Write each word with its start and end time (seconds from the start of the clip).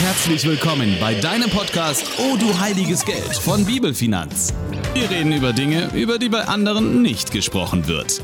Herzlich 0.00 0.46
willkommen 0.46 0.96
bei 1.00 1.16
deinem 1.16 1.50
Podcast 1.50 2.08
Oh 2.18 2.36
du 2.36 2.56
heiliges 2.60 3.04
Geld 3.04 3.34
von 3.34 3.66
Bibelfinanz. 3.66 4.54
Wir 4.94 5.10
reden 5.10 5.32
über 5.32 5.52
Dinge, 5.52 5.90
über 5.92 6.20
die 6.20 6.28
bei 6.28 6.42
anderen 6.42 7.02
nicht 7.02 7.32
gesprochen 7.32 7.88
wird. 7.88 8.22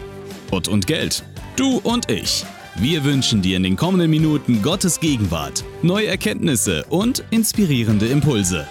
Gott 0.52 0.68
und 0.68 0.86
Geld. 0.86 1.24
Du 1.56 1.78
und 1.78 2.08
ich. 2.12 2.46
Wir 2.76 3.02
wünschen 3.02 3.42
dir 3.42 3.56
in 3.56 3.64
den 3.64 3.74
kommenden 3.74 4.08
Minuten 4.08 4.62
Gottes 4.62 5.00
Gegenwart, 5.00 5.64
neue 5.82 6.06
Erkenntnisse 6.06 6.84
und 6.90 7.24
inspirierende 7.30 8.06
Impulse. 8.06 8.68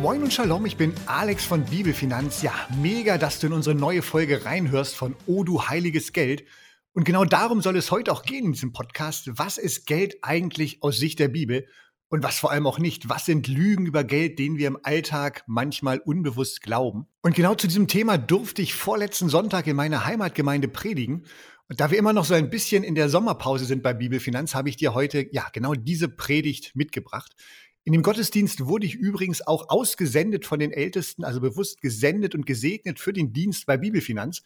Moin 0.00 0.22
und 0.22 0.32
Shalom, 0.32 0.64
ich 0.64 0.78
bin 0.78 0.94
Alex 1.04 1.44
von 1.44 1.66
Bibelfinanz. 1.66 2.40
Ja, 2.40 2.54
mega, 2.80 3.18
dass 3.18 3.40
du 3.40 3.48
in 3.48 3.52
unsere 3.52 3.74
neue 3.74 4.00
Folge 4.00 4.42
reinhörst 4.42 4.96
von 4.96 5.14
Oh 5.26 5.44
du 5.44 5.68
heiliges 5.68 6.14
Geld. 6.14 6.44
Und 6.92 7.04
genau 7.04 7.24
darum 7.24 7.60
soll 7.60 7.76
es 7.76 7.90
heute 7.90 8.12
auch 8.12 8.22
gehen 8.22 8.46
in 8.46 8.52
diesem 8.52 8.72
Podcast. 8.72 9.30
Was 9.38 9.58
ist 9.58 9.86
Geld 9.86 10.16
eigentlich 10.22 10.82
aus 10.82 10.98
Sicht 10.98 11.18
der 11.18 11.28
Bibel? 11.28 11.66
Und 12.08 12.24
was 12.24 12.40
vor 12.40 12.50
allem 12.50 12.66
auch 12.66 12.80
nicht? 12.80 13.08
Was 13.08 13.24
sind 13.24 13.46
Lügen 13.46 13.86
über 13.86 14.02
Geld, 14.02 14.40
denen 14.40 14.58
wir 14.58 14.66
im 14.66 14.78
Alltag 14.82 15.44
manchmal 15.46 16.00
unbewusst 16.00 16.60
glauben? 16.60 17.06
Und 17.22 17.36
genau 17.36 17.54
zu 17.54 17.68
diesem 17.68 17.86
Thema 17.86 18.18
durfte 18.18 18.62
ich 18.62 18.74
vorletzten 18.74 19.28
Sonntag 19.28 19.68
in 19.68 19.76
meiner 19.76 20.04
Heimatgemeinde 20.04 20.66
predigen. 20.66 21.24
Und 21.68 21.78
da 21.78 21.92
wir 21.92 21.98
immer 21.98 22.12
noch 22.12 22.24
so 22.24 22.34
ein 22.34 22.50
bisschen 22.50 22.82
in 22.82 22.96
der 22.96 23.08
Sommerpause 23.08 23.64
sind 23.64 23.84
bei 23.84 23.94
Bibelfinanz, 23.94 24.56
habe 24.56 24.68
ich 24.68 24.76
dir 24.76 24.92
heute 24.92 25.28
ja 25.30 25.46
genau 25.52 25.74
diese 25.74 26.08
Predigt 26.08 26.74
mitgebracht. 26.74 27.36
In 27.84 27.92
dem 27.92 28.02
Gottesdienst 28.02 28.66
wurde 28.66 28.86
ich 28.86 28.96
übrigens 28.96 29.46
auch 29.46 29.68
ausgesendet 29.68 30.44
von 30.44 30.58
den 30.58 30.72
Ältesten, 30.72 31.24
also 31.24 31.40
bewusst 31.40 31.80
gesendet 31.80 32.34
und 32.34 32.44
gesegnet 32.44 32.98
für 32.98 33.12
den 33.12 33.32
Dienst 33.32 33.66
bei 33.66 33.76
Bibelfinanz. 33.76 34.42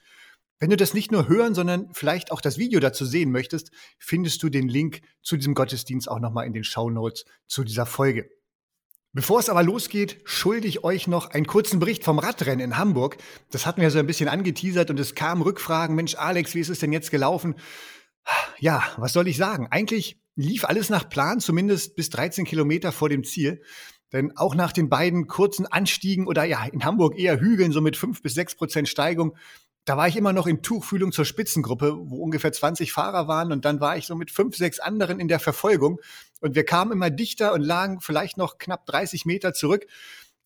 Wenn 0.59 0.71
du 0.71 0.77
das 0.77 0.95
nicht 0.95 1.11
nur 1.11 1.29
hören, 1.29 1.55
sondern 1.55 1.93
vielleicht 1.93 2.31
auch 2.33 2.41
das 2.41 2.59
Video 2.59 2.81
dazu 2.81 3.05
sehen 3.05 3.33
möchtest, 3.33 3.71
findest 3.99 4.43
du 4.43 4.49
den 4.49 4.69
Link 4.69 5.01
zu 5.23 5.37
diesem 5.37 5.55
Gottesdienst 5.55 6.09
auch 6.09 6.21
nochmal 6.21 6.47
in 6.47 6.53
den 6.53 6.65
Show 6.65 6.91
Notes 6.91 7.25
zu 7.47 7.65
dieser 7.65 7.87
Folge. 7.87 8.31
Bevor 9.13 9.39
es 9.39 9.49
aber 9.49 9.63
losgeht, 9.63 10.21
schulde 10.25 10.67
ich 10.67 10.83
euch 10.83 11.07
noch 11.07 11.31
einen 11.31 11.47
kurzen 11.47 11.79
Bericht 11.79 12.03
vom 12.03 12.19
Radrennen 12.19 12.65
in 12.65 12.79
Hamburg. 12.79 13.17
Das 13.51 13.65
hatten 13.65 13.81
wir 13.81 13.91
so 13.93 14.01
ein 14.01 14.09
bisschen 14.09 14.29
angeteasert 14.29 14.91
und 14.91 14.99
es 14.99 15.15
kamen 15.15 15.43
Rückfragen. 15.43 15.95
Mensch, 15.95 16.17
Alex, 16.17 16.55
wie 16.55 16.61
ist 16.61 16.69
es 16.69 16.81
denn 16.81 16.93
jetzt 16.93 17.13
gelaufen? 17.13 17.55
Ja, 18.59 18.83
was 18.97 19.13
soll 19.13 19.29
ich 19.29 19.37
sagen? 19.37 19.69
Eigentlich 19.71 20.19
lief 20.35 20.65
alles 20.65 20.91
nach 20.91 21.09
Plan, 21.09 21.39
zumindest 21.39 21.95
bis 21.95 22.11
13 22.11 22.45
Kilometer 22.45 22.91
vor 22.91 23.09
dem 23.09 23.23
Ziel. 23.23 23.63
Denn 24.13 24.37
auch 24.37 24.57
nach 24.57 24.73
den 24.73 24.89
beiden 24.89 25.27
kurzen 25.29 25.67
Anstiegen 25.67 26.27
oder 26.27 26.45
ja, 26.45 26.65
in 26.65 26.85
Hamburg 26.85 27.19
eher 27.19 27.41
Hügeln, 27.41 27.71
so 27.71 27.81
mit 27.81 27.97
fünf 27.97 28.23
bis 28.23 28.35
sechs 28.35 28.55
Prozent 28.55 28.89
Steigung, 28.89 29.37
da 29.85 29.97
war 29.97 30.09
ich 30.09 30.17
immer 30.17 30.33
noch 30.33 30.47
in 30.47 30.63
Tuchfühlung 30.63 31.13
zur 31.13 31.25
Spitzengruppe, 31.25 31.97
wo 31.99 32.23
ungefähr 32.23 32.53
20 32.53 32.93
Fahrer 32.93 33.29
waren 33.29 33.53
und 33.53 33.65
dann 33.65 33.81
war 33.81 33.97
ich 33.97 34.07
so 34.07 34.15
mit 34.15 34.31
fünf, 34.31 34.57
sechs 34.57 34.81
anderen 34.81 35.21
in 35.21 35.29
der 35.29 35.41
Verfolgung 35.41 36.01
und 36.41 36.55
wir 36.55 36.65
kamen 36.65 36.93
immer 36.93 37.11
dichter 37.11 37.53
und 37.53 37.61
lagen 37.61 38.01
vielleicht 38.01 38.39
noch 38.39 38.59
knapp 38.59 38.87
30 38.87 39.27
Meter 39.27 39.53
zurück. 39.53 39.87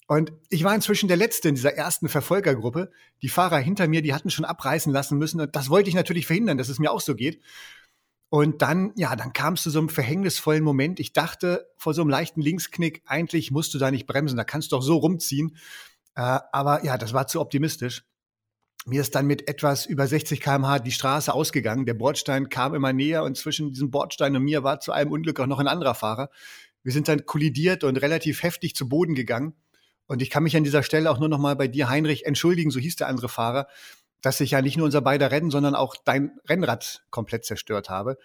Und 0.06 0.32
ich 0.48 0.64
war 0.64 0.74
inzwischen 0.74 1.06
der 1.06 1.18
Letzte 1.18 1.50
in 1.50 1.54
dieser 1.54 1.74
ersten 1.74 2.08
Verfolgergruppe. 2.08 2.90
Die 3.20 3.28
Fahrer 3.28 3.58
hinter 3.58 3.88
mir, 3.88 4.00
die 4.00 4.14
hatten 4.14 4.30
schon 4.30 4.46
abreißen 4.46 4.90
lassen 4.90 5.18
müssen 5.18 5.40
und 5.40 5.54
das 5.54 5.68
wollte 5.68 5.90
ich 5.90 5.94
natürlich 5.94 6.26
verhindern, 6.26 6.58
dass 6.58 6.70
es 6.70 6.78
mir 6.78 6.90
auch 6.90 7.00
so 7.00 7.14
geht. 7.14 7.40
Und 8.30 8.60
dann, 8.60 8.92
ja, 8.96 9.16
dann 9.16 9.32
kam 9.32 9.54
es 9.54 9.62
zu 9.62 9.70
so 9.70 9.78
einem 9.78 9.88
verhängnisvollen 9.88 10.62
Moment. 10.62 11.00
Ich 11.00 11.12
dachte 11.12 11.66
vor 11.76 11.94
so 11.94 12.02
einem 12.02 12.10
leichten 12.10 12.40
Linksknick, 12.40 13.02
eigentlich 13.06 13.50
musst 13.50 13.72
du 13.72 13.78
da 13.78 13.90
nicht 13.90 14.06
bremsen, 14.06 14.36
da 14.36 14.44
kannst 14.44 14.72
du 14.72 14.76
doch 14.76 14.82
so 14.82 14.96
rumziehen. 14.96 15.56
Äh, 16.14 16.40
aber 16.52 16.84
ja, 16.84 16.98
das 16.98 17.12
war 17.12 17.26
zu 17.26 17.40
optimistisch. 17.40 18.04
Mir 18.86 19.00
ist 19.00 19.14
dann 19.14 19.26
mit 19.26 19.48
etwas 19.48 19.86
über 19.86 20.06
60 20.06 20.40
km/h 20.40 20.78
die 20.78 20.92
Straße 20.92 21.32
ausgegangen. 21.32 21.84
Der 21.84 21.94
Bordstein 21.94 22.48
kam 22.48 22.74
immer 22.74 22.92
näher 22.92 23.22
und 23.22 23.36
zwischen 23.36 23.70
diesem 23.70 23.90
Bordstein 23.90 24.34
und 24.34 24.44
mir 24.44 24.62
war 24.64 24.80
zu 24.80 24.92
einem 24.92 25.12
Unglück 25.12 25.40
auch 25.40 25.46
noch 25.46 25.58
ein 25.58 25.68
anderer 25.68 25.94
Fahrer. 25.94 26.30
Wir 26.82 26.92
sind 26.92 27.08
dann 27.08 27.26
kollidiert 27.26 27.84
und 27.84 27.96
relativ 27.98 28.42
heftig 28.42 28.74
zu 28.74 28.88
Boden 28.88 29.14
gegangen. 29.14 29.54
Und 30.06 30.22
ich 30.22 30.30
kann 30.30 30.42
mich 30.42 30.56
an 30.56 30.64
dieser 30.64 30.82
Stelle 30.82 31.10
auch 31.10 31.18
nur 31.18 31.28
noch 31.28 31.38
mal 31.38 31.54
bei 31.54 31.68
dir, 31.68 31.90
Heinrich, 31.90 32.24
entschuldigen, 32.24 32.70
so 32.70 32.80
hieß 32.80 32.96
der 32.96 33.08
andere 33.08 33.28
Fahrer, 33.28 33.66
dass 34.22 34.40
ich 34.40 34.52
ja 34.52 34.62
nicht 34.62 34.78
nur 34.78 34.86
unser 34.86 35.02
beider 35.02 35.30
Rennen, 35.30 35.50
sondern 35.50 35.74
auch 35.74 35.96
dein 36.02 36.38
Rennrad 36.48 37.04
komplett 37.10 37.44
zerstört 37.44 37.90
habe. 37.90 38.16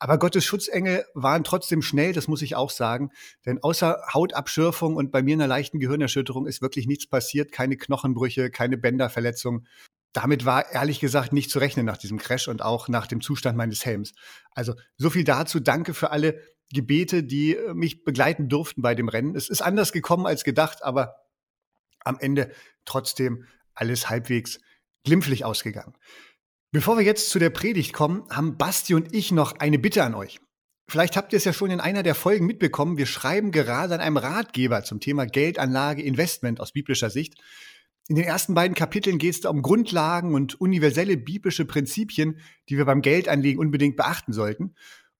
Aber 0.00 0.18
Gottes 0.18 0.44
Schutzengel 0.44 1.04
waren 1.14 1.42
trotzdem 1.42 1.82
schnell, 1.82 2.12
das 2.12 2.28
muss 2.28 2.42
ich 2.42 2.54
auch 2.54 2.70
sagen. 2.70 3.10
Denn 3.44 3.62
außer 3.62 4.00
Hautabschürfung 4.14 4.94
und 4.94 5.10
bei 5.10 5.22
mir 5.22 5.34
einer 5.34 5.48
leichten 5.48 5.80
Gehirnerschütterung 5.80 6.46
ist 6.46 6.62
wirklich 6.62 6.86
nichts 6.86 7.08
passiert. 7.08 7.50
Keine 7.50 7.76
Knochenbrüche, 7.76 8.50
keine 8.50 8.78
Bänderverletzung 8.78 9.66
damit 10.12 10.44
war 10.44 10.72
ehrlich 10.72 11.00
gesagt 11.00 11.32
nicht 11.32 11.50
zu 11.50 11.58
rechnen 11.58 11.86
nach 11.86 11.98
diesem 11.98 12.18
Crash 12.18 12.48
und 12.48 12.62
auch 12.62 12.88
nach 12.88 13.06
dem 13.06 13.20
Zustand 13.20 13.56
meines 13.56 13.84
Helms. 13.84 14.14
Also 14.52 14.74
so 14.96 15.10
viel 15.10 15.24
dazu. 15.24 15.60
Danke 15.60 15.94
für 15.94 16.10
alle 16.10 16.42
Gebete, 16.72 17.22
die 17.22 17.56
äh, 17.56 17.74
mich 17.74 18.04
begleiten 18.04 18.48
durften 18.48 18.82
bei 18.82 18.94
dem 18.94 19.08
Rennen. 19.08 19.34
Es 19.34 19.48
ist 19.48 19.62
anders 19.62 19.92
gekommen 19.92 20.26
als 20.26 20.44
gedacht, 20.44 20.82
aber 20.82 21.14
am 22.00 22.18
Ende 22.18 22.50
trotzdem 22.84 23.44
alles 23.74 24.10
halbwegs 24.10 24.60
glimpflich 25.04 25.44
ausgegangen. 25.44 25.94
Bevor 26.70 26.98
wir 26.98 27.04
jetzt 27.04 27.30
zu 27.30 27.38
der 27.38 27.50
Predigt 27.50 27.92
kommen, 27.92 28.24
haben 28.30 28.58
Basti 28.58 28.94
und 28.94 29.14
ich 29.14 29.32
noch 29.32 29.58
eine 29.58 29.78
Bitte 29.78 30.04
an 30.04 30.14
euch. 30.14 30.38
Vielleicht 30.90 31.16
habt 31.16 31.32
ihr 31.32 31.36
es 31.36 31.44
ja 31.44 31.52
schon 31.52 31.70
in 31.70 31.80
einer 31.80 32.02
der 32.02 32.14
Folgen 32.14 32.46
mitbekommen. 32.46 32.96
Wir 32.96 33.06
schreiben 33.06 33.52
gerade 33.52 33.94
an 33.94 34.00
einem 34.00 34.16
Ratgeber 34.16 34.84
zum 34.84 35.00
Thema 35.00 35.26
Geldanlage, 35.26 36.02
Investment 36.02 36.60
aus 36.60 36.72
biblischer 36.72 37.10
Sicht. 37.10 37.34
In 38.10 38.16
den 38.16 38.24
ersten 38.24 38.54
beiden 38.54 38.74
Kapiteln 38.74 39.18
geht 39.18 39.34
es 39.34 39.44
um 39.44 39.60
Grundlagen 39.60 40.34
und 40.34 40.58
universelle 40.58 41.18
biblische 41.18 41.66
Prinzipien, 41.66 42.40
die 42.70 42.78
wir 42.78 42.86
beim 42.86 43.02
Geldanlegen 43.02 43.60
unbedingt 43.60 43.96
beachten 43.96 44.32
sollten. 44.32 44.74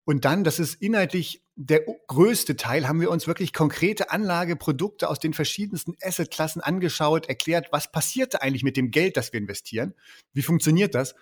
Und 0.06 0.25
dann, 0.25 0.43
das 0.43 0.59
ist 0.59 0.81
inhaltlich 0.81 1.44
der 1.54 1.82
größte 2.06 2.56
Teil, 2.56 2.88
haben 2.88 3.03
wir 3.03 3.10
uns 3.10 3.27
wirklich 3.27 3.53
konkrete 3.53 4.10
Anlageprodukte 4.10 5.10
aus 5.10 5.19
den 5.19 5.34
verschiedensten 5.34 5.97
Assetklassen 6.03 6.62
angeschaut, 6.62 7.28
erklärt, 7.28 7.69
was 7.72 7.93
passiert 7.93 8.41
eigentlich 8.41 8.62
mit 8.62 8.78
dem 8.78 8.91
Geld, 8.91 9.19
das 9.19 9.34
wir 9.34 9.41
investieren? 9.41 9.93
Wie 10.32 10.41
funktioniert 10.41 10.94
das? 10.94 11.15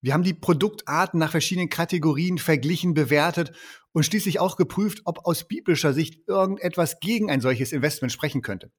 Wir 0.00 0.14
haben 0.14 0.24
die 0.24 0.34
Produktarten 0.34 1.20
nach 1.20 1.30
verschiedenen 1.30 1.68
Kategorien 1.68 2.38
verglichen, 2.38 2.94
bewertet 2.94 3.52
und 3.92 4.04
schließlich 4.04 4.40
auch 4.40 4.56
geprüft, 4.56 5.02
ob 5.04 5.24
aus 5.24 5.46
biblischer 5.46 5.92
Sicht 5.92 6.26
irgendetwas 6.26 6.98
gegen 6.98 7.30
ein 7.30 7.40
solches 7.40 7.70
Investment 7.70 8.12
sprechen 8.12 8.42
könnte. 8.42 8.72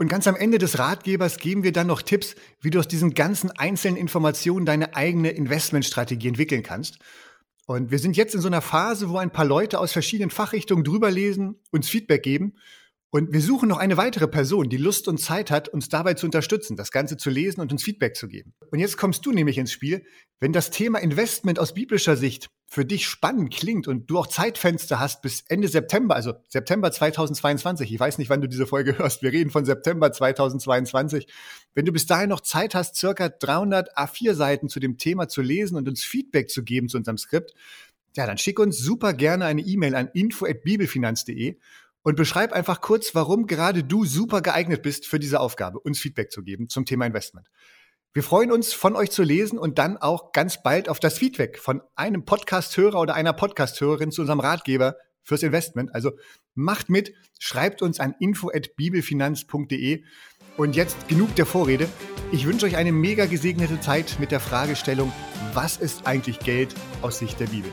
Und 0.00 0.08
ganz 0.08 0.26
am 0.26 0.34
Ende 0.34 0.56
des 0.56 0.78
Ratgebers 0.78 1.36
geben 1.36 1.62
wir 1.62 1.72
dann 1.72 1.86
noch 1.86 2.00
Tipps, 2.00 2.34
wie 2.62 2.70
du 2.70 2.78
aus 2.78 2.88
diesen 2.88 3.12
ganzen 3.12 3.50
einzelnen 3.50 3.98
Informationen 3.98 4.64
deine 4.64 4.96
eigene 4.96 5.28
Investmentstrategie 5.28 6.28
entwickeln 6.28 6.62
kannst. 6.62 7.00
Und 7.66 7.90
wir 7.90 7.98
sind 7.98 8.16
jetzt 8.16 8.34
in 8.34 8.40
so 8.40 8.48
einer 8.48 8.62
Phase, 8.62 9.10
wo 9.10 9.18
ein 9.18 9.30
paar 9.30 9.44
Leute 9.44 9.78
aus 9.78 9.92
verschiedenen 9.92 10.30
Fachrichtungen 10.30 10.84
drüber 10.84 11.10
lesen, 11.10 11.56
uns 11.70 11.90
Feedback 11.90 12.22
geben 12.22 12.54
und 13.10 13.34
wir 13.34 13.42
suchen 13.42 13.68
noch 13.68 13.76
eine 13.76 13.98
weitere 13.98 14.26
Person, 14.26 14.70
die 14.70 14.78
Lust 14.78 15.06
und 15.06 15.18
Zeit 15.18 15.50
hat, 15.50 15.68
uns 15.68 15.90
dabei 15.90 16.14
zu 16.14 16.24
unterstützen, 16.24 16.76
das 16.76 16.92
Ganze 16.92 17.18
zu 17.18 17.28
lesen 17.28 17.60
und 17.60 17.70
uns 17.70 17.82
Feedback 17.82 18.16
zu 18.16 18.26
geben. 18.26 18.54
Und 18.70 18.78
jetzt 18.78 18.96
kommst 18.96 19.26
du 19.26 19.32
nämlich 19.32 19.58
ins 19.58 19.72
Spiel. 19.72 20.06
Wenn 20.38 20.54
das 20.54 20.70
Thema 20.70 21.00
Investment 21.00 21.58
aus 21.58 21.74
biblischer 21.74 22.16
Sicht 22.16 22.48
für 22.72 22.84
dich 22.84 23.08
spannend 23.08 23.52
klingt 23.52 23.88
und 23.88 24.08
du 24.08 24.16
auch 24.16 24.28
Zeitfenster 24.28 25.00
hast 25.00 25.22
bis 25.22 25.42
Ende 25.48 25.66
September, 25.66 26.14
also 26.14 26.34
September 26.46 26.92
2022, 26.92 27.92
ich 27.92 27.98
weiß 27.98 28.18
nicht, 28.18 28.30
wann 28.30 28.40
du 28.40 28.46
diese 28.46 28.64
Folge 28.64 28.96
hörst, 28.98 29.22
wir 29.22 29.32
reden 29.32 29.50
von 29.50 29.64
September 29.64 30.12
2022, 30.12 31.26
wenn 31.74 31.84
du 31.84 31.90
bis 31.90 32.06
dahin 32.06 32.28
noch 32.28 32.40
Zeit 32.40 32.76
hast, 32.76 32.94
circa 32.94 33.28
300 33.28 33.98
A4 33.98 34.34
Seiten 34.34 34.68
zu 34.68 34.78
dem 34.78 34.98
Thema 34.98 35.26
zu 35.26 35.42
lesen 35.42 35.76
und 35.76 35.88
uns 35.88 36.04
Feedback 36.04 36.48
zu 36.48 36.62
geben 36.62 36.88
zu 36.88 36.96
unserem 36.96 37.18
Skript, 37.18 37.54
ja, 38.16 38.24
dann 38.24 38.38
schick 38.38 38.60
uns 38.60 38.78
super 38.78 39.14
gerne 39.14 39.46
eine 39.46 39.62
E-Mail 39.62 39.96
an 39.96 40.08
info@bibelfinanz.de 40.14 41.58
und 42.02 42.16
beschreib 42.16 42.52
einfach 42.52 42.80
kurz, 42.80 43.16
warum 43.16 43.48
gerade 43.48 43.82
du 43.82 44.04
super 44.04 44.42
geeignet 44.42 44.82
bist 44.82 45.08
für 45.08 45.18
diese 45.18 45.40
Aufgabe, 45.40 45.80
uns 45.80 45.98
Feedback 45.98 46.30
zu 46.30 46.44
geben 46.44 46.68
zum 46.68 46.84
Thema 46.84 47.06
Investment. 47.06 47.48
Wir 48.12 48.24
freuen 48.24 48.50
uns, 48.50 48.72
von 48.72 48.96
euch 48.96 49.12
zu 49.12 49.22
lesen 49.22 49.56
und 49.56 49.78
dann 49.78 49.96
auch 49.96 50.32
ganz 50.32 50.64
bald 50.64 50.88
auf 50.88 50.98
das 50.98 51.16
Feedback 51.16 51.60
von 51.60 51.80
einem 51.94 52.24
Podcast-Hörer 52.24 52.98
oder 52.98 53.14
einer 53.14 53.32
Podcast-Hörerin 53.32 54.10
zu 54.10 54.22
unserem 54.22 54.40
Ratgeber 54.40 54.96
fürs 55.22 55.44
Investment. 55.44 55.94
Also 55.94 56.10
macht 56.56 56.90
mit, 56.90 57.14
schreibt 57.38 57.82
uns 57.82 58.00
an 58.00 58.16
info@bibelfinanz.de 58.18 60.02
und 60.56 60.74
jetzt 60.74 61.06
genug 61.06 61.36
der 61.36 61.46
Vorrede. 61.46 61.88
Ich 62.32 62.48
wünsche 62.48 62.66
euch 62.66 62.74
eine 62.74 62.90
mega 62.90 63.26
gesegnete 63.26 63.80
Zeit 63.80 64.16
mit 64.18 64.32
der 64.32 64.40
Fragestellung, 64.40 65.12
was 65.54 65.76
ist 65.76 66.08
eigentlich 66.08 66.40
Geld 66.40 66.74
aus 67.02 67.20
Sicht 67.20 67.38
der 67.38 67.46
Bibel? 67.46 67.70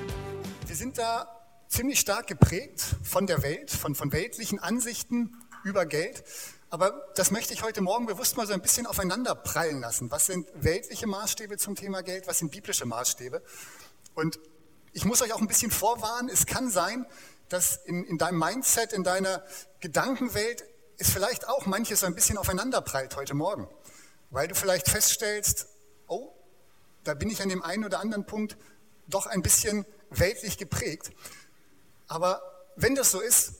Wir 0.68 0.76
sind 0.76 1.00
da 1.00 1.28
ziemlich 1.68 2.00
stark 2.00 2.28
geprägt 2.28 2.96
von 3.02 3.26
der 3.26 3.42
Welt, 3.42 3.72
von, 3.72 3.96
von 3.96 4.14
weltlichen 4.14 4.60
Ansichten 4.60 5.36
über 5.64 5.88
Geld. 5.88 6.24
Aber 6.70 7.08
das 7.16 7.32
möchte 7.32 7.54
ich 7.54 7.64
heute 7.64 7.82
Morgen 7.82 8.08
bewusst 8.08 8.36
mal 8.36 8.46
so 8.46 8.54
ein 8.54 8.62
bisschen 8.62 8.88
aufeinander 8.88 9.36
prallen 9.36 9.80
lassen. 9.80 10.12
Was 10.12 10.26
sind 10.26 10.50
weltliche 10.54 11.08
Maßstäbe 11.08 11.58
zum 11.58 11.76
Thema 11.76 12.04
Geld? 12.04 12.28
Was 12.28 12.40
sind 12.40 12.52
biblische 12.52 12.86
Maßstäbe? 12.86 13.42
Und 14.16 14.38
ich 14.92 15.06
muss 15.06 15.22
euch 15.22 15.32
auch 15.32 15.40
ein 15.40 15.48
bisschen 15.48 15.72
vorwarnen, 15.72 16.30
es 16.30 16.46
kann 16.46 16.70
sein, 16.70 17.06
dass 17.48 17.78
in, 17.86 18.04
in 18.04 18.18
deinem 18.18 18.40
Mindset, 18.40 18.92
in 18.92 19.06
deiner 19.06 19.46
Gedankenwelt 19.80 20.66
es 20.98 21.10
vielleicht 21.10 21.48
auch 21.48 21.68
manches 21.68 22.04
ein 22.04 22.16
bisschen 22.16 22.38
aufeinander 22.38 22.82
prallt 22.82 23.16
heute 23.16 23.34
Morgen. 23.34 23.70
Weil 24.30 24.50
du 24.50 24.56
vielleicht 24.56 24.90
feststellst, 24.90 25.68
oh, 26.08 26.34
da 27.06 27.14
bin 27.14 27.30
ich 27.30 27.42
an 27.42 27.48
dem 27.48 27.64
einen 27.64 27.86
oder 27.86 28.02
anderen 28.02 28.26
Punkt 28.26 28.58
doch 29.08 29.26
ein 29.26 29.42
bisschen 29.42 29.86
weltlich 30.10 30.58
geprägt. 30.58 31.12
Aber 32.08 32.42
wenn 32.76 32.96
das 32.96 33.12
so 33.12 33.22
ist 33.22 33.54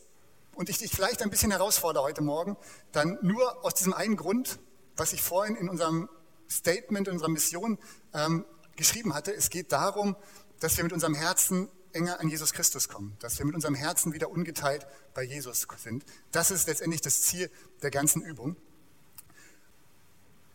und 0.58 0.70
ich 0.70 0.80
dich 0.80 0.92
vielleicht 0.92 1.22
ein 1.22 1.30
bisschen 1.30 1.52
herausfordere 1.52 2.04
heute 2.04 2.22
Morgen, 2.22 2.58
dann 2.92 3.20
nur 3.22 3.64
aus 3.64 3.76
diesem 3.76 3.94
einen 3.94 4.18
Grund, 4.18 4.60
was 4.96 5.14
ich 5.14 5.22
vorhin 5.22 5.56
in 5.56 5.70
unserem 5.70 6.10
Statement, 6.50 7.08
in 7.08 7.14
unserer 7.14 7.30
Mission 7.30 7.78
ähm, 8.14 8.44
geschrieben 8.76 9.14
hatte. 9.14 9.34
Es 9.34 9.52
geht 9.52 9.72
darum, 9.72 10.16
dass 10.60 10.76
wir 10.76 10.84
mit 10.84 10.94
unserem 10.94 11.14
Herzen 11.14 11.70
enger 11.94 12.20
an 12.20 12.28
Jesus 12.28 12.54
Christus 12.54 12.90
kommen, 12.90 13.16
dass 13.20 13.38
wir 13.38 13.46
mit 13.46 13.54
unserem 13.54 13.76
Herzen 13.76 14.14
wieder 14.14 14.32
ungeteilt 14.32 14.88
bei 15.14 15.22
Jesus 15.22 15.68
sind. 15.78 16.04
Das 16.32 16.50
ist 16.50 16.68
letztendlich 16.68 17.02
das 17.02 17.22
Ziel 17.22 17.52
der 17.84 17.92
ganzen 17.92 18.24
Übung. 18.24 18.56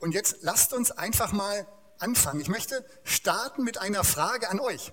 Und 0.01 0.13
jetzt 0.15 0.39
lasst 0.41 0.73
uns 0.73 0.91
einfach 0.91 1.33
mal 1.33 1.67
anfangen. 2.01 2.41
Ich 2.41 2.49
möchte 2.49 2.85
starten 3.05 3.63
mit 3.63 3.79
einer 3.79 4.03
Frage 4.03 4.51
an 4.51 4.59
euch. 4.59 4.93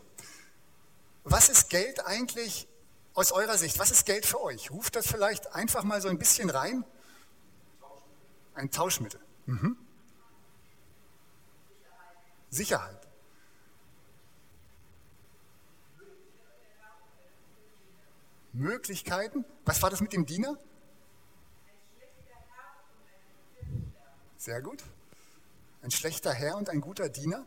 Was 1.24 1.50
ist 1.50 1.72
Geld 1.72 2.06
eigentlich 2.06 2.68
aus 3.20 3.34
eurer 3.34 3.58
Sicht? 3.58 3.78
Was 3.80 3.92
ist 3.92 4.06
Geld 4.06 4.26
für 4.26 4.42
euch? 4.42 4.72
Ruft 4.72 4.96
das 4.96 5.06
vielleicht 5.06 5.54
einfach 5.54 5.84
mal 5.84 6.02
so 6.02 6.08
ein 6.08 6.18
bisschen 6.18 6.50
rein? 6.50 6.86
Ein 8.54 8.72
Tauschmittel. 8.72 9.20
Mhm. 9.46 9.76
Sicherheit. 12.50 12.98
Möglichkeiten. 18.54 19.44
Was 19.66 19.82
war 19.82 19.90
das 19.90 20.00
mit 20.00 20.14
dem 20.14 20.26
Diener? 20.26 20.58
Sehr 24.38 24.62
gut. 24.62 24.82
Ein 25.82 25.92
schlechter 25.92 26.34
Herr 26.34 26.56
und 26.56 26.70
ein 26.70 26.80
guter 26.80 27.10
Diener. 27.10 27.46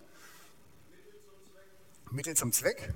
Mittel 2.11 2.37
zum 2.37 2.53
Zweck. 2.53 2.93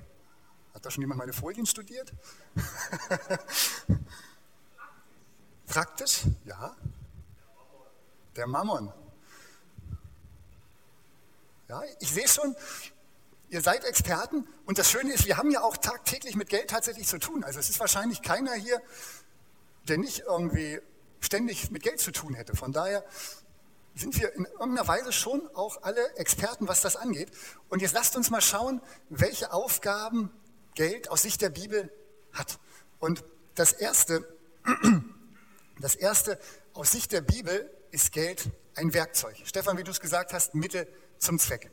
Hat 0.77 0.85
da 0.85 0.91
schon 0.91 1.01
jemand 1.01 1.17
meine 1.17 1.33
Folien 1.33 1.65
studiert? 1.65 2.13
Praktisch, 5.65 6.25
ja. 6.45 6.75
Der 8.35 8.45
Mammon. 8.45 8.93
Ja, 11.67 11.81
ich 11.99 12.11
sehe 12.11 12.27
schon, 12.27 12.55
ihr 13.49 13.61
seid 13.61 13.85
Experten 13.85 14.47
und 14.67 14.77
das 14.77 14.91
Schöne 14.91 15.13
ist, 15.13 15.25
wir 15.25 15.37
haben 15.37 15.49
ja 15.49 15.63
auch 15.63 15.77
tagtäglich 15.77 16.35
mit 16.35 16.49
Geld 16.49 16.69
tatsächlich 16.69 17.07
zu 17.07 17.17
tun. 17.17 17.43
Also 17.43 17.57
es 17.57 17.71
ist 17.71 17.79
wahrscheinlich 17.79 18.21
keiner 18.21 18.53
hier, 18.53 18.79
der 19.87 19.97
nicht 19.97 20.25
irgendwie 20.27 20.79
ständig 21.21 21.71
mit 21.71 21.81
Geld 21.81 21.99
zu 21.99 22.11
tun 22.11 22.35
hätte. 22.35 22.55
Von 22.55 22.71
daher 22.71 23.03
sind 23.95 24.21
wir 24.21 24.31
in 24.35 24.45
irgendeiner 24.45 24.87
Weise 24.87 25.11
schon 25.11 25.49
auch 25.55 25.81
alle 25.81 26.17
Experten, 26.17 26.67
was 26.67 26.81
das 26.81 26.95
angeht. 26.95 27.31
Und 27.67 27.81
jetzt 27.81 27.95
lasst 27.95 28.15
uns 28.15 28.29
mal 28.29 28.41
schauen, 28.41 28.79
welche 29.09 29.53
Aufgaben 29.53 30.31
Geld 30.77 31.09
aus 31.09 31.23
Sicht 31.23 31.41
der 31.41 31.49
Bibel 31.49 31.91
hat. 32.33 32.59
Und 32.99 33.23
das 33.55 33.73
erste, 33.73 34.23
das 35.81 35.95
erste 35.95 36.39
aus 36.73 36.91
Sicht 36.91 37.11
der 37.11 37.21
Bibel 37.21 37.67
ist 37.89 38.11
Geld 38.11 38.47
ein 38.75 38.93
Werkzeug. 38.93 39.35
Stefan, 39.43 39.79
wie 39.79 39.83
du 39.83 39.89
es 39.89 39.99
gesagt 39.99 40.33
hast, 40.33 40.53
Mittel 40.53 40.87
zum 41.17 41.39
Zweck. 41.39 41.71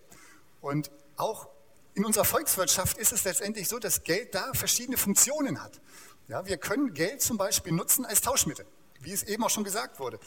Und 0.63 0.91
auch 1.17 1.51
in 1.93 2.07
unserer 2.07 2.25
Volkswirtschaft 2.25 2.97
ist 2.97 3.13
es 3.13 3.25
letztendlich 3.25 3.69
so, 3.69 3.79
dass 3.79 4.05
Geld 4.05 4.35
da 4.35 4.55
verschiedene 4.55 4.97
Funktionen 4.97 5.63
hat. 5.63 5.83
Ja, 6.29 6.47
wir 6.47 6.57
können 6.57 6.95
Geld 6.95 7.21
zum 7.21 7.37
Beispiel 7.37 7.73
nutzen 7.73 8.07
als 8.07 8.23
Tauschmittel, 8.23 8.65
wie 9.01 9.13
es 9.13 9.23
eben 9.25 9.45
auch 9.45 9.51
schon 9.51 9.65
gesagt 9.65 10.01
wurde. 10.01 10.19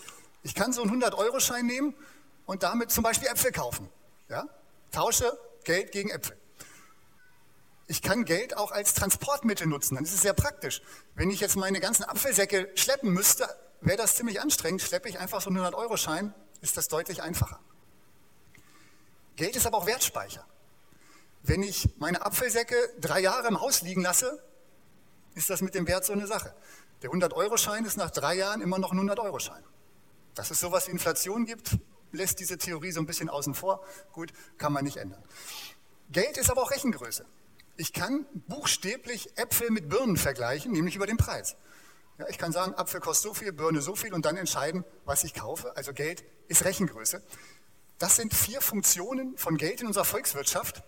Ich 0.43 0.53
kann 0.53 0.71
so 0.71 0.83
einen 0.83 1.01
100-Euro-Schein 1.01 1.65
nehmen 1.65 1.95
und 2.45 2.61
damit 2.61 2.91
zum 2.91 3.03
Beispiel 3.03 3.27
Äpfel 3.27 3.51
kaufen. 3.51 3.89
Ja? 4.29 4.47
Tausche 4.91 5.35
Geld 5.63 5.91
gegen 5.91 6.11
Äpfel. 6.11 6.37
Ich 7.87 8.01
kann 8.01 8.25
Geld 8.25 8.55
auch 8.57 8.71
als 8.71 8.93
Transportmittel 8.93 9.65
nutzen, 9.65 9.95
dann 9.95 10.03
ist 10.03 10.13
es 10.13 10.21
sehr 10.21 10.33
praktisch. 10.33 10.81
Wenn 11.15 11.29
ich 11.29 11.39
jetzt 11.39 11.55
meine 11.55 11.79
ganzen 11.79 12.03
Apfelsäcke 12.03 12.69
schleppen 12.75 13.11
müsste, 13.11 13.47
wäre 13.79 13.97
das 13.97 14.15
ziemlich 14.15 14.41
anstrengend. 14.41 14.81
Schleppe 14.81 15.07
ich 15.07 15.19
einfach 15.19 15.39
so 15.41 15.49
einen 15.49 15.59
100-Euro-Schein, 15.59 16.33
ist 16.61 16.75
das 16.75 16.89
deutlich 16.89 17.21
einfacher. 17.23 17.59
Geld 19.37 19.55
ist 19.55 19.65
aber 19.65 19.77
auch 19.77 19.85
Wertspeicher. 19.85 20.45
Wenn 21.43 21.63
ich 21.63 21.89
meine 21.97 22.25
Apfelsäcke 22.25 22.75
drei 22.99 23.21
Jahre 23.21 23.47
im 23.47 23.61
Haus 23.61 23.81
liegen 23.81 24.01
lasse, 24.01 24.43
ist 25.35 25.49
das 25.49 25.61
mit 25.61 25.73
dem 25.73 25.87
Wert 25.87 26.03
so 26.03 26.11
eine 26.11 26.27
Sache. 26.27 26.53
Der 27.03 27.11
100-Euro-Schein 27.11 27.85
ist 27.85 27.95
nach 27.95 28.11
drei 28.11 28.33
Jahren 28.33 28.61
immer 28.61 28.79
noch 28.79 28.91
ein 28.91 28.99
100-Euro-Schein. 28.99 29.63
Dass 30.35 30.51
es 30.51 30.59
sowas 30.59 30.87
wie 30.87 30.91
Inflation 30.91 31.45
gibt, 31.45 31.77
lässt 32.11 32.39
diese 32.39 32.57
Theorie 32.57 32.91
so 32.91 32.99
ein 32.99 33.05
bisschen 33.05 33.29
außen 33.29 33.53
vor. 33.53 33.81
Gut, 34.11 34.33
kann 34.57 34.73
man 34.73 34.83
nicht 34.83 34.97
ändern. 34.97 35.23
Geld 36.09 36.37
ist 36.37 36.49
aber 36.49 36.63
auch 36.63 36.71
Rechengröße. 36.71 37.25
Ich 37.79 37.93
kann 37.93 38.25
buchstäblich 38.33 39.37
Äpfel 39.37 39.69
mit 39.69 39.87
Birnen 39.87 40.17
vergleichen, 40.17 40.71
nämlich 40.71 40.95
über 40.95 41.05
den 41.05 41.17
Preis. 41.17 41.55
Ja, 42.17 42.27
ich 42.27 42.39
kann 42.39 42.51
sagen, 42.51 42.73
Apfel 42.73 42.99
kostet 42.99 43.29
so 43.29 43.33
viel, 43.35 43.53
Birne 43.53 43.81
so 43.81 43.95
viel 43.95 44.15
und 44.15 44.25
dann 44.25 44.35
entscheiden, 44.35 44.83
was 45.05 45.23
ich 45.23 45.35
kaufe. 45.35 45.77
Also 45.77 45.93
Geld 45.93 46.23
ist 46.47 46.65
Rechengröße. 46.65 47.21
Das 47.99 48.15
sind 48.15 48.33
vier 48.33 48.61
Funktionen 48.61 49.37
von 49.37 49.57
Geld 49.57 49.81
in 49.81 49.87
unserer 49.87 50.05
Volkswirtschaft. 50.05 50.81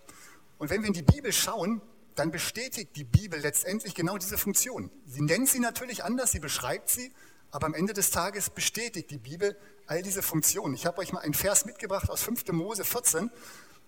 Und 0.58 0.70
wenn 0.70 0.82
wir 0.82 0.88
in 0.88 0.92
die 0.92 1.02
Bibel 1.02 1.32
schauen, 1.32 1.80
dann 2.16 2.32
bestätigt 2.32 2.96
die 2.96 3.04
Bibel 3.04 3.38
letztendlich 3.38 3.94
genau 3.94 4.18
diese 4.18 4.36
Funktion. 4.36 4.90
Sie 5.06 5.22
nennt 5.22 5.48
sie 5.48 5.60
natürlich 5.60 6.02
anders, 6.02 6.32
sie 6.32 6.40
beschreibt 6.40 6.90
sie, 6.90 7.12
aber 7.52 7.66
am 7.66 7.74
Ende 7.74 7.92
des 7.92 8.10
Tages 8.10 8.50
bestätigt 8.50 9.10
die 9.12 9.18
Bibel 9.18 9.56
all 9.86 10.02
diese 10.02 10.22
Funktionen. 10.22 10.74
Ich 10.74 10.86
habe 10.86 10.98
euch 10.98 11.12
mal 11.12 11.20
einen 11.20 11.34
Vers 11.34 11.66
mitgebracht 11.66 12.10
aus 12.10 12.22
5. 12.22 12.48
Mose 12.52 12.84
14. 12.84 13.30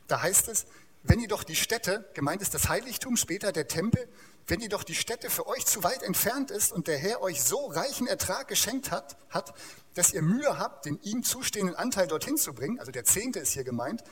Da 0.06 0.22
heißt 0.22 0.48
es, 0.48 0.66
wenn 1.02 1.20
ihr 1.20 1.28
doch 1.28 1.42
die 1.42 1.56
Städte, 1.56 2.08
gemeint 2.14 2.42
ist 2.42 2.54
das 2.54 2.68
Heiligtum, 2.68 3.16
später 3.16 3.52
der 3.52 3.66
Tempel, 3.66 4.08
wenn 4.46 4.60
ihr 4.60 4.68
doch 4.68 4.84
die 4.84 4.94
Städte 4.94 5.30
für 5.30 5.46
euch 5.46 5.66
zu 5.66 5.82
weit 5.82 6.02
entfernt 6.02 6.50
ist 6.50 6.72
und 6.72 6.86
der 6.86 6.98
Herr 6.98 7.22
euch 7.22 7.42
so 7.42 7.66
reichen 7.66 8.06
Ertrag 8.06 8.48
geschenkt 8.48 8.90
hat, 8.90 9.16
hat, 9.30 9.54
dass 9.94 10.12
ihr 10.12 10.22
Mühe 10.22 10.58
habt, 10.58 10.86
den 10.86 11.00
ihm 11.02 11.22
zustehenden 11.22 11.76
Anteil 11.76 12.06
dorthin 12.06 12.36
zu 12.36 12.54
bringen, 12.54 12.78
also 12.78 12.92
der 12.92 13.04
Zehnte 13.04 13.40
ist 13.40 13.52
hier 13.52 13.64
gemeint, 13.64 14.02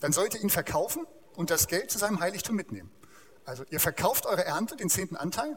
dann 0.00 0.12
sollt 0.12 0.34
ihr 0.34 0.40
ihn 0.40 0.50
verkaufen 0.50 1.06
und 1.34 1.50
das 1.50 1.66
Geld 1.66 1.90
zu 1.90 1.98
seinem 1.98 2.20
Heiligtum 2.20 2.56
mitnehmen. 2.56 2.90
Also 3.44 3.64
ihr 3.70 3.80
verkauft 3.80 4.26
eure 4.26 4.44
Ernte, 4.44 4.76
den 4.76 4.90
zehnten 4.90 5.16
Anteil, 5.16 5.56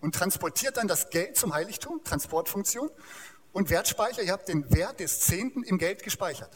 und 0.00 0.14
transportiert 0.14 0.76
dann 0.76 0.88
das 0.88 1.10
Geld 1.10 1.36
zum 1.36 1.54
Heiligtum, 1.54 2.02
Transportfunktion, 2.04 2.90
und 3.52 3.70
Wertspeicher, 3.70 4.22
ihr 4.22 4.32
habt 4.32 4.48
den 4.48 4.70
Wert 4.70 5.00
des 5.00 5.20
Zehnten 5.20 5.62
im 5.64 5.78
Geld 5.78 6.02
gespeichert. 6.02 6.54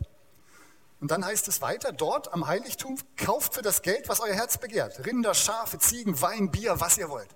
Und 1.02 1.10
dann 1.10 1.24
heißt 1.24 1.48
es 1.48 1.60
weiter, 1.60 1.90
dort 1.90 2.32
am 2.32 2.46
Heiligtum 2.46 2.96
kauft 3.16 3.54
für 3.54 3.62
das 3.62 3.82
Geld, 3.82 4.08
was 4.08 4.20
euer 4.20 4.34
Herz 4.34 4.58
begehrt. 4.58 5.04
Rinder, 5.04 5.34
Schafe, 5.34 5.80
Ziegen, 5.80 6.20
Wein, 6.22 6.52
Bier, 6.52 6.78
was 6.78 6.96
ihr 6.96 7.10
wollt. 7.10 7.28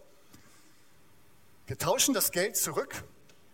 Wir 1.66 1.76
tauschen 1.76 2.14
das 2.14 2.30
Geld 2.30 2.56
zurück 2.56 3.02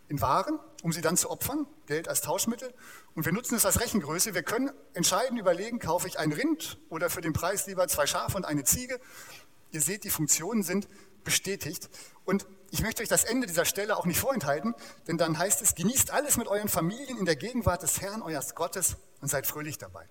in 0.09 0.21
Waren, 0.21 0.61
um 0.83 0.93
sie 0.93 1.01
dann 1.01 1.17
zu 1.17 1.31
opfern, 1.31 1.67
Geld 1.87 2.09
als 2.09 2.21
Tauschmittel. 2.21 2.75
Und 3.15 3.25
wir 3.25 3.33
nutzen 3.33 3.55
es 3.55 3.65
als 3.65 3.81
Rechengröße. 3.81 4.35
Wir 4.35 4.43
können 4.43 4.71
entscheiden, 4.93 5.39
überlegen, 5.39 5.79
kaufe 5.79 6.07
ich 6.09 6.19
ein 6.19 6.31
Rind 6.31 6.77
oder 6.91 7.09
für 7.09 7.23
den 7.23 7.33
Preis 7.33 7.67
lieber 7.67 7.89
zwei 7.89 8.07
Schafe 8.07 8.37
und 8.37 8.45
eine 8.45 8.65
Ziege. 8.65 9.01
Ihr 9.71 9.81
seht, 9.81 10.05
die 10.05 10.11
Funktionen 10.11 10.63
sind 10.63 10.89
bestätigt. 11.25 11.89
Und 12.27 12.47
ich 12.73 12.81
möchte 12.81 13.03
euch 13.03 13.09
das 13.09 13.25
Ende 13.25 13.47
dieser 13.47 13.67
Stelle 13.67 13.99
auch 13.99 14.07
nicht 14.07 14.19
vorenthalten, 14.19 14.75
denn 15.07 15.19
dann 15.19 15.37
heißt 15.37 15.61
es, 15.61 15.75
genießt 15.75 16.11
alles 16.11 16.39
mit 16.39 16.49
euren 16.49 16.71
Familien 16.71 17.19
in 17.19 17.27
der 17.27 17.37
Gegenwart 17.37 17.83
des 17.83 18.01
Herrn, 18.01 18.23
eures 18.23 18.55
Gottes 18.55 18.97
und 19.21 19.29
seid 19.29 19.47
fröhlich 19.47 19.77
dabei. 19.77 20.09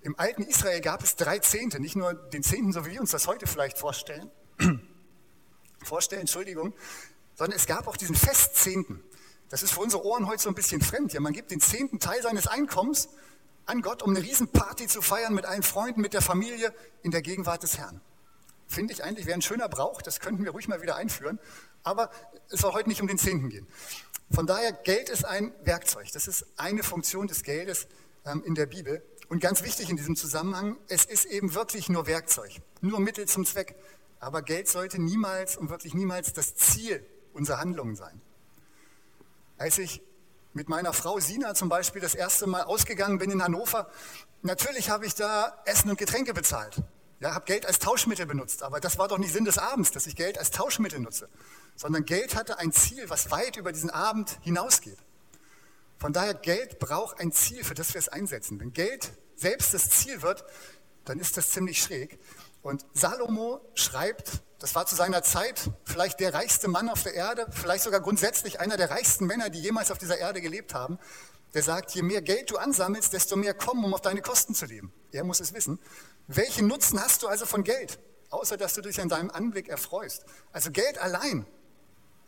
Im 0.00 0.18
alten 0.18 0.42
Israel 0.42 0.80
gab 0.80 1.02
es 1.02 1.16
drei 1.16 1.38
Zehnte, 1.40 1.80
nicht 1.80 1.96
nur 1.96 2.14
den 2.14 2.42
Zehnten, 2.42 2.72
so 2.72 2.86
wie 2.86 2.92
wir 2.92 3.00
uns 3.00 3.10
das 3.10 3.26
heute 3.26 3.46
vielleicht 3.46 3.76
vorstellen, 3.76 4.30
vorstellen, 5.84 6.22
Entschuldigung, 6.22 6.72
sondern 7.34 7.58
es 7.58 7.66
gab 7.66 7.88
auch 7.88 7.98
diesen 7.98 8.14
Festzehnten. 8.14 9.04
Das 9.50 9.62
ist 9.62 9.72
für 9.72 9.80
unsere 9.80 10.02
Ohren 10.02 10.26
heute 10.26 10.42
so 10.42 10.48
ein 10.48 10.54
bisschen 10.54 10.80
fremd. 10.80 11.12
Ja, 11.12 11.20
man 11.20 11.34
gibt 11.34 11.50
den 11.50 11.60
zehnten 11.60 12.00
Teil 12.00 12.22
seines 12.22 12.46
Einkommens 12.46 13.10
an 13.66 13.82
Gott, 13.82 14.02
um 14.02 14.16
eine 14.16 14.24
Riesenparty 14.24 14.86
zu 14.86 15.02
feiern 15.02 15.34
mit 15.34 15.44
allen 15.44 15.62
Freunden, 15.62 16.00
mit 16.00 16.14
der 16.14 16.22
Familie 16.22 16.72
in 17.02 17.10
der 17.10 17.20
Gegenwart 17.20 17.62
des 17.62 17.76
Herrn. 17.76 18.00
Finde 18.74 18.92
ich 18.92 19.04
eigentlich, 19.04 19.26
wäre 19.26 19.38
ein 19.38 19.42
schöner 19.42 19.68
Brauch, 19.68 20.02
das 20.02 20.18
könnten 20.18 20.44
wir 20.44 20.50
ruhig 20.50 20.66
mal 20.66 20.82
wieder 20.82 20.96
einführen. 20.96 21.38
Aber 21.84 22.10
es 22.50 22.60
soll 22.60 22.72
heute 22.72 22.88
nicht 22.88 23.00
um 23.00 23.06
den 23.06 23.18
Zehnten 23.18 23.48
gehen. 23.48 23.68
Von 24.30 24.46
daher, 24.46 24.72
Geld 24.72 25.10
ist 25.10 25.24
ein 25.24 25.54
Werkzeug. 25.62 26.10
Das 26.12 26.26
ist 26.26 26.46
eine 26.56 26.82
Funktion 26.82 27.28
des 27.28 27.44
Geldes 27.44 27.86
ähm, 28.26 28.42
in 28.44 28.56
der 28.56 28.66
Bibel. 28.66 29.02
Und 29.28 29.40
ganz 29.40 29.62
wichtig 29.62 29.90
in 29.90 29.96
diesem 29.96 30.16
Zusammenhang, 30.16 30.76
es 30.88 31.04
ist 31.04 31.24
eben 31.24 31.54
wirklich 31.54 31.88
nur 31.88 32.06
Werkzeug, 32.08 32.50
nur 32.80 32.98
Mittel 32.98 33.26
zum 33.26 33.44
Zweck. 33.46 33.76
Aber 34.18 34.42
Geld 34.42 34.68
sollte 34.68 35.00
niemals 35.00 35.56
und 35.56 35.70
wirklich 35.70 35.94
niemals 35.94 36.32
das 36.32 36.56
Ziel 36.56 37.06
unserer 37.32 37.58
Handlungen 37.58 37.94
sein. 37.94 38.20
Als 39.56 39.78
ich 39.78 40.02
mit 40.52 40.68
meiner 40.68 40.92
Frau 40.92 41.20
Sina 41.20 41.54
zum 41.54 41.68
Beispiel 41.68 42.00
das 42.00 42.14
erste 42.14 42.48
Mal 42.48 42.62
ausgegangen 42.62 43.18
bin 43.18 43.30
in 43.30 43.42
Hannover, 43.42 43.88
natürlich 44.42 44.90
habe 44.90 45.06
ich 45.06 45.14
da 45.14 45.62
Essen 45.64 45.90
und 45.90 45.98
Getränke 45.98 46.34
bezahlt. 46.34 46.82
Ja, 47.20 47.34
habe 47.34 47.44
Geld 47.44 47.64
als 47.66 47.78
Tauschmittel 47.78 48.26
benutzt, 48.26 48.62
aber 48.62 48.80
das 48.80 48.98
war 48.98 49.08
doch 49.08 49.18
nicht 49.18 49.32
Sinn 49.32 49.44
des 49.44 49.58
Abends, 49.58 49.90
dass 49.92 50.06
ich 50.06 50.16
Geld 50.16 50.36
als 50.38 50.50
Tauschmittel 50.50 50.98
nutze, 51.00 51.28
sondern 51.76 52.04
Geld 52.04 52.34
hatte 52.34 52.58
ein 52.58 52.72
Ziel, 52.72 53.08
was 53.08 53.30
weit 53.30 53.56
über 53.56 53.72
diesen 53.72 53.90
Abend 53.90 54.38
hinausgeht. 54.42 54.98
Von 55.98 56.12
daher, 56.12 56.34
Geld 56.34 56.78
braucht 56.80 57.20
ein 57.20 57.32
Ziel, 57.32 57.64
für 57.64 57.74
das 57.74 57.94
wir 57.94 57.98
es 57.98 58.08
einsetzen. 58.08 58.60
Wenn 58.60 58.72
Geld 58.72 59.12
selbst 59.36 59.72
das 59.72 59.88
Ziel 59.90 60.22
wird, 60.22 60.44
dann 61.04 61.18
ist 61.18 61.36
das 61.36 61.50
ziemlich 61.50 61.82
schräg. 61.82 62.18
Und 62.62 62.84
Salomo 62.94 63.60
schreibt, 63.74 64.42
das 64.58 64.74
war 64.74 64.86
zu 64.86 64.94
seiner 64.94 65.22
Zeit 65.22 65.70
vielleicht 65.84 66.20
der 66.20 66.32
reichste 66.32 66.68
Mann 66.68 66.88
auf 66.88 67.02
der 67.02 67.14
Erde, 67.14 67.46
vielleicht 67.50 67.84
sogar 67.84 68.00
grundsätzlich 68.00 68.60
einer 68.60 68.76
der 68.76 68.90
reichsten 68.90 69.26
Männer, 69.26 69.50
die 69.50 69.60
jemals 69.60 69.90
auf 69.90 69.98
dieser 69.98 70.18
Erde 70.18 70.40
gelebt 70.40 70.74
haben. 70.74 70.98
Der 71.52 71.62
sagt, 71.62 71.92
je 71.92 72.02
mehr 72.02 72.22
Geld 72.22 72.50
du 72.50 72.56
ansammelst, 72.56 73.12
desto 73.12 73.36
mehr 73.36 73.54
kommen, 73.54 73.84
um 73.84 73.94
auf 73.94 74.00
deine 74.00 74.22
Kosten 74.22 74.54
zu 74.54 74.66
leben. 74.66 74.92
Er 75.12 75.24
muss 75.24 75.40
es 75.40 75.52
wissen. 75.52 75.78
Welchen 76.26 76.66
Nutzen 76.66 77.00
hast 77.00 77.22
du 77.22 77.28
also 77.28 77.46
von 77.46 77.64
Geld? 77.64 77.98
Außer 78.30 78.56
dass 78.56 78.74
du 78.74 78.80
dich 78.80 79.00
an 79.00 79.08
deinem 79.08 79.30
Anblick 79.30 79.68
erfreust. 79.68 80.24
Also 80.52 80.70
Geld 80.70 80.98
allein 80.98 81.46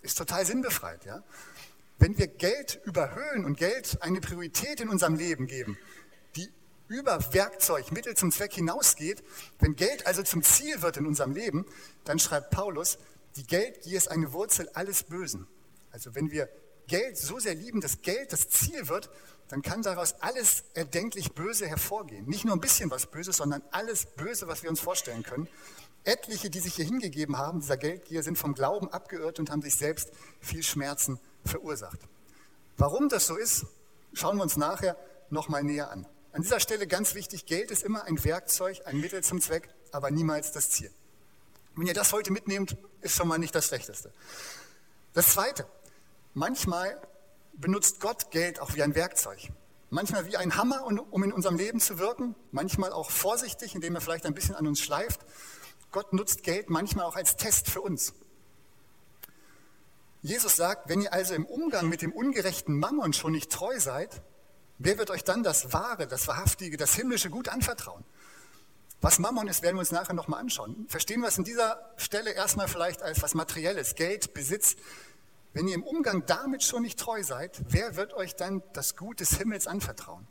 ist 0.03 0.19
total 0.19 0.47
sinnbefreit. 0.47 1.05
Ja? 1.05 1.23
Wenn 1.99 2.17
wir 2.17 2.26
Geld 2.26 2.81
überhöhen 2.85 3.45
und 3.45 3.57
Geld 3.57 4.03
eine 4.03 4.21
Priorität 4.21 4.81
in 4.81 4.88
unserem 4.88 5.17
Leben 5.17 5.47
geben, 5.47 5.76
über 6.88 7.33
Werkzeug, 7.33 7.91
Mittel 7.93 8.15
zum 8.17 8.31
Zweck 8.31 8.55
hinausgeht, 8.55 9.23
wenn 9.59 9.76
Geld 9.76 10.07
also 10.07 10.23
zum 10.23 10.43
Ziel 10.43 10.83
wird 10.83 10.97
in 10.97 11.07
unserem 11.07 11.33
Leben, 11.33 11.67
dann 12.05 12.19
schreibt 12.19 12.50
Paulus, 12.50 12.99
die 13.37 13.47
Geldgier 13.47 13.99
ist 13.99 14.09
eine 14.09 14.33
Wurzel 14.33 14.69
alles 14.75 15.03
Bösen. 15.03 15.47
Also 15.91 16.15
wenn 16.15 16.31
wir 16.31 16.49
Geld 16.87 17.19
so 17.19 17.38
sehr 17.38 17.55
lieben, 17.55 17.81
dass 17.81 18.03
Geld 18.03 18.33
das 18.33 18.49
Ziel 18.49 18.88
wird, 18.88 19.11
dann 19.49 19.62
kann 19.62 19.83
daraus 19.83 20.15
alles 20.21 20.65
erdenklich 20.75 21.33
Böse 21.33 21.67
hervorgehen. 21.67 22.26
Nicht 22.26 22.45
nur 22.45 22.55
ein 22.55 22.61
bisschen 22.61 22.91
was 22.91 23.07
Böses, 23.07 23.37
sondern 23.37 23.62
alles 23.71 24.07
Böse, 24.07 24.49
was 24.49 24.62
wir 24.62 24.71
uns 24.71 24.81
vorstellen 24.81 25.23
können. 25.23 25.49
Etliche, 26.05 26.50
die 26.50 26.61
sich 26.61 26.75
hier 26.75 26.85
hingegeben 26.85 27.37
haben, 27.37 27.61
dieser 27.61 27.76
Geldgier, 27.76 28.23
sind 28.23 28.38
vom 28.38 28.55
Glauben 28.55 28.88
abgeirrt 28.93 29.38
und 29.38 29.50
haben 29.50 29.62
sich 29.62 29.76
selbst 29.76 30.12
viel 30.41 30.62
Schmerzen 30.62 31.19
verursacht. 31.45 31.99
Warum 32.76 33.09
das 33.09 33.26
so 33.26 33.37
ist, 33.37 33.67
schauen 34.12 34.37
wir 34.37 34.43
uns 34.43 34.57
nachher 34.57 34.97
nochmal 35.31 35.65
näher 35.65 35.91
an. 35.91 36.07
An 36.33 36.43
dieser 36.43 36.61
Stelle 36.61 36.87
ganz 36.87 37.15
wichtig, 37.15 37.47
Geld 37.47 37.71
ist 37.71 37.83
immer 37.83 38.05
ein 38.05 38.23
Werkzeug, 38.23 38.83
ein 38.85 39.00
Mittel 39.00 39.23
zum 39.25 39.41
Zweck, 39.41 39.69
aber 39.91 40.11
niemals 40.11 40.53
das 40.53 40.71
Ziel. 40.71 40.91
Wenn 41.75 41.87
ihr 41.87 41.95
das 41.95 42.12
heute 42.12 42.33
mitnehmt, 42.33 42.76
ist 43.00 43.17
schon 43.17 43.29
mal 43.29 43.38
nicht 43.38 43.55
das 43.55 43.67
Schlechteste. 43.67 44.12
Das 45.12 45.33
Zweite, 45.33 45.67
manchmal 46.35 47.00
benutzt 47.57 48.01
Gott 48.01 48.31
Geld 48.31 48.61
auch 48.61 48.75
wie 48.75 48.83
ein 48.83 48.95
Werkzeug. 48.95 49.39
Manchmal 49.91 50.27
wie 50.27 50.37
ein 50.37 50.57
Hammer, 50.57 50.85
um 50.85 51.23
in 51.23 51.33
unserem 51.33 51.57
Leben 51.57 51.81
zu 51.81 51.99
wirken, 51.99 52.35
manchmal 52.51 52.93
auch 52.93 53.11
vorsichtig, 53.11 53.75
indem 53.75 53.95
er 53.95 54.01
vielleicht 54.01 54.27
ein 54.27 54.35
bisschen 54.35 54.55
an 54.55 54.67
uns 54.67 54.81
schleift. 54.81 55.21
Gott 55.93 56.13
nutzt 56.13 56.43
Geld 56.43 56.71
manchmal 56.71 57.05
auch 57.05 57.17
als 57.17 57.37
Test 57.37 57.71
für 57.71 57.81
uns. 57.81 58.13
Jesus 60.23 60.57
sagt, 60.57 60.89
wenn 60.89 61.01
ihr 61.01 61.13
also 61.13 61.35
im 61.35 61.47
Umgang 61.47 61.89
mit 61.89 62.03
dem 62.03 62.13
ungerechten 62.13 62.79
Mammon 62.79 63.13
schon 63.13 63.33
nicht 63.33 63.53
treu 63.53 63.79
seid, 63.79 64.23
Wer 64.79 64.99
wird 64.99 65.11
euch 65.11 65.25
dann 65.25 65.43
das 65.43 65.73
Wahre, 65.73 66.07
das 66.07 66.29
Wahrhaftige, 66.29 66.77
das 66.77 66.95
himmlische 66.95 67.31
Gut 67.31 67.49
anvertrauen? 67.49 68.05
Was 69.01 69.19
Mammon 69.19 69.49
ist, 69.49 69.63
werden 69.63 69.77
wir 69.77 69.81
uns 69.81 69.91
nachher 69.91 70.15
nochmal 70.15 70.41
anschauen. 70.41 70.87
Verstehen 70.89 71.21
wir 71.21 71.29
es 71.29 71.39
in 71.39 71.45
dieser 71.45 71.93
Stelle 71.97 72.33
erstmal 72.33 72.69
vielleicht 72.69 73.03
als 73.03 73.23
was 73.23 73.35
Materielles, 73.35 73.95
Geld, 73.95 74.35
Besitz. 74.35 74.77
Wenn 75.57 75.69
ihr 75.69 75.75
im 75.75 75.85
Umgang 75.85 76.27
damit 76.27 76.63
schon 76.63 76.83
nicht 76.83 76.99
treu 76.99 77.23
seid, 77.23 77.63
wer 77.71 77.97
wird 77.97 78.13
euch 78.13 78.37
dann 78.37 78.63
das 78.75 78.95
Gut 78.95 79.21
des 79.21 79.39
Himmels 79.39 79.67
anvertrauen? 79.67 80.27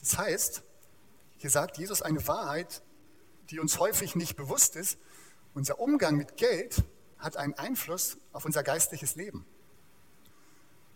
Das 0.00 0.18
heißt, 0.18 0.64
hier 1.36 1.50
sagt 1.50 1.78
Jesus 1.78 2.02
eine 2.02 2.26
Wahrheit, 2.26 2.82
die 3.50 3.60
uns 3.60 3.78
häufig 3.78 4.16
nicht 4.16 4.34
bewusst 4.34 4.74
ist. 4.74 4.98
Unser 5.54 5.78
Umgang 5.78 6.16
mit 6.16 6.36
Geld 6.36 6.82
hat 7.16 7.36
einen 7.36 7.54
Einfluss 7.54 8.16
auf 8.32 8.44
unser 8.44 8.64
geistliches 8.64 9.14
Leben. 9.14 9.46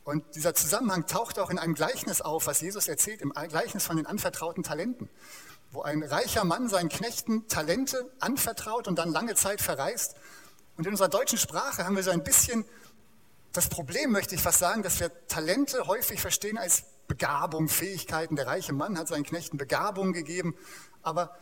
Und 0.02 0.24
dieser 0.34 0.52
Zusammenhang 0.52 1.06
taucht 1.06 1.38
auch 1.38 1.50
in 1.50 1.60
einem 1.60 1.74
Gleichnis 1.74 2.20
auf, 2.20 2.48
was 2.48 2.60
Jesus 2.60 2.88
erzählt, 2.88 3.20
im 3.20 3.30
Gleichnis 3.30 3.86
von 3.86 3.98
den 3.98 4.06
anvertrauten 4.06 4.64
Talenten, 4.64 5.08
wo 5.70 5.82
ein 5.82 6.02
reicher 6.02 6.42
Mann 6.42 6.68
seinen 6.68 6.88
Knechten 6.88 7.46
Talente 7.46 8.10
anvertraut 8.18 8.88
und 8.88 8.98
dann 8.98 9.12
lange 9.12 9.36
Zeit 9.36 9.60
verreist. 9.60 10.16
Und 10.78 10.86
in 10.86 10.92
unserer 10.92 11.08
deutschen 11.08 11.38
Sprache 11.38 11.84
haben 11.84 11.96
wir 11.96 12.04
so 12.04 12.12
ein 12.12 12.22
bisschen 12.22 12.64
das 13.52 13.68
Problem, 13.68 14.12
möchte 14.12 14.36
ich 14.36 14.40
fast 14.40 14.60
sagen, 14.60 14.84
dass 14.84 15.00
wir 15.00 15.10
Talente 15.26 15.88
häufig 15.88 16.20
verstehen 16.20 16.56
als 16.56 16.84
Begabung, 17.08 17.68
Fähigkeiten. 17.68 18.36
Der 18.36 18.46
reiche 18.46 18.72
Mann 18.72 18.96
hat 18.96 19.08
seinen 19.08 19.24
Knechten 19.24 19.58
Begabung 19.58 20.12
gegeben, 20.12 20.54
aber 21.02 21.36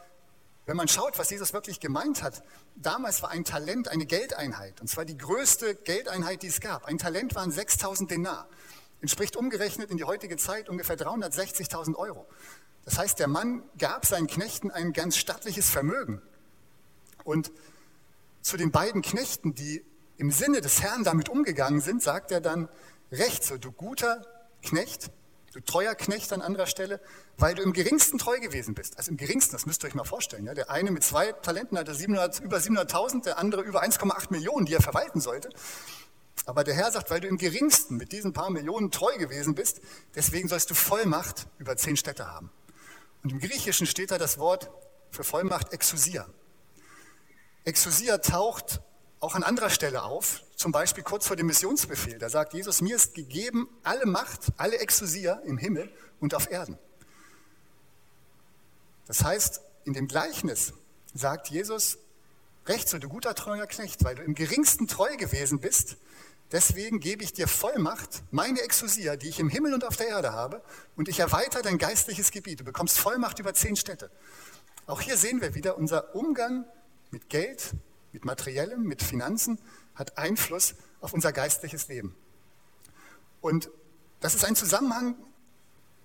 wenn 0.64 0.76
man 0.76 0.88
schaut, 0.88 1.19
was 1.19 1.28
Jesus 1.28 1.52
wirklich 1.52 1.81
gemeint 1.81 2.23
hat, 2.23 2.43
damals 2.76 3.23
war 3.23 3.28
ein 3.28 3.45
Talent 3.45 3.88
eine 3.88 4.07
Geldeinheit, 4.07 4.81
und 4.81 4.88
zwar 4.88 5.05
die 5.05 5.19
größte 5.19 5.75
Geldeinheit, 5.75 6.43
die 6.43 6.49
es 6.49 6.61
gab. 6.61 6.87
Ein 6.87 6.97
Talent 6.97 7.35
waren 7.35 7.52
6000 7.52 8.11
Denar, 8.11 8.49
entspricht 9.02 9.37
umgerechnet 9.37 9.90
in 9.90 9.99
die 9.99 10.05
heutige 10.05 10.38
Zeit 10.38 10.71
ungefähr 10.71 10.97
360.000 10.97 11.95
Euro. 11.97 12.26
Das 12.87 12.97
heißt, 12.97 13.19
der 13.19 13.28
Mann 13.28 13.64
gab 13.76 14.07
seinen 14.07 14.28
Knechten 14.28 14.71
ein 14.71 14.95
ganz 14.95 15.19
stattliches 15.19 15.69
Vermögen. 15.69 16.23
Und 17.23 17.52
zu 18.47 18.57
den 18.57 18.71
beiden 18.71 19.03
Knechten, 19.03 19.55
die 19.55 19.85
im 20.19 20.31
Sinne 20.31 20.61
des 20.61 20.81
Herrn 20.81 21.03
damit 21.03 21.29
umgegangen 21.29 21.81
sind, 21.81 22.00
sagt 22.00 22.31
er 22.31 22.41
dann, 22.41 22.69
recht 23.11 23.43
so, 23.43 23.59
du 23.59 23.73
guter 23.73 24.25
Knecht, 24.62 25.11
du 25.53 25.59
treuer 25.59 25.97
Knecht 25.97 26.33
an 26.33 26.43
anderer 26.43 26.67
Stelle, 26.67 27.00
weil 27.38 27.57
du 27.57 27.62
im 27.62 27.73
geringsten 27.73 28.19
treu 28.19 28.38
gewesen 28.38 28.75
bist. 28.75 28.99
Also 28.99 29.11
im 29.11 29.17
geringsten, 29.17 29.50
das 29.50 29.67
müsst 29.67 29.83
ihr 29.83 29.88
euch 29.88 29.97
mal 29.97 30.05
vorstellen. 30.05 30.47
Ja? 30.47 30.55
Der 30.55 30.71
eine 30.71 30.93
mit 30.93 31.03
zwei 31.03 31.33
Talenten 31.33 31.76
hatte 31.76 31.93
700, 31.93 32.38
über 32.38 32.59
700.000, 32.59 33.25
der 33.25 33.38
andere 33.38 33.62
über 33.62 33.83
1,8 33.83 34.31
Millionen, 34.31 34.65
die 34.65 34.75
er 34.75 34.81
verwalten 34.81 35.21
sollte. 35.21 35.50
Aber 36.45 36.62
der 36.62 36.75
Herr 36.75 36.93
sagt, 36.93 37.11
weil 37.11 37.19
du 37.19 37.26
im 37.26 37.38
geringsten 37.38 37.97
mit 37.97 38.12
diesen 38.12 38.33
paar 38.33 38.50
Millionen 38.50 38.93
treu 38.93 39.17
gewesen 39.19 39.57
bist, 39.57 39.81
deswegen 40.15 40.47
sollst 40.47 40.71
du 40.71 40.75
Vollmacht 40.75 41.49
über 41.59 41.76
zehn 41.76 41.97
Städte 41.97 42.29
haben. 42.29 42.50
Und 43.25 43.33
im 43.33 43.41
Griechischen 43.41 43.88
steht 43.88 44.12
da 44.12 44.19
das 44.19 44.38
Wort 44.38 44.71
für 45.11 45.25
Vollmacht 45.25 45.73
Exousia. 45.73 46.29
Exousia 47.67 48.19
taucht 48.19 48.81
auch 49.19 49.35
an 49.35 49.43
anderer 49.43 49.71
Stelle 49.71 50.05
auf, 50.05 50.45
zum 50.55 50.71
Beispiel 50.71 51.03
kurz 51.03 51.27
vor 51.27 51.35
dem 51.35 51.47
Missionsbefehl. 51.47 52.17
Da 52.17 52.31
sagt 52.31 52.55
Jesus, 52.55 52.81
mir 52.81 52.95
ist 52.95 53.15
gegeben 53.15 53.69
alle 53.83 54.07
Macht, 54.07 54.53
alle 54.57 54.79
Exousia 54.79 55.41
im 55.45 55.59
Himmel 55.59 55.93
und 56.21 56.35
auf 56.35 56.49
Erden. 56.49 56.79
Das 59.07 59.25
heißt, 59.25 59.61
in 59.85 59.95
dem 59.95 60.07
Gleichnis 60.07 60.75
sagt 61.13 61.49
Jesus, 61.49 61.99
recht 62.67 62.89
so, 62.89 62.99
du 62.99 63.09
guter 63.09 63.35
treuer 63.35 63.67
Knecht, 63.67 64.05
weil 64.05 64.15
du 64.15 64.23
im 64.23 64.37
geringsten 64.37 64.87
treu 64.87 65.17
gewesen 65.17 65.59
bist, 65.59 65.97
deswegen 66.53 67.01
gebe 67.01 67.25
ich 67.25 67.33
dir 67.33 67.49
Vollmacht, 67.49 68.23
meine 68.31 68.61
Exousia, 68.61 69.17
die 69.17 69.29
ich 69.29 69.41
im 69.41 69.49
Himmel 69.49 69.75
und 69.75 69.85
auf 69.85 69.97
der 69.97 70.07
Erde 70.07 70.33
habe, 70.33 70.63
und 70.95 71.09
ich 71.09 71.19
erweitere 71.19 71.63
dein 71.63 71.79
geistliches 71.79 72.31
Gebiet. 72.31 72.61
Du 72.61 72.65
bekommst 72.65 72.97
Vollmacht 72.97 73.41
über 73.41 73.55
zehn 73.55 73.75
Städte. 73.75 74.09
Auch 74.87 75.01
hier 75.01 75.17
sehen 75.17 75.41
wir 75.41 75.57
wieder, 75.57 75.77
unser 75.77 76.15
Umgang 76.15 76.65
mit 77.11 77.29
Geld, 77.29 77.73
mit 78.13 78.25
Materiellem, 78.25 78.83
mit 78.83 79.03
Finanzen 79.03 79.59
hat 79.95 80.19
Einfluss 80.19 80.75
auf 81.01 81.13
unser 81.13 81.33
geistliches 81.33 81.89
Leben. 81.89 82.15
Und 83.41 83.71
das 84.21 84.35
ist 84.35 84.45
ein 84.45 84.57
Zusammenhang, 84.57 85.17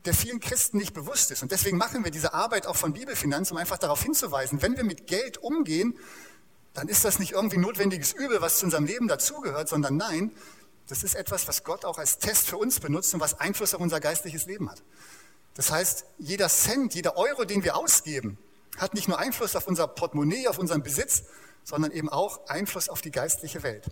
der 0.06 0.14
vielen 0.14 0.40
Christen 0.40 0.78
nicht 0.78 0.94
bewusst 0.94 1.32
ist. 1.32 1.44
Und 1.44 1.52
deswegen 1.52 1.78
machen 1.78 2.04
wir 2.04 2.12
diese 2.12 2.34
Arbeit 2.34 2.66
auch 2.66 2.76
von 2.76 2.94
Bibelfinanz, 2.94 3.52
um 3.52 3.58
einfach 3.58 3.78
darauf 3.78 4.02
hinzuweisen, 4.02 4.62
wenn 4.62 4.76
wir 4.76 4.84
mit 4.84 5.08
Geld 5.08 5.38
umgehen, 5.38 5.98
dann 6.74 6.88
ist 6.88 7.04
das 7.04 7.20
nicht 7.20 7.34
irgendwie 7.34 7.58
notwendiges 7.58 8.14
Übel, 8.14 8.42
was 8.42 8.60
zu 8.60 8.66
unserem 8.66 8.86
Leben 8.86 9.08
dazugehört, 9.08 9.70
sondern 9.70 9.98
nein, 9.98 10.32
das 10.88 11.04
ist 11.04 11.16
etwas, 11.16 11.48
was 11.48 11.64
Gott 11.64 11.86
auch 11.86 11.98
als 11.98 12.18
Test 12.18 12.48
für 12.48 12.58
uns 12.58 12.80
benutzt 12.80 13.14
und 13.14 13.20
was 13.20 13.40
Einfluss 13.40 13.74
auf 13.74 13.82
unser 13.82 14.00
geistliches 14.00 14.46
Leben 14.46 14.70
hat. 14.70 14.82
Das 15.54 15.72
heißt, 15.72 16.06
jeder 16.18 16.50
Cent, 16.50 16.96
jeder 16.96 17.18
Euro, 17.18 17.46
den 17.46 17.64
wir 17.64 17.76
ausgeben, 17.76 18.38
hat 18.78 18.94
nicht 18.94 19.08
nur 19.08 19.20
Einfluss 19.20 19.56
auf 19.56 19.68
unser 19.68 19.88
Portemonnaie, 19.88 20.48
auf 20.48 20.58
unseren 20.58 20.84
Besitz, 20.84 21.24
sondern 21.64 21.92
eben 21.92 22.10
auch 22.10 22.48
Einfluss 22.48 22.90
auf 22.90 23.02
die 23.02 23.12
geistliche 23.12 23.64
Welt. 23.64 23.90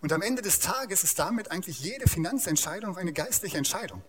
Und 0.00 0.12
am 0.12 0.22
Ende 0.22 0.42
des 0.42 0.60
Tages 0.60 1.04
ist 1.04 1.18
damit 1.18 1.50
eigentlich 1.50 1.80
jede 1.80 2.08
Finanzentscheidung 2.08 2.96
eine 2.96 3.12
geistliche 3.12 3.56
Entscheidung. 3.58 4.02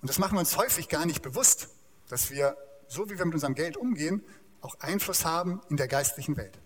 Und 0.00 0.08
das 0.08 0.18
machen 0.18 0.34
wir 0.34 0.40
uns 0.40 0.56
häufig 0.56 0.88
gar 0.88 1.06
nicht 1.06 1.22
bewusst, 1.22 1.68
dass 2.08 2.30
wir, 2.30 2.56
so 2.88 3.08
wie 3.08 3.18
wir 3.18 3.24
mit 3.24 3.34
unserem 3.34 3.54
Geld 3.54 3.76
umgehen, 3.76 4.24
auch 4.60 4.78
Einfluss 4.80 5.24
haben 5.24 5.60
in 5.68 5.76
der 5.76 5.88
geistlichen 5.88 6.36
Welt. 6.36 6.58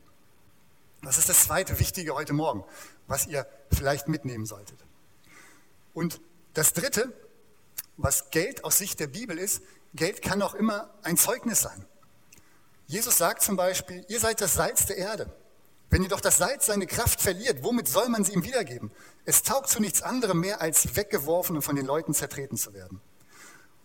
Das 1.02 1.18
ist 1.18 1.28
das 1.28 1.44
zweite 1.44 1.78
Wichtige 1.78 2.14
heute 2.14 2.32
Morgen, 2.32 2.64
was 3.06 3.26
ihr 3.26 3.46
vielleicht 3.70 4.08
mitnehmen 4.08 4.46
solltet. 4.46 4.78
Und 5.94 6.20
das 6.54 6.72
dritte, 6.72 7.12
was 7.96 8.30
Geld 8.30 8.64
aus 8.64 8.78
Sicht 8.78 9.00
der 9.00 9.06
Bibel 9.06 9.38
ist, 9.38 9.62
Geld 9.94 10.20
kann 10.22 10.42
auch 10.42 10.54
immer 10.54 10.92
ein 11.02 11.16
Zeugnis 11.16 11.60
sein. 11.60 11.86
Jesus 12.86 13.18
sagt 13.18 13.42
zum 13.42 13.56
Beispiel, 13.56 14.04
ihr 14.08 14.20
seid 14.20 14.40
das 14.40 14.54
Salz 14.54 14.86
der 14.86 14.96
Erde. 14.96 15.34
Wenn 15.90 16.02
jedoch 16.02 16.20
das 16.20 16.38
Salz 16.38 16.66
seine 16.66 16.86
Kraft 16.86 17.20
verliert, 17.20 17.62
womit 17.62 17.88
soll 17.88 18.08
man 18.08 18.24
sie 18.24 18.32
ihm 18.32 18.44
wiedergeben? 18.44 18.90
Es 19.24 19.42
taugt 19.42 19.68
zu 19.68 19.80
nichts 19.80 20.02
anderem 20.02 20.40
mehr, 20.40 20.60
als 20.60 20.96
weggeworfen 20.96 21.56
und 21.56 21.62
von 21.62 21.76
den 21.76 21.86
Leuten 21.86 22.14
zertreten 22.14 22.56
zu 22.56 22.74
werden. 22.74 23.00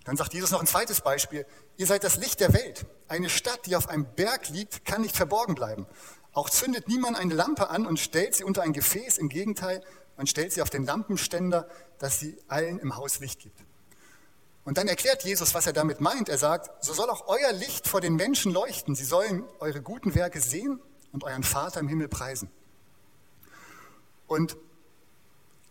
Dann 0.03 0.17
sagt 0.17 0.33
Jesus 0.33 0.51
noch 0.51 0.61
ein 0.61 0.67
zweites 0.67 1.01
Beispiel. 1.01 1.45
Ihr 1.77 1.85
seid 1.85 2.03
das 2.03 2.17
Licht 2.17 2.39
der 2.39 2.53
Welt. 2.53 2.85
Eine 3.07 3.29
Stadt, 3.29 3.65
die 3.67 3.75
auf 3.75 3.87
einem 3.87 4.05
Berg 4.15 4.49
liegt, 4.49 4.83
kann 4.85 5.01
nicht 5.01 5.15
verborgen 5.15 5.53
bleiben. 5.53 5.85
Auch 6.33 6.49
zündet 6.49 6.87
niemand 6.87 7.17
eine 7.17 7.33
Lampe 7.33 7.69
an 7.69 7.85
und 7.85 7.99
stellt 7.99 8.35
sie 8.35 8.43
unter 8.43 8.63
ein 8.63 8.73
Gefäß. 8.73 9.17
Im 9.19 9.29
Gegenteil, 9.29 9.83
man 10.17 10.25
stellt 10.27 10.53
sie 10.53 10.61
auf 10.61 10.69
den 10.69 10.85
Lampenständer, 10.85 11.67
dass 11.99 12.19
sie 12.19 12.37
allen 12.47 12.79
im 12.79 12.95
Haus 12.95 13.19
Licht 13.19 13.39
gibt. 13.39 13.59
Und 14.63 14.77
dann 14.77 14.87
erklärt 14.87 15.23
Jesus, 15.23 15.53
was 15.53 15.65
er 15.65 15.73
damit 15.73 16.01
meint. 16.01 16.29
Er 16.29 16.37
sagt, 16.37 16.83
so 16.83 16.93
soll 16.93 17.09
auch 17.09 17.27
euer 17.27 17.51
Licht 17.51 17.87
vor 17.87 17.99
den 17.99 18.15
Menschen 18.15 18.51
leuchten. 18.51 18.95
Sie 18.95 19.05
sollen 19.05 19.43
eure 19.59 19.81
guten 19.81 20.13
Werke 20.13 20.39
sehen 20.39 20.79
und 21.11 21.23
euren 21.23 21.43
Vater 21.43 21.79
im 21.79 21.87
Himmel 21.87 22.07
preisen. 22.07 22.49
Und 24.27 24.55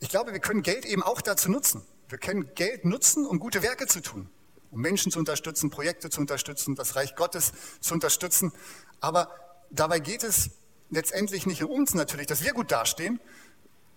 ich 0.00 0.08
glaube, 0.08 0.32
wir 0.32 0.40
können 0.40 0.62
Geld 0.62 0.84
eben 0.84 1.02
auch 1.02 1.20
dazu 1.20 1.50
nutzen. 1.50 1.82
Wir 2.08 2.18
können 2.18 2.54
Geld 2.54 2.84
nutzen, 2.84 3.26
um 3.26 3.38
gute 3.38 3.62
Werke 3.62 3.86
zu 3.86 4.00
tun, 4.00 4.28
um 4.70 4.80
Menschen 4.80 5.12
zu 5.12 5.18
unterstützen, 5.18 5.70
Projekte 5.70 6.10
zu 6.10 6.20
unterstützen, 6.20 6.74
das 6.74 6.96
Reich 6.96 7.14
Gottes 7.14 7.52
zu 7.80 7.94
unterstützen. 7.94 8.52
Aber 9.00 9.30
dabei 9.70 10.00
geht 10.00 10.24
es 10.24 10.50
letztendlich 10.90 11.46
nicht 11.46 11.62
um 11.62 11.70
uns 11.70 11.94
natürlich, 11.94 12.26
dass 12.26 12.42
wir 12.42 12.52
gut 12.52 12.72
dastehen. 12.72 13.20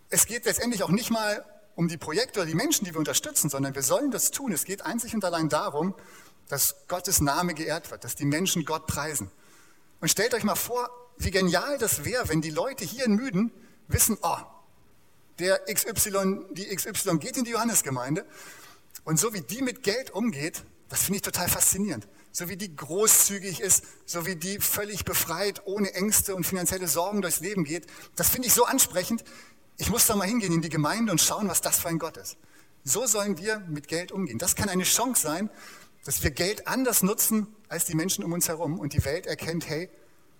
Es 0.10 0.28
geht 0.28 0.46
letztendlich 0.46 0.84
auch 0.84 0.90
nicht 0.92 1.10
mal 1.10 1.44
um 1.76 1.88
die 1.88 1.98
Projekte 1.98 2.40
oder 2.40 2.48
die 2.48 2.56
Menschen, 2.56 2.86
die 2.86 2.94
wir 2.94 3.00
unterstützen, 3.00 3.50
sondern 3.50 3.76
wir 3.76 3.84
sollen 3.84 4.12
das 4.12 4.32
tun. 4.32 4.52
Es 4.52 4.66
geht 4.66 4.84
einzig 4.84 5.14
und 5.16 5.26
allein 5.26 5.50
darum, 5.50 5.96
dass 6.50 6.76
Gottes 6.88 7.22
Name 7.22 7.54
geehrt 7.54 7.90
wird, 7.92 8.04
dass 8.04 8.16
die 8.16 8.26
Menschen 8.26 8.66
Gott 8.66 8.88
preisen. 8.88 9.32
Und 10.02 10.10
stellt 10.10 10.34
euch 10.34 10.44
mal 10.44 10.56
vor, 10.56 10.90
wie 11.18 11.32
genial 11.32 11.78
das 11.78 12.06
wäre, 12.06 12.30
wenn 12.30 12.42
die 12.42 12.50
Leute 12.50 12.86
hier 12.86 13.06
in 13.06 13.16
Müden 13.16 13.52
wissen, 13.88 14.18
oh, 14.22 14.38
der 15.40 15.62
XY, 15.72 16.46
die 16.52 16.66
XY 16.76 17.18
geht 17.18 17.38
in 17.38 17.44
die 17.44 17.52
Johannesgemeinde 17.52 18.26
und 19.04 19.20
so 19.20 19.34
wie 19.34 19.42
die 19.42 19.62
mit 19.62 19.84
Geld 19.84 20.12
umgeht, 20.12 20.64
das 20.90 21.04
finde 21.04 21.18
ich 21.18 21.22
total 21.24 21.48
faszinierend. 21.48 22.08
So 22.32 22.50
wie 22.50 22.58
die 22.58 22.76
großzügig 22.76 23.60
ist, 23.60 23.84
so 24.06 24.26
wie 24.26 24.36
die 24.36 24.60
völlig 24.60 25.06
befreit, 25.06 25.62
ohne 25.66 25.94
Ängste 25.94 26.36
und 26.36 26.46
finanzielle 26.46 26.88
Sorgen 26.88 27.22
durchs 27.22 27.40
Leben 27.40 27.64
geht, 27.64 27.88
das 28.16 28.30
finde 28.30 28.48
ich 28.48 28.54
so 28.54 28.66
ansprechend. 28.66 29.24
Ich 29.78 29.90
muss 29.90 30.06
da 30.06 30.16
mal 30.16 30.28
hingehen 30.28 30.54
in 30.54 30.62
die 30.62 30.70
Gemeinde 30.70 31.12
und 31.12 31.20
schauen, 31.20 31.48
was 31.50 31.62
das 31.62 31.80
für 31.80 31.90
ein 31.90 32.00
Gott 32.00 32.18
ist. 32.18 32.38
So 32.84 33.06
sollen 33.06 33.38
wir 33.38 33.60
mit 33.60 33.88
Geld 33.88 34.12
umgehen. 34.12 34.38
Das 34.38 34.56
kann 34.56 34.70
eine 34.70 34.84
Chance 34.84 35.22
sein, 35.22 35.50
dass 36.06 36.22
wir 36.24 36.32
Geld 36.32 36.68
anders 36.68 37.02
nutzen 37.02 37.48
als 37.70 37.86
die 37.86 37.96
Menschen 37.96 38.24
um 38.24 38.34
uns 38.34 38.50
herum 38.50 38.80
und 38.80 38.94
die 38.94 39.04
Welt 39.06 39.26
erkennt, 39.26 39.68
hey, 39.68 39.90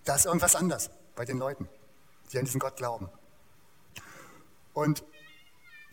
da 0.04 0.14
ist 0.14 0.26
irgendwas 0.26 0.54
anders 0.54 0.90
bei 1.16 1.24
den 1.24 1.38
Leuten, 1.38 1.68
die 2.32 2.38
an 2.38 2.44
diesen 2.44 2.60
Gott 2.60 2.76
glauben. 2.76 3.08
Und 4.74 5.04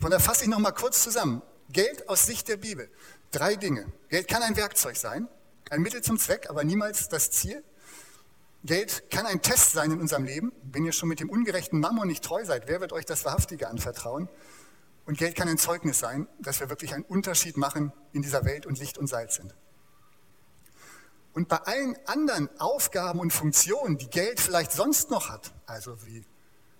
von 0.00 0.10
da 0.10 0.18
fasse 0.18 0.44
ich 0.44 0.50
noch 0.50 0.58
mal 0.58 0.72
kurz 0.72 1.02
zusammen. 1.02 1.42
Geld 1.70 2.08
aus 2.08 2.26
Sicht 2.26 2.48
der 2.48 2.58
Bibel. 2.58 2.90
Drei 3.30 3.56
Dinge. 3.56 3.90
Geld 4.10 4.28
kann 4.28 4.42
ein 4.42 4.56
Werkzeug 4.56 4.96
sein, 4.96 5.26
ein 5.70 5.80
Mittel 5.80 6.02
zum 6.02 6.18
Zweck, 6.18 6.50
aber 6.50 6.64
niemals 6.64 7.08
das 7.08 7.30
Ziel. 7.30 7.64
Geld 8.64 9.10
kann 9.10 9.26
ein 9.26 9.42
Test 9.42 9.72
sein 9.72 9.90
in 9.90 10.00
unserem 10.00 10.24
Leben. 10.24 10.52
Wenn 10.62 10.84
ihr 10.84 10.92
schon 10.92 11.08
mit 11.08 11.18
dem 11.18 11.30
ungerechten 11.30 11.80
Mammon 11.80 12.06
nicht 12.06 12.22
treu 12.22 12.44
seid, 12.44 12.68
wer 12.68 12.80
wird 12.80 12.92
euch 12.92 13.04
das 13.04 13.24
Wahrhaftige 13.24 13.68
anvertrauen? 13.68 14.28
Und 15.04 15.18
Geld 15.18 15.34
kann 15.34 15.48
ein 15.48 15.58
Zeugnis 15.58 15.98
sein, 15.98 16.28
dass 16.38 16.60
wir 16.60 16.70
wirklich 16.70 16.94
einen 16.94 17.04
Unterschied 17.04 17.56
machen 17.56 17.92
in 18.12 18.22
dieser 18.22 18.44
Welt 18.44 18.66
und 18.66 18.78
Licht 18.78 18.98
und 18.98 19.08
Salz 19.08 19.34
sind. 19.34 19.52
Und 21.32 21.48
bei 21.48 21.56
allen 21.56 21.96
anderen 22.06 22.48
Aufgaben 22.60 23.18
und 23.18 23.32
Funktionen, 23.32 23.98
die 23.98 24.08
Geld 24.08 24.38
vielleicht 24.38 24.70
sonst 24.70 25.10
noch 25.10 25.28
hat, 25.28 25.52
also 25.66 25.96
wie 26.06 26.24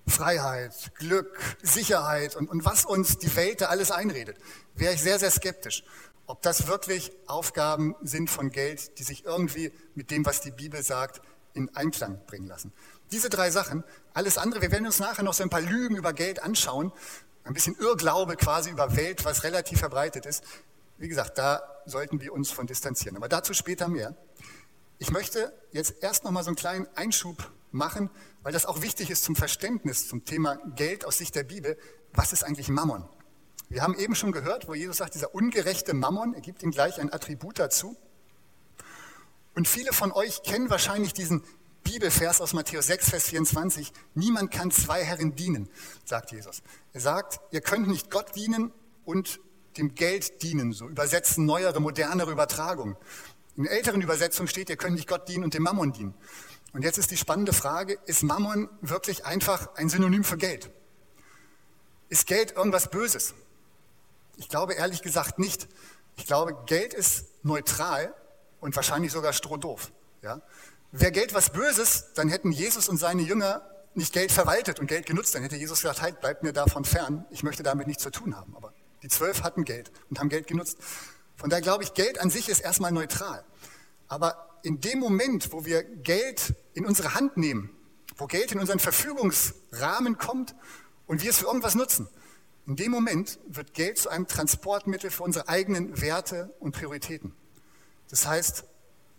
Freiheit, 0.06 0.92
Glück, 0.96 1.38
Sicherheit 1.62 2.36
und, 2.36 2.48
und 2.48 2.64
was 2.64 2.84
uns 2.84 3.18
die 3.18 3.34
Welt 3.34 3.60
da 3.60 3.66
alles 3.66 3.90
einredet, 3.90 4.36
wäre 4.74 4.94
ich 4.94 5.02
sehr, 5.02 5.18
sehr 5.18 5.30
skeptisch, 5.30 5.84
ob 6.26 6.42
das 6.42 6.66
wirklich 6.66 7.12
Aufgaben 7.26 7.96
sind 8.02 8.30
von 8.30 8.50
Geld, 8.50 8.98
die 8.98 9.02
sich 9.02 9.24
irgendwie 9.24 9.72
mit 9.94 10.10
dem, 10.10 10.24
was 10.26 10.40
die 10.40 10.50
Bibel 10.50 10.82
sagt, 10.82 11.22
in 11.54 11.74
Einklang 11.76 12.20
bringen 12.26 12.46
lassen. 12.46 12.72
Diese 13.10 13.28
drei 13.28 13.50
Sachen, 13.50 13.84
alles 14.14 14.38
andere, 14.38 14.62
wir 14.62 14.70
werden 14.70 14.86
uns 14.86 14.98
nachher 14.98 15.22
noch 15.22 15.34
so 15.34 15.42
ein 15.42 15.50
paar 15.50 15.60
Lügen 15.60 15.96
über 15.96 16.12
Geld 16.12 16.42
anschauen, 16.42 16.92
ein 17.44 17.54
bisschen 17.54 17.76
Irrglaube 17.78 18.36
quasi 18.36 18.70
über 18.70 18.96
Welt, 18.96 19.24
was 19.24 19.44
relativ 19.44 19.80
verbreitet 19.80 20.26
ist. 20.26 20.44
Wie 20.98 21.08
gesagt, 21.08 21.38
da 21.38 21.62
sollten 21.84 22.20
wir 22.20 22.32
uns 22.32 22.50
von 22.50 22.66
distanzieren. 22.66 23.16
Aber 23.16 23.28
dazu 23.28 23.54
später 23.54 23.88
mehr. 23.88 24.14
Ich 24.98 25.10
möchte 25.10 25.52
jetzt 25.72 25.94
erst 26.00 26.24
noch 26.24 26.30
mal 26.30 26.44
so 26.44 26.50
einen 26.50 26.56
kleinen 26.56 26.86
Einschub 26.94 27.50
machen, 27.72 28.10
weil 28.42 28.52
das 28.52 28.66
auch 28.66 28.82
wichtig 28.82 29.10
ist 29.10 29.24
zum 29.24 29.34
Verständnis 29.34 30.06
zum 30.06 30.24
Thema 30.24 30.56
Geld 30.76 31.04
aus 31.04 31.18
Sicht 31.18 31.34
der 31.34 31.42
Bibel. 31.42 31.76
Was 32.12 32.32
ist 32.32 32.44
eigentlich 32.44 32.68
Mammon? 32.68 33.08
Wir 33.68 33.82
haben 33.82 33.98
eben 33.98 34.14
schon 34.14 34.32
gehört, 34.32 34.68
wo 34.68 34.74
Jesus 34.74 34.98
sagt, 34.98 35.14
dieser 35.14 35.34
ungerechte 35.34 35.94
Mammon, 35.94 36.34
er 36.34 36.40
gibt 36.40 36.62
ihm 36.62 36.70
gleich 36.70 37.00
ein 37.00 37.12
Attribut 37.12 37.58
dazu. 37.58 37.96
Und 39.54 39.68
viele 39.68 39.92
von 39.92 40.12
euch 40.12 40.42
kennen 40.42 40.70
wahrscheinlich 40.70 41.12
diesen 41.12 41.42
Bibelvers 41.84 42.40
aus 42.40 42.52
Matthäus 42.52 42.86
6, 42.86 43.10
Vers 43.10 43.24
24. 43.24 43.92
Niemand 44.14 44.50
kann 44.50 44.70
zwei 44.70 45.04
Herren 45.04 45.34
dienen, 45.34 45.68
sagt 46.04 46.32
Jesus. 46.32 46.62
Er 46.92 47.00
sagt, 47.00 47.40
ihr 47.50 47.60
könnt 47.60 47.88
nicht 47.88 48.10
Gott 48.10 48.34
dienen 48.34 48.72
und 49.04 49.40
dem 49.76 49.94
Geld 49.94 50.42
dienen, 50.42 50.72
so 50.72 50.88
übersetzen 50.88 51.44
neuere, 51.44 51.80
modernere 51.80 52.30
Übertragungen. 52.30 52.96
In 53.56 53.66
älteren 53.66 54.00
Übersetzungen 54.00 54.48
steht, 54.48 54.70
ihr 54.70 54.76
könnt 54.76 54.94
nicht 54.94 55.08
Gott 55.08 55.28
dienen 55.28 55.44
und 55.44 55.54
dem 55.54 55.62
Mammon 55.62 55.92
dienen. 55.92 56.14
Und 56.72 56.84
jetzt 56.84 56.98
ist 56.98 57.10
die 57.10 57.16
spannende 57.16 57.52
Frage, 57.52 57.98
ist 58.06 58.22
Mammon 58.22 58.68
wirklich 58.80 59.26
einfach 59.26 59.74
ein 59.74 59.88
Synonym 59.88 60.24
für 60.24 60.38
Geld? 60.38 60.70
Ist 62.08 62.26
Geld 62.26 62.52
irgendwas 62.52 62.90
Böses? 62.90 63.34
Ich 64.36 64.48
glaube 64.48 64.74
ehrlich 64.74 65.02
gesagt 65.02 65.38
nicht. 65.38 65.68
Ich 66.16 66.26
glaube, 66.26 66.56
Geld 66.66 66.94
ist 66.94 67.26
neutral 67.42 68.14
und 68.62 68.74
wahrscheinlich 68.76 69.12
sogar 69.12 69.34
strohdoof. 69.34 69.92
Ja? 70.22 70.40
Wäre 70.92 71.12
Geld 71.12 71.34
was 71.34 71.50
Böses, 71.50 72.14
dann 72.14 72.28
hätten 72.28 72.52
Jesus 72.52 72.88
und 72.88 72.96
seine 72.96 73.22
Jünger 73.22 73.62
nicht 73.94 74.14
Geld 74.14 74.32
verwaltet 74.32 74.80
und 74.80 74.86
Geld 74.86 75.04
genutzt. 75.04 75.34
Dann 75.34 75.42
hätte 75.42 75.56
Jesus 75.56 75.82
gesagt, 75.82 76.00
halt, 76.00 76.20
bleibt 76.20 76.42
mir 76.42 76.52
davon 76.52 76.84
fern. 76.84 77.26
Ich 77.30 77.42
möchte 77.42 77.62
damit 77.62 77.86
nichts 77.88 78.02
zu 78.04 78.10
tun 78.10 78.36
haben. 78.36 78.56
Aber 78.56 78.72
die 79.02 79.08
zwölf 79.08 79.42
hatten 79.42 79.64
Geld 79.64 79.90
und 80.08 80.18
haben 80.18 80.30
Geld 80.30 80.46
genutzt. 80.46 80.78
Von 81.36 81.50
daher 81.50 81.60
glaube 81.60 81.82
ich, 81.82 81.92
Geld 81.92 82.20
an 82.20 82.30
sich 82.30 82.48
ist 82.48 82.60
erstmal 82.60 82.92
neutral. 82.92 83.44
Aber 84.06 84.60
in 84.62 84.80
dem 84.80 85.00
Moment, 85.00 85.52
wo 85.52 85.64
wir 85.64 85.82
Geld 85.82 86.54
in 86.72 86.86
unsere 86.86 87.14
Hand 87.14 87.36
nehmen, 87.36 87.76
wo 88.16 88.26
Geld 88.26 88.52
in 88.52 88.60
unseren 88.60 88.78
Verfügungsrahmen 88.78 90.18
kommt 90.18 90.54
und 91.06 91.22
wir 91.22 91.30
es 91.30 91.38
für 91.38 91.46
irgendwas 91.46 91.74
nutzen, 91.74 92.08
in 92.66 92.76
dem 92.76 92.92
Moment 92.92 93.40
wird 93.48 93.74
Geld 93.74 93.98
zu 93.98 94.08
einem 94.08 94.28
Transportmittel 94.28 95.10
für 95.10 95.24
unsere 95.24 95.48
eigenen 95.48 96.00
Werte 96.00 96.54
und 96.60 96.72
Prioritäten. 96.72 97.34
Das 98.12 98.26
heißt, 98.26 98.64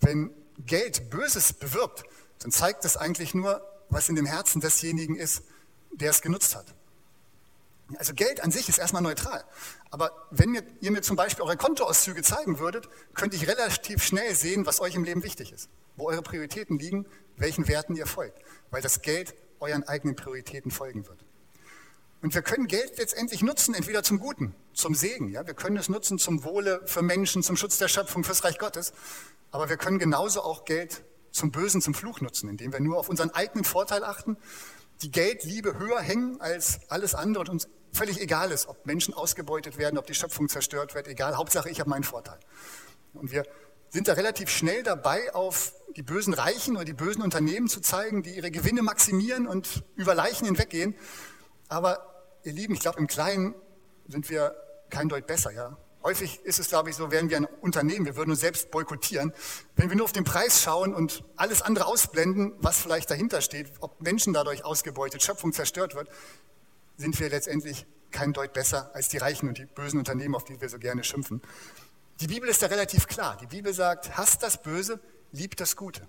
wenn 0.02 0.30
Geld 0.60 1.10
Böses 1.10 1.52
bewirbt, 1.52 2.04
dann 2.40 2.52
zeigt 2.52 2.86
das 2.86 2.96
eigentlich 2.96 3.34
nur, 3.34 3.68
was 3.90 4.08
in 4.08 4.16
dem 4.16 4.28
Herzen 4.28 4.62
desjenigen 4.62 5.16
ist, 5.16 5.42
der 5.92 6.12
es 6.12 6.22
genutzt 6.22 6.56
hat. 6.56 6.68
Also 7.98 8.14
Geld 8.14 8.42
an 8.42 8.52
sich 8.52 8.70
ist 8.70 8.78
erstmal 8.78 9.02
neutral. 9.02 9.44
Aber 9.90 10.12
wenn 10.30 10.62
ihr 10.80 10.92
mir 10.92 11.02
zum 11.02 11.16
Beispiel 11.16 11.44
eure 11.44 11.58
Kontoauszüge 11.58 12.22
zeigen 12.22 12.60
würdet, 12.60 12.88
könnte 13.16 13.36
ich 13.36 13.48
relativ 13.48 14.04
schnell 14.04 14.36
sehen, 14.36 14.68
was 14.68 14.80
euch 14.80 14.94
im 14.94 15.04
Leben 15.04 15.24
wichtig 15.24 15.52
ist, 15.52 15.70
wo 15.96 16.08
eure 16.08 16.22
Prioritäten 16.22 16.78
liegen, 16.78 17.08
welchen 17.36 17.68
Werten 17.68 17.96
ihr 17.96 18.06
folgt, 18.06 18.40
weil 18.70 18.84
das 18.84 19.02
Geld 19.02 19.34
euren 19.60 19.84
eigenen 19.88 20.16
Prioritäten 20.16 20.70
folgen 20.70 21.08
wird. 21.08 21.26
Und 22.24 22.34
wir 22.34 22.42
können 22.42 22.68
Geld 22.68 22.98
letztendlich 22.98 23.42
nutzen, 23.42 23.76
entweder 23.76 24.02
zum 24.02 24.18
Guten, 24.18 24.56
zum 24.74 24.96
Segen. 24.96 25.28
Ja? 25.28 25.46
Wir 25.46 25.54
können 25.54 25.76
es 25.76 25.90
nutzen 25.90 26.18
zum 26.18 26.46
Wohle 26.46 26.82
für 26.86 27.02
Menschen, 27.02 27.44
zum 27.44 27.58
Schutz 27.58 27.78
der 27.78 27.90
Schöpfung, 27.90 28.24
fürs 28.24 28.46
Reich 28.46 28.58
Gottes. 28.58 28.94
Aber 29.52 29.68
wir 29.68 29.76
können 29.76 30.00
genauso 30.00 30.42
auch 30.42 30.64
Geld 30.64 31.04
zum 31.32 31.52
Bösen, 31.52 31.82
zum 31.82 31.94
Fluch 31.94 32.22
nutzen, 32.22 32.48
indem 32.48 32.72
wir 32.72 32.80
nur 32.80 32.98
auf 32.98 33.10
unseren 33.10 33.32
eigenen 33.32 33.66
Vorteil 33.66 34.06
achten 34.06 34.38
die 35.02 35.12
Geldliebe 35.12 35.78
höher 35.78 36.00
hängen 36.00 36.40
als 36.40 36.80
alles 36.88 37.14
andere 37.14 37.42
und 37.42 37.50
uns 37.50 37.68
völlig 37.92 38.22
egal 38.22 38.52
ist, 38.52 38.70
ob 38.70 38.86
Menschen 38.86 39.14
ausgebeutet 39.14 39.78
werden, 39.78 39.98
ob 39.98 40.08
die 40.08 40.14
Schöpfung 40.14 40.48
zerstört 40.48 40.96
wird, 40.96 41.10
egal. 41.10 41.36
Hauptsache, 41.36 41.70
ich 41.70 41.82
habe 41.82 41.90
meinen 41.90 42.06
Vorteil. 42.06 42.40
Und 43.14 43.34
wir 43.34 43.46
sind 43.90 44.08
da 44.08 44.14
relativ 44.14 44.50
schnell 44.50 44.82
dabei, 44.82 45.36
auf 45.36 45.74
die 45.98 46.04
bösen 46.04 46.34
Reichen 46.34 46.78
oder 46.78 46.86
die 46.86 46.94
bösen 46.94 47.22
Unternehmen 47.22 47.68
zu 47.68 47.82
zeigen, 47.82 48.24
die 48.24 48.38
ihre 48.38 48.50
Gewinne 48.50 48.82
maximieren 48.82 49.46
und 49.46 49.84
über 49.98 50.16
Leichen 50.16 50.46
hinweggehen. 50.46 50.96
Aber 51.68 52.13
ihr 52.44 52.54
Lieben, 52.54 52.74
ich 52.74 52.80
glaube, 52.80 53.00
im 53.00 53.08
Kleinen 53.08 53.56
sind 54.08 54.30
wir 54.30 54.56
kein 54.90 55.10
Deut 55.10 55.28
besser, 55.28 55.52
ja. 55.52 55.78
Häufig 56.04 56.42
ist 56.44 56.60
es, 56.60 56.68
glaube 56.68 56.90
ich, 56.90 56.98
so, 56.98 57.12
wären 57.12 57.30
wir 57.30 57.38
ein 57.38 57.46
Unternehmen, 57.62 58.06
wir 58.06 58.18
würden 58.18 58.32
uns 58.32 58.42
selbst 58.42 58.72
boykottieren. 58.72 59.34
Wenn 59.78 59.90
wir 59.90 59.96
nur 59.96 60.04
auf 60.04 60.12
den 60.12 60.26
Preis 60.26 60.62
schauen 60.62 60.94
und 60.94 61.24
alles 61.38 61.62
andere 61.62 61.86
ausblenden, 61.86 62.54
was 62.58 62.82
vielleicht 62.82 63.10
dahinter 63.10 63.40
steht, 63.40 63.72
ob 63.80 64.02
Menschen 64.02 64.34
dadurch 64.34 64.66
ausgebeutet, 64.66 65.24
Schöpfung 65.24 65.54
zerstört 65.54 65.96
wird, 65.96 66.10
sind 66.98 67.18
wir 67.20 67.30
letztendlich 67.30 67.86
kein 68.12 68.34
Deut 68.34 68.54
besser 68.54 68.92
als 68.94 69.08
die 69.10 69.18
reichen 69.18 69.48
und 69.48 69.58
die 69.58 69.66
bösen 69.66 69.98
Unternehmen, 69.98 70.36
auf 70.36 70.44
die 70.44 70.60
wir 70.60 70.70
so 70.70 70.78
gerne 70.78 71.04
schimpfen. 71.04 71.42
Die 72.20 72.28
Bibel 72.28 72.48
ist 72.48 72.62
da 72.62 72.68
relativ 72.68 73.08
klar. 73.08 73.38
Die 73.38 73.48
Bibel 73.48 73.74
sagt, 73.74 74.18
hasst 74.18 74.44
das 74.44 74.62
Böse, 74.62 75.00
liebt 75.32 75.60
das 75.60 75.76
Gute. 75.76 76.08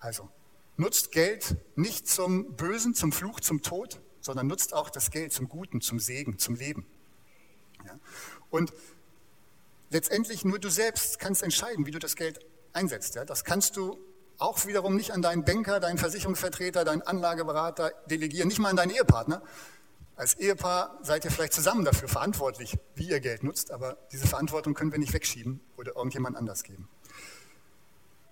Also, 0.00 0.28
nutzt 0.76 1.12
Geld 1.12 1.56
nicht 1.76 2.08
zum 2.08 2.56
Bösen, 2.56 2.94
zum 2.94 3.12
Fluch, 3.12 3.40
zum 3.40 3.62
Tod, 3.62 4.00
sondern 4.22 4.46
nutzt 4.46 4.72
auch 4.72 4.88
das 4.88 5.10
Geld 5.10 5.32
zum 5.32 5.48
Guten, 5.48 5.82
zum 5.82 6.00
Segen, 6.00 6.38
zum 6.38 6.54
Leben. 6.54 6.86
Ja? 7.84 7.98
Und 8.50 8.72
letztendlich 9.90 10.44
nur 10.44 10.58
du 10.58 10.70
selbst 10.70 11.18
kannst 11.18 11.42
entscheiden, 11.42 11.84
wie 11.84 11.90
du 11.90 11.98
das 11.98 12.16
Geld 12.16 12.40
einsetzt. 12.72 13.14
Ja? 13.16 13.24
Das 13.26 13.44
kannst 13.44 13.76
du 13.76 13.98
auch 14.38 14.64
wiederum 14.66 14.96
nicht 14.96 15.12
an 15.12 15.22
deinen 15.22 15.44
Banker, 15.44 15.78
deinen 15.78 15.98
Versicherungsvertreter, 15.98 16.84
deinen 16.84 17.02
Anlageberater 17.02 17.92
delegieren, 18.06 18.48
nicht 18.48 18.58
mal 18.58 18.70
an 18.70 18.76
deinen 18.76 18.90
Ehepartner. 18.90 19.42
Als 20.16 20.34
Ehepaar 20.34 20.98
seid 21.02 21.24
ihr 21.24 21.30
vielleicht 21.30 21.52
zusammen 21.52 21.84
dafür 21.84 22.08
verantwortlich, 22.08 22.78
wie 22.94 23.08
ihr 23.08 23.20
Geld 23.20 23.42
nutzt, 23.44 23.70
aber 23.70 23.96
diese 24.12 24.26
Verantwortung 24.26 24.74
können 24.74 24.92
wir 24.92 24.98
nicht 24.98 25.12
wegschieben 25.12 25.60
oder 25.76 25.96
irgendjemand 25.96 26.36
anders 26.36 26.62
geben. 26.62 26.88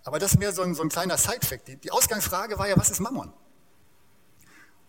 Aber 0.04 0.18
das 0.18 0.32
ist 0.32 0.38
mehr 0.38 0.52
so 0.52 0.62
ein, 0.62 0.74
so 0.74 0.82
ein 0.82 0.88
kleiner 0.88 1.16
Side-Fact. 1.16 1.68
Die, 1.68 1.76
die 1.76 1.90
Ausgangsfrage 1.90 2.58
war 2.58 2.68
ja, 2.68 2.76
was 2.76 2.90
ist 2.90 3.00
Mammon? 3.00 3.32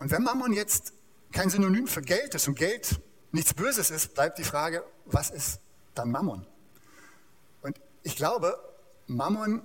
Und 0.02 0.10
wenn 0.10 0.24
Mammon 0.24 0.52
jetzt 0.52 0.94
kein 1.32 1.52
Synonym 1.52 1.86
für 1.86 2.02
Geld 2.02 2.34
ist 2.34 2.48
und 2.48 2.56
Geld 2.56 3.00
nichts 3.32 3.54
Böses 3.54 3.92
ist, 3.92 4.16
bleibt 4.16 4.40
die 4.40 4.44
Frage, 4.44 4.84
was 5.06 5.30
ist 5.30 5.60
dann 5.94 6.10
Mammon? 6.10 6.48
Und 7.62 7.80
ich 8.02 8.16
glaube, 8.16 8.58
Mammon 9.06 9.62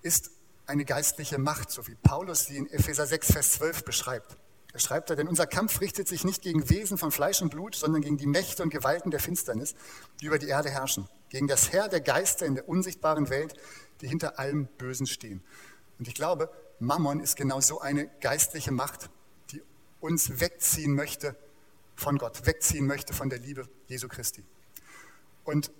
ist 0.00 0.30
eine 0.64 0.86
geistliche 0.86 1.36
Macht, 1.36 1.70
so 1.70 1.86
wie 1.86 1.94
Paulus 1.94 2.46
sie 2.46 2.56
in 2.56 2.70
Epheser 2.70 3.06
6, 3.06 3.32
Vers 3.32 3.52
12 3.52 3.84
beschreibt. 3.84 4.38
Er 4.72 4.78
schreibt 4.78 5.10
da, 5.10 5.14
denn 5.14 5.28
unser 5.28 5.46
Kampf 5.46 5.82
richtet 5.82 6.08
sich 6.08 6.24
nicht 6.24 6.40
gegen 6.40 6.70
Wesen 6.70 6.96
von 6.96 7.10
Fleisch 7.10 7.42
und 7.42 7.50
Blut, 7.50 7.74
sondern 7.74 8.00
gegen 8.00 8.16
die 8.16 8.26
Mächte 8.26 8.62
und 8.62 8.70
Gewalten 8.70 9.10
der 9.10 9.20
Finsternis, 9.20 9.74
die 10.22 10.24
über 10.24 10.38
die 10.38 10.48
Erde 10.48 10.70
herrschen, 10.70 11.06
gegen 11.28 11.48
das 11.48 11.70
Herr 11.70 11.88
der 11.88 12.00
Geister 12.00 12.46
in 12.46 12.54
der 12.54 12.66
unsichtbaren 12.66 13.28
Welt, 13.28 13.52
die 14.00 14.08
hinter 14.08 14.38
allem 14.38 14.68
Bösen 14.78 15.06
stehen. 15.06 15.44
Und 15.98 16.08
ich 16.08 16.14
glaube, 16.14 16.50
Mammon 16.78 17.20
ist 17.20 17.36
genau 17.36 17.60
so 17.60 17.82
eine 17.82 18.08
geistliche 18.22 18.72
Macht, 18.72 19.10
uns 20.00 20.40
wegziehen 20.40 20.94
möchte 20.94 21.36
von 21.96 22.18
Gott, 22.18 22.46
wegziehen 22.46 22.86
möchte 22.86 23.12
von 23.12 23.28
der 23.28 23.38
Liebe 23.38 23.68
Jesu 23.88 24.08
Christi. 24.08 24.44
Und 25.44 25.70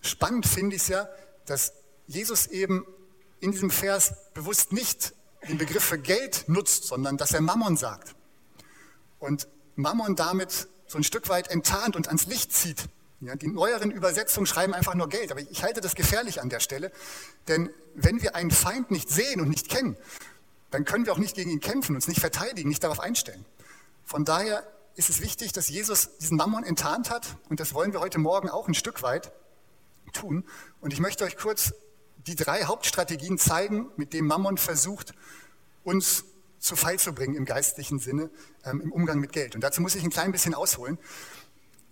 spannend 0.00 0.46
finde 0.46 0.76
ich 0.76 0.82
es 0.82 0.88
ja, 0.88 1.08
dass 1.46 1.72
Jesus 2.06 2.46
eben 2.46 2.86
in 3.40 3.52
diesem 3.52 3.70
Vers 3.70 4.14
bewusst 4.34 4.72
nicht 4.72 5.14
den 5.48 5.58
Begriff 5.58 5.84
für 5.84 5.98
Geld 5.98 6.44
nutzt, 6.48 6.84
sondern 6.84 7.16
dass 7.16 7.32
er 7.32 7.40
Mammon 7.40 7.76
sagt. 7.76 8.14
Und 9.18 9.48
Mammon 9.76 10.16
damit 10.16 10.68
so 10.86 10.98
ein 10.98 11.04
Stück 11.04 11.28
weit 11.28 11.48
enttarnt 11.48 11.96
und 11.96 12.08
ans 12.08 12.26
Licht 12.26 12.52
zieht. 12.52 12.88
Ja, 13.20 13.36
die 13.36 13.48
neueren 13.48 13.90
Übersetzungen 13.90 14.46
schreiben 14.46 14.72
einfach 14.72 14.94
nur 14.94 15.08
Geld, 15.08 15.30
aber 15.30 15.40
ich 15.40 15.62
halte 15.62 15.82
das 15.82 15.94
gefährlich 15.94 16.40
an 16.40 16.48
der 16.48 16.60
Stelle, 16.60 16.90
denn 17.48 17.70
wenn 17.94 18.22
wir 18.22 18.34
einen 18.34 18.50
Feind 18.50 18.90
nicht 18.90 19.10
sehen 19.10 19.42
und 19.42 19.48
nicht 19.48 19.68
kennen, 19.68 19.96
dann 20.70 20.84
können 20.84 21.06
wir 21.06 21.12
auch 21.12 21.18
nicht 21.18 21.34
gegen 21.34 21.50
ihn 21.50 21.60
kämpfen, 21.60 21.94
uns 21.94 22.08
nicht 22.08 22.20
verteidigen, 22.20 22.68
nicht 22.68 22.82
darauf 22.82 23.00
einstellen. 23.00 23.44
Von 24.04 24.24
daher 24.24 24.66
ist 24.94 25.10
es 25.10 25.20
wichtig, 25.20 25.52
dass 25.52 25.68
Jesus 25.68 26.16
diesen 26.18 26.36
Mammon 26.36 26.64
enttarnt 26.64 27.10
hat 27.10 27.36
und 27.48 27.60
das 27.60 27.74
wollen 27.74 27.92
wir 27.92 28.00
heute 28.00 28.18
Morgen 28.18 28.48
auch 28.48 28.68
ein 28.68 28.74
Stück 28.74 29.02
weit 29.02 29.32
tun. 30.12 30.44
Und 30.80 30.92
ich 30.92 31.00
möchte 31.00 31.24
euch 31.24 31.36
kurz 31.36 31.72
die 32.26 32.36
drei 32.36 32.64
Hauptstrategien 32.64 33.38
zeigen, 33.38 33.90
mit 33.96 34.12
denen 34.12 34.26
Mammon 34.26 34.58
versucht, 34.58 35.14
uns 35.84 36.24
zu 36.58 36.76
Fall 36.76 36.98
zu 36.98 37.14
bringen 37.14 37.34
im 37.34 37.46
geistlichen 37.46 37.98
Sinne, 37.98 38.30
ähm, 38.64 38.80
im 38.80 38.92
Umgang 38.92 39.18
mit 39.18 39.32
Geld. 39.32 39.54
Und 39.54 39.62
dazu 39.62 39.80
muss 39.80 39.94
ich 39.94 40.04
ein 40.04 40.10
klein 40.10 40.30
bisschen 40.30 40.54
ausholen. 40.54 40.98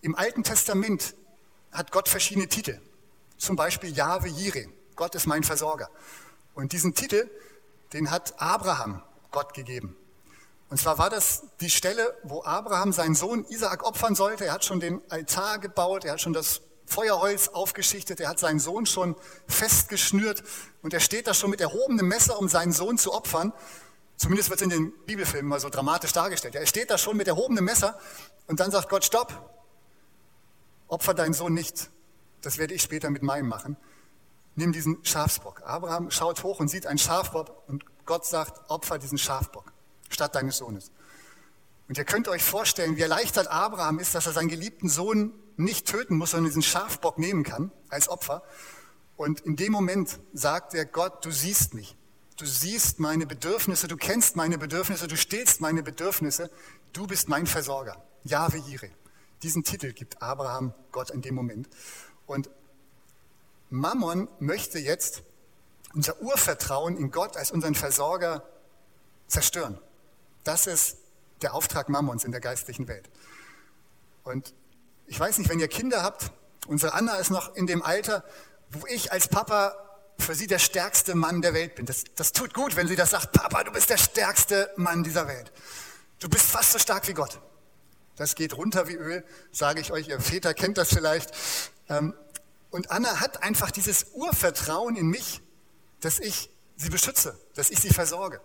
Im 0.02 0.14
Alten 0.14 0.42
Testament 0.42 1.14
hat 1.72 1.90
Gott 1.90 2.08
verschiedene 2.08 2.48
Titel. 2.48 2.80
Zum 3.38 3.56
Beispiel 3.56 3.90
Jahwe 3.90 4.28
Jireh, 4.28 4.68
Gott 4.94 5.14
ist 5.14 5.26
mein 5.26 5.42
Versorger. 5.42 5.90
Und 6.54 6.72
diesen 6.72 6.94
Titel, 6.94 7.30
den 7.92 8.10
hat 8.10 8.40
Abraham 8.40 9.02
Gott 9.30 9.54
gegeben. 9.54 9.96
Und 10.70 10.78
zwar 10.78 10.98
war 10.98 11.08
das 11.08 11.44
die 11.60 11.70
Stelle, 11.70 12.14
wo 12.24 12.42
Abraham 12.42 12.92
seinen 12.92 13.14
Sohn 13.14 13.44
Isaak 13.48 13.84
opfern 13.84 14.14
sollte. 14.14 14.44
Er 14.44 14.52
hat 14.52 14.64
schon 14.64 14.80
den 14.80 15.00
Altar 15.08 15.58
gebaut, 15.58 16.04
er 16.04 16.12
hat 16.12 16.20
schon 16.20 16.34
das 16.34 16.60
Feuerholz 16.84 17.48
aufgeschichtet, 17.48 18.20
er 18.20 18.28
hat 18.28 18.38
seinen 18.38 18.58
Sohn 18.58 18.86
schon 18.86 19.16
festgeschnürt 19.46 20.42
und 20.82 20.92
er 20.94 21.00
steht 21.00 21.26
da 21.26 21.34
schon 21.34 21.50
mit 21.50 21.60
erhobenem 21.60 22.08
Messer, 22.08 22.38
um 22.38 22.48
seinen 22.48 22.72
Sohn 22.72 22.98
zu 22.98 23.12
opfern. 23.12 23.52
Zumindest 24.16 24.50
wird 24.50 24.60
es 24.60 24.64
in 24.64 24.70
den 24.70 24.92
Bibelfilmen 25.06 25.48
mal 25.48 25.60
so 25.60 25.68
dramatisch 25.68 26.12
dargestellt. 26.12 26.54
Er 26.54 26.66
steht 26.66 26.90
da 26.90 26.98
schon 26.98 27.16
mit 27.16 27.28
erhobenem 27.28 27.64
Messer 27.64 27.98
und 28.46 28.60
dann 28.60 28.70
sagt 28.70 28.88
Gott, 28.88 29.04
stopp, 29.04 29.32
opfer 30.88 31.14
deinen 31.14 31.34
Sohn 31.34 31.54
nicht. 31.54 31.90
Das 32.42 32.58
werde 32.58 32.74
ich 32.74 32.82
später 32.82 33.10
mit 33.10 33.22
meinem 33.22 33.48
machen. 33.48 33.76
Nimm 34.58 34.72
diesen 34.72 35.04
Schafsbock. 35.04 35.62
Abraham 35.64 36.10
schaut 36.10 36.42
hoch 36.42 36.58
und 36.58 36.66
sieht 36.66 36.84
einen 36.84 36.98
Schafbock 36.98 37.68
und 37.68 37.84
Gott 38.06 38.26
sagt, 38.26 38.68
opfer 38.68 38.98
diesen 38.98 39.16
Schafbock 39.16 39.72
statt 40.08 40.34
deines 40.34 40.56
Sohnes. 40.56 40.90
Und 41.88 41.96
ihr 41.96 42.04
könnt 42.04 42.26
euch 42.26 42.42
vorstellen, 42.42 42.96
wie 42.96 43.02
erleichtert 43.02 43.46
Abraham 43.46 44.00
ist, 44.00 44.16
dass 44.16 44.26
er 44.26 44.32
seinen 44.32 44.48
geliebten 44.48 44.88
Sohn 44.88 45.32
nicht 45.56 45.86
töten 45.86 46.16
muss, 46.16 46.32
sondern 46.32 46.46
diesen 46.46 46.62
Schafbock 46.62 47.18
nehmen 47.18 47.44
kann 47.44 47.70
als 47.88 48.08
Opfer. 48.08 48.42
Und 49.16 49.42
in 49.42 49.54
dem 49.54 49.70
Moment 49.70 50.18
sagt 50.32 50.74
er 50.74 50.86
Gott, 50.86 51.24
du 51.24 51.30
siehst 51.30 51.74
mich. 51.74 51.96
Du 52.36 52.44
siehst 52.44 52.98
meine 52.98 53.26
Bedürfnisse, 53.26 53.86
du 53.86 53.96
kennst 53.96 54.34
meine 54.34 54.58
Bedürfnisse, 54.58 55.06
du 55.06 55.16
stillst 55.16 55.60
meine 55.60 55.84
Bedürfnisse. 55.84 56.50
Du 56.92 57.06
bist 57.06 57.28
mein 57.28 57.46
Versorger. 57.46 58.04
Jahwe 58.24 58.56
Jireh. 58.58 58.90
Diesen 59.44 59.62
Titel 59.62 59.92
gibt 59.92 60.20
Abraham 60.20 60.74
Gott 60.90 61.10
in 61.10 61.22
dem 61.22 61.36
Moment. 61.36 61.68
Und 62.26 62.50
Mammon 63.70 64.28
möchte 64.38 64.78
jetzt 64.78 65.22
unser 65.94 66.20
Urvertrauen 66.20 66.96
in 66.96 67.10
Gott 67.10 67.36
als 67.36 67.50
unseren 67.50 67.74
Versorger 67.74 68.42
zerstören. 69.26 69.78
Das 70.44 70.66
ist 70.66 70.96
der 71.42 71.54
Auftrag 71.54 71.88
Mammons 71.88 72.24
in 72.24 72.32
der 72.32 72.40
geistlichen 72.40 72.88
Welt. 72.88 73.08
Und 74.24 74.54
ich 75.06 75.18
weiß 75.18 75.38
nicht, 75.38 75.48
wenn 75.50 75.60
ihr 75.60 75.68
Kinder 75.68 76.02
habt, 76.02 76.30
unsere 76.66 76.92
Anna 76.94 77.16
ist 77.16 77.30
noch 77.30 77.54
in 77.54 77.66
dem 77.66 77.82
Alter, 77.82 78.24
wo 78.70 78.86
ich 78.86 79.12
als 79.12 79.28
Papa 79.28 79.74
für 80.18 80.34
sie 80.34 80.46
der 80.46 80.58
stärkste 80.58 81.14
Mann 81.14 81.42
der 81.42 81.54
Welt 81.54 81.76
bin. 81.76 81.86
Das, 81.86 82.04
das 82.16 82.32
tut 82.32 82.52
gut, 82.52 82.76
wenn 82.76 82.88
sie 82.88 82.96
das 82.96 83.10
sagt, 83.10 83.32
Papa, 83.32 83.64
du 83.64 83.72
bist 83.72 83.88
der 83.88 83.98
stärkste 83.98 84.70
Mann 84.76 85.04
dieser 85.04 85.28
Welt. 85.28 85.52
Du 86.18 86.28
bist 86.28 86.46
fast 86.46 86.72
so 86.72 86.78
stark 86.78 87.06
wie 87.08 87.14
Gott. 87.14 87.40
Das 88.16 88.34
geht 88.34 88.56
runter 88.56 88.88
wie 88.88 88.94
Öl, 88.94 89.24
sage 89.52 89.80
ich 89.80 89.92
euch. 89.92 90.08
Ihr 90.08 90.20
Väter 90.20 90.52
kennt 90.52 90.76
das 90.76 90.88
vielleicht. 90.88 91.30
Und 92.70 92.90
Anna 92.90 93.20
hat 93.20 93.42
einfach 93.42 93.70
dieses 93.70 94.06
Urvertrauen 94.12 94.96
in 94.96 95.06
mich, 95.06 95.40
dass 96.00 96.18
ich 96.18 96.50
sie 96.76 96.90
beschütze, 96.90 97.38
dass 97.54 97.70
ich 97.70 97.80
sie 97.80 97.90
versorge. 97.90 98.40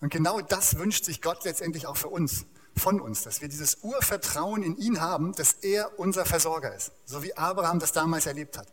Und 0.00 0.10
genau 0.10 0.40
das 0.40 0.76
wünscht 0.76 1.04
sich 1.04 1.22
Gott 1.22 1.44
letztendlich 1.44 1.86
auch 1.86 1.96
für 1.96 2.08
uns, 2.08 2.44
von 2.76 3.00
uns, 3.00 3.22
dass 3.22 3.40
wir 3.40 3.48
dieses 3.48 3.78
Urvertrauen 3.82 4.62
in 4.62 4.76
ihn 4.76 5.00
haben, 5.00 5.32
dass 5.32 5.54
er 5.54 5.98
unser 5.98 6.26
Versorger 6.26 6.74
ist, 6.74 6.92
so 7.04 7.22
wie 7.22 7.36
Abraham 7.36 7.78
das 7.78 7.92
damals 7.92 8.26
erlebt 8.26 8.58
hat. 8.58 8.68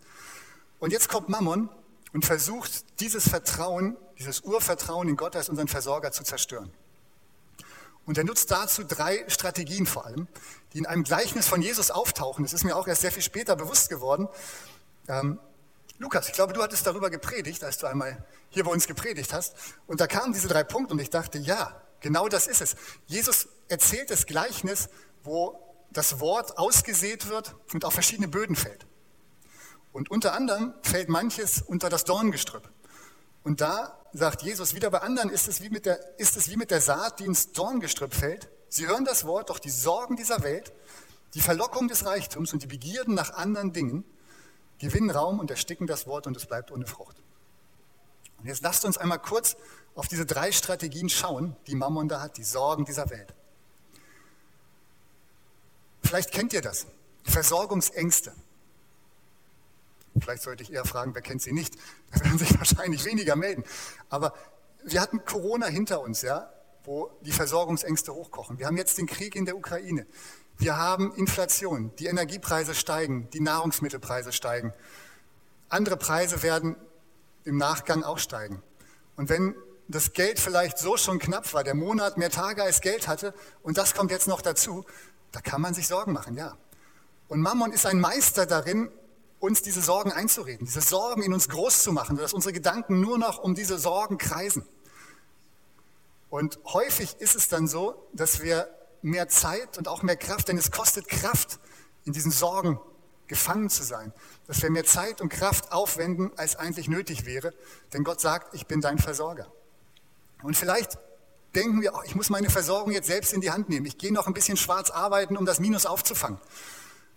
Und 0.79 0.91
jetzt 0.91 1.07
kommt 1.09 1.29
Mammon 1.29 1.69
und 2.11 2.25
versucht, 2.25 2.99
dieses 2.99 3.29
Vertrauen, 3.29 3.95
dieses 4.17 4.41
Urvertrauen 4.41 5.07
in 5.07 5.15
Gott 5.15 5.35
als 5.35 5.49
unseren 5.49 5.67
Versorger 5.67 6.11
zu 6.11 6.23
zerstören. 6.23 6.71
Und 8.05 8.17
er 8.17 8.23
nutzt 8.23 8.49
dazu 8.49 8.83
drei 8.83 9.23
Strategien 9.29 9.85
vor 9.85 10.05
allem, 10.05 10.27
die 10.73 10.79
in 10.79 10.85
einem 10.85 11.03
Gleichnis 11.03 11.47
von 11.47 11.61
Jesus 11.61 11.91
auftauchen. 11.91 12.43
Das 12.43 12.53
ist 12.53 12.63
mir 12.63 12.75
auch 12.75 12.87
erst 12.87 13.01
sehr 13.01 13.11
viel 13.11 13.21
später 13.21 13.55
bewusst 13.55 13.89
geworden. 13.89 14.27
Ähm, 15.07 15.39
Lukas, 15.97 16.27
ich 16.27 16.33
glaube, 16.33 16.53
du 16.53 16.63
hattest 16.63 16.87
darüber 16.87 17.09
gepredigt, 17.09 17.63
als 17.63 17.77
du 17.77 17.85
einmal 17.85 18.25
hier 18.49 18.63
bei 18.63 18.71
uns 18.71 18.87
gepredigt 18.87 19.33
hast. 19.33 19.55
Und 19.85 20.01
da 20.01 20.07
kamen 20.07 20.33
diese 20.33 20.47
drei 20.47 20.63
Punkte 20.63 20.93
und 20.93 20.99
ich 20.99 21.11
dachte, 21.11 21.37
ja, 21.37 21.79
genau 21.99 22.27
das 22.27 22.47
ist 22.47 22.61
es. 22.61 22.75
Jesus 23.05 23.47
erzählt 23.67 24.09
das 24.09 24.25
Gleichnis, 24.25 24.89
wo 25.23 25.59
das 25.91 26.19
Wort 26.19 26.57
ausgesät 26.57 27.29
wird 27.29 27.55
und 27.73 27.85
auf 27.85 27.93
verschiedene 27.93 28.27
Böden 28.27 28.55
fällt. 28.55 28.87
Und 29.91 30.09
unter 30.09 30.33
anderem 30.33 30.73
fällt 30.81 31.09
manches 31.09 31.61
unter 31.61 31.89
das 31.89 32.05
Dorngestrüpp. 32.05 32.67
Und 33.43 33.61
da 33.61 33.99
sagt 34.13 34.41
Jesus, 34.41 34.73
wieder 34.73 34.89
bei 34.89 35.01
anderen 35.01 35.29
ist 35.29 35.47
es 35.47 35.61
wie 35.61 35.69
mit 35.69 35.85
der, 35.85 36.19
ist 36.19 36.37
es 36.37 36.49
wie 36.49 36.57
mit 36.57 36.71
der 36.71 36.81
Saat, 36.81 37.19
die 37.19 37.25
ins 37.25 37.51
Dorngestrüpp 37.51 38.13
fällt. 38.13 38.49
Sie 38.69 38.87
hören 38.87 39.05
das 39.05 39.25
Wort, 39.25 39.49
doch 39.49 39.59
die 39.59 39.69
Sorgen 39.69 40.15
dieser 40.15 40.43
Welt, 40.43 40.71
die 41.33 41.41
Verlockung 41.41 41.87
des 41.87 42.05
Reichtums 42.05 42.53
und 42.53 42.63
die 42.63 42.67
Begierden 42.67 43.13
nach 43.13 43.33
anderen 43.33 43.73
Dingen 43.73 44.05
gewinnen 44.81 45.09
Raum 45.09 45.39
und 45.39 45.49
ersticken 45.49 45.87
das 45.87 46.07
Wort 46.07 46.27
und 46.27 46.35
es 46.35 46.45
bleibt 46.45 46.71
ohne 46.71 46.85
Frucht. 46.85 47.21
Und 48.39 48.47
jetzt 48.47 48.63
lasst 48.63 48.83
uns 48.85 48.97
einmal 48.97 49.19
kurz 49.19 49.55
auf 49.95 50.07
diese 50.07 50.25
drei 50.25 50.51
Strategien 50.51 51.09
schauen, 51.09 51.55
die 51.67 51.75
Mammon 51.75 52.07
da 52.07 52.21
hat, 52.21 52.37
die 52.37 52.43
Sorgen 52.43 52.85
dieser 52.85 53.09
Welt. 53.09 53.33
Vielleicht 56.03 56.31
kennt 56.31 56.51
ihr 56.53 56.61
das, 56.61 56.87
Versorgungsängste. 57.23 58.33
Vielleicht 60.19 60.43
sollte 60.43 60.63
ich 60.63 60.73
eher 60.73 60.85
fragen, 60.85 61.13
wer 61.13 61.21
kennt 61.21 61.41
sie 61.41 61.53
nicht? 61.53 61.75
Da 62.11 62.19
werden 62.21 62.39
sich 62.39 62.57
wahrscheinlich 62.57 63.05
weniger 63.05 63.35
melden. 63.35 63.63
Aber 64.09 64.33
wir 64.83 64.99
hatten 64.99 65.23
Corona 65.23 65.67
hinter 65.67 66.01
uns, 66.01 66.21
ja, 66.21 66.51
wo 66.83 67.11
die 67.21 67.31
Versorgungsängste 67.31 68.13
hochkochen. 68.13 68.57
Wir 68.57 68.65
haben 68.65 68.77
jetzt 68.77 68.97
den 68.97 69.05
Krieg 69.05 69.35
in 69.35 69.45
der 69.45 69.55
Ukraine. 69.55 70.07
Wir 70.61 70.77
haben 70.77 71.11
Inflation, 71.15 71.91
die 71.97 72.05
Energiepreise 72.05 72.75
steigen, 72.75 73.27
die 73.31 73.39
Nahrungsmittelpreise 73.39 74.31
steigen. 74.31 74.75
Andere 75.69 75.97
Preise 75.97 76.43
werden 76.43 76.75
im 77.45 77.57
Nachgang 77.57 78.03
auch 78.03 78.19
steigen. 78.19 78.61
Und 79.15 79.29
wenn 79.29 79.55
das 79.87 80.13
Geld 80.13 80.39
vielleicht 80.39 80.77
so 80.77 80.97
schon 80.97 81.17
knapp 81.17 81.51
war, 81.55 81.63
der 81.63 81.73
Monat 81.73 82.19
mehr 82.19 82.29
Tage 82.29 82.61
als 82.61 82.81
Geld 82.81 83.07
hatte 83.07 83.33
und 83.63 83.79
das 83.79 83.95
kommt 83.95 84.11
jetzt 84.11 84.27
noch 84.27 84.39
dazu, 84.39 84.85
da 85.31 85.41
kann 85.41 85.61
man 85.61 85.73
sich 85.73 85.87
Sorgen 85.87 86.13
machen, 86.13 86.37
ja. 86.37 86.55
Und 87.27 87.41
Mammon 87.41 87.71
ist 87.71 87.87
ein 87.87 87.99
Meister 87.99 88.45
darin, 88.45 88.91
uns 89.39 89.63
diese 89.63 89.81
Sorgen 89.81 90.11
einzureden, 90.11 90.67
diese 90.67 90.81
Sorgen 90.81 91.23
in 91.23 91.33
uns 91.33 91.49
groß 91.49 91.81
zu 91.81 91.91
machen, 91.91 92.17
dass 92.17 92.33
unsere 92.33 92.53
Gedanken 92.53 93.01
nur 93.01 93.17
noch 93.17 93.39
um 93.39 93.55
diese 93.55 93.79
Sorgen 93.79 94.19
kreisen. 94.19 94.63
Und 96.29 96.59
häufig 96.65 97.15
ist 97.17 97.35
es 97.35 97.47
dann 97.47 97.67
so, 97.67 98.07
dass 98.13 98.43
wir 98.43 98.69
mehr 99.01 99.27
Zeit 99.27 99.77
und 99.77 99.87
auch 99.87 100.03
mehr 100.03 100.17
Kraft, 100.17 100.47
denn 100.47 100.57
es 100.57 100.71
kostet 100.71 101.07
Kraft, 101.07 101.59
in 102.05 102.13
diesen 102.13 102.31
Sorgen 102.31 102.79
gefangen 103.27 103.69
zu 103.69 103.83
sein. 103.83 104.13
Dass 104.47 104.61
wir 104.61 104.69
mehr 104.69 104.85
Zeit 104.85 105.21
und 105.21 105.29
Kraft 105.29 105.71
aufwenden, 105.71 106.31
als 106.37 106.55
eigentlich 106.55 106.87
nötig 106.87 107.25
wäre, 107.25 107.53
denn 107.93 108.03
Gott 108.03 108.19
sagt, 108.19 108.53
ich 108.53 108.67
bin 108.67 108.81
dein 108.81 108.97
Versorger. 108.97 109.51
Und 110.43 110.57
vielleicht 110.57 110.97
denken 111.55 111.81
wir, 111.81 111.93
oh, 111.93 112.01
ich 112.03 112.15
muss 112.15 112.29
meine 112.29 112.49
Versorgung 112.49 112.91
jetzt 112.91 113.07
selbst 113.07 113.33
in 113.33 113.41
die 113.41 113.51
Hand 113.51 113.69
nehmen. 113.69 113.85
Ich 113.85 113.97
gehe 113.97 114.13
noch 114.13 114.27
ein 114.27 114.33
bisschen 114.33 114.57
schwarz 114.57 114.89
arbeiten, 114.89 115.37
um 115.37 115.45
das 115.45 115.59
Minus 115.59 115.85
aufzufangen. 115.85 116.39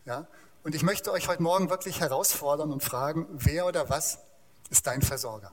Ja? 0.04 0.26
Und 0.62 0.74
ich 0.74 0.82
möchte 0.82 1.12
euch 1.12 1.28
heute 1.28 1.42
Morgen 1.42 1.70
wirklich 1.70 2.00
herausfordern 2.00 2.72
und 2.72 2.82
fragen, 2.82 3.26
wer 3.30 3.66
oder 3.66 3.90
was 3.90 4.18
ist 4.70 4.86
dein 4.86 5.02
Versorger? 5.02 5.52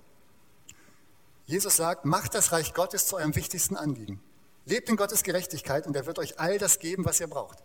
Jesus 1.45 1.75
sagt, 1.75 2.05
macht 2.05 2.33
das 2.33 2.51
Reich 2.51 2.73
Gottes 2.73 3.07
zu 3.07 3.17
eurem 3.17 3.35
wichtigsten 3.35 3.75
Anliegen. 3.75 4.21
Lebt 4.65 4.89
in 4.89 4.95
Gottes 4.95 5.23
Gerechtigkeit 5.23 5.87
und 5.87 5.95
er 5.95 6.05
wird 6.05 6.19
euch 6.19 6.39
all 6.39 6.57
das 6.57 6.79
geben, 6.79 7.05
was 7.05 7.19
ihr 7.19 7.27
braucht. 7.27 7.57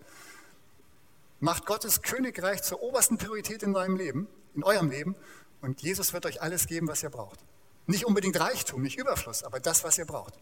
Macht 1.40 1.66
Gottes 1.66 2.02
Königreich 2.02 2.62
zur 2.62 2.82
obersten 2.82 3.18
Priorität 3.18 3.62
in 3.62 3.76
eurem 3.76 3.96
Leben, 3.96 4.28
in 4.54 4.64
eurem 4.64 4.90
Leben 4.90 5.14
und 5.60 5.82
Jesus 5.82 6.12
wird 6.12 6.24
euch 6.26 6.40
alles 6.40 6.66
geben, 6.66 6.88
was 6.88 7.02
ihr 7.02 7.10
braucht. 7.10 7.40
Nicht 7.86 8.06
unbedingt 8.06 8.40
Reichtum, 8.40 8.82
nicht 8.82 8.98
Überfluss, 8.98 9.44
aber 9.44 9.60
das, 9.60 9.84
was 9.84 9.98
ihr 9.98 10.06
braucht. 10.06 10.34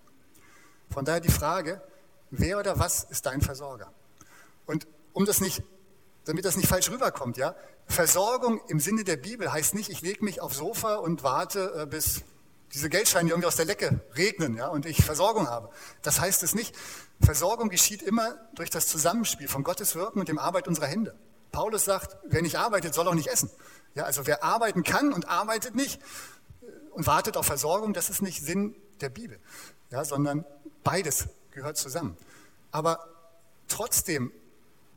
Von 0.90 1.04
daher 1.04 1.20
die 1.20 1.30
Frage, 1.30 1.82
wer 2.30 2.58
oder 2.58 2.78
was 2.78 3.04
ist 3.04 3.26
dein 3.26 3.40
Versorger? 3.40 3.92
Und 4.66 4.86
um 5.12 5.26
das 5.26 5.40
nicht, 5.40 5.62
damit 6.24 6.44
das 6.44 6.56
nicht 6.56 6.68
falsch 6.68 6.90
rüberkommt, 6.90 7.36
ja, 7.36 7.54
Versorgung 7.86 8.60
im 8.68 8.80
Sinne 8.80 9.04
der 9.04 9.16
Bibel 9.16 9.52
heißt 9.52 9.74
nicht, 9.74 9.90
ich 9.90 10.00
lege 10.00 10.24
mich 10.24 10.40
aufs 10.40 10.56
Sofa 10.56 10.96
und 10.96 11.22
warte, 11.22 11.82
äh, 11.82 11.86
bis 11.86 12.22
diese 12.74 12.90
Geldscheine 12.90 13.30
irgendwie 13.30 13.46
aus 13.46 13.56
der 13.56 13.66
Lecke 13.66 14.00
regnen 14.16 14.56
ja, 14.56 14.66
und 14.66 14.84
ich 14.84 15.04
Versorgung 15.04 15.48
habe. 15.48 15.70
Das 16.02 16.20
heißt 16.20 16.42
es 16.42 16.54
nicht. 16.56 16.74
Versorgung 17.20 17.68
geschieht 17.68 18.02
immer 18.02 18.34
durch 18.54 18.68
das 18.68 18.88
Zusammenspiel 18.88 19.46
von 19.46 19.62
Gottes 19.62 19.94
Wirken 19.94 20.18
und 20.18 20.28
dem 20.28 20.40
Arbeit 20.40 20.66
unserer 20.66 20.88
Hände. 20.88 21.14
Paulus 21.52 21.84
sagt, 21.84 22.16
wer 22.24 22.42
nicht 22.42 22.58
arbeitet, 22.58 22.92
soll 22.92 23.06
auch 23.06 23.14
nicht 23.14 23.28
essen. 23.28 23.48
Ja, 23.94 24.02
also 24.02 24.26
wer 24.26 24.42
arbeiten 24.42 24.82
kann 24.82 25.12
und 25.12 25.28
arbeitet 25.28 25.76
nicht 25.76 26.02
und 26.90 27.06
wartet 27.06 27.36
auf 27.36 27.46
Versorgung, 27.46 27.94
das 27.94 28.10
ist 28.10 28.22
nicht 28.22 28.42
Sinn 28.42 28.74
der 29.00 29.08
Bibel, 29.08 29.38
ja, 29.90 30.04
sondern 30.04 30.44
beides 30.82 31.28
gehört 31.52 31.76
zusammen. 31.76 32.16
Aber 32.72 33.06
trotzdem 33.68 34.32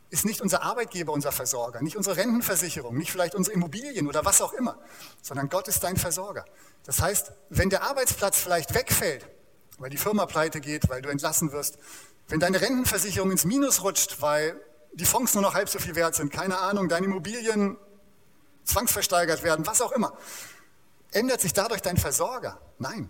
ist 0.09 0.25
nicht 0.25 0.41
unser 0.41 0.63
Arbeitgeber 0.63 1.11
unser 1.11 1.31
Versorger, 1.31 1.81
nicht 1.81 1.97
unsere 1.97 2.17
Rentenversicherung, 2.17 2.95
nicht 2.97 3.11
vielleicht 3.11 3.35
unsere 3.35 3.53
Immobilien 3.55 4.07
oder 4.07 4.23
was 4.23 4.41
auch 4.41 4.53
immer, 4.53 4.79
sondern 5.21 5.49
Gott 5.49 5.67
ist 5.67 5.83
dein 5.83 5.97
Versorger. 5.97 6.45
Das 6.85 7.01
heißt, 7.01 7.33
wenn 7.49 7.69
der 7.69 7.83
Arbeitsplatz 7.83 8.37
vielleicht 8.37 8.73
wegfällt, 8.73 9.27
weil 9.79 9.89
die 9.89 9.97
Firma 9.97 10.25
pleite 10.25 10.61
geht, 10.61 10.89
weil 10.89 11.01
du 11.01 11.09
entlassen 11.09 11.51
wirst, 11.51 11.77
wenn 12.29 12.39
deine 12.39 12.61
Rentenversicherung 12.61 13.31
ins 13.31 13.45
Minus 13.45 13.83
rutscht, 13.83 14.21
weil 14.21 14.59
die 14.93 15.05
Fonds 15.05 15.33
nur 15.33 15.43
noch 15.43 15.53
halb 15.53 15.69
so 15.69 15.79
viel 15.79 15.95
wert 15.95 16.15
sind, 16.15 16.31
keine 16.31 16.57
Ahnung, 16.57 16.89
deine 16.89 17.05
Immobilien 17.05 17.77
zwangsversteigert 18.63 19.43
werden, 19.43 19.65
was 19.65 19.81
auch 19.81 19.91
immer, 19.91 20.17
ändert 21.11 21.41
sich 21.41 21.53
dadurch 21.53 21.81
dein 21.81 21.97
Versorger? 21.97 22.59
Nein. 22.79 23.09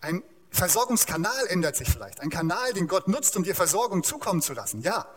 Ein 0.00 0.22
Versorgungskanal 0.50 1.46
ändert 1.48 1.76
sich 1.76 1.90
vielleicht. 1.90 2.20
Ein 2.20 2.30
Kanal, 2.30 2.72
den 2.72 2.86
Gott 2.86 3.08
nutzt, 3.08 3.36
um 3.36 3.42
dir 3.42 3.54
Versorgung 3.54 4.04
zukommen 4.04 4.40
zu 4.40 4.52
lassen. 4.54 4.80
Ja, 4.82 5.08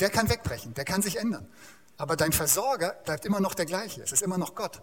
der 0.00 0.10
kann 0.10 0.28
wegbrechen, 0.28 0.74
der 0.74 0.84
kann 0.84 1.02
sich 1.02 1.16
ändern. 1.16 1.48
Aber 1.96 2.16
dein 2.16 2.32
Versorger 2.32 2.94
bleibt 3.04 3.24
immer 3.26 3.40
noch 3.40 3.54
der 3.54 3.66
gleiche. 3.66 4.02
Es 4.02 4.12
ist 4.12 4.22
immer 4.22 4.38
noch 4.38 4.54
Gott. 4.54 4.82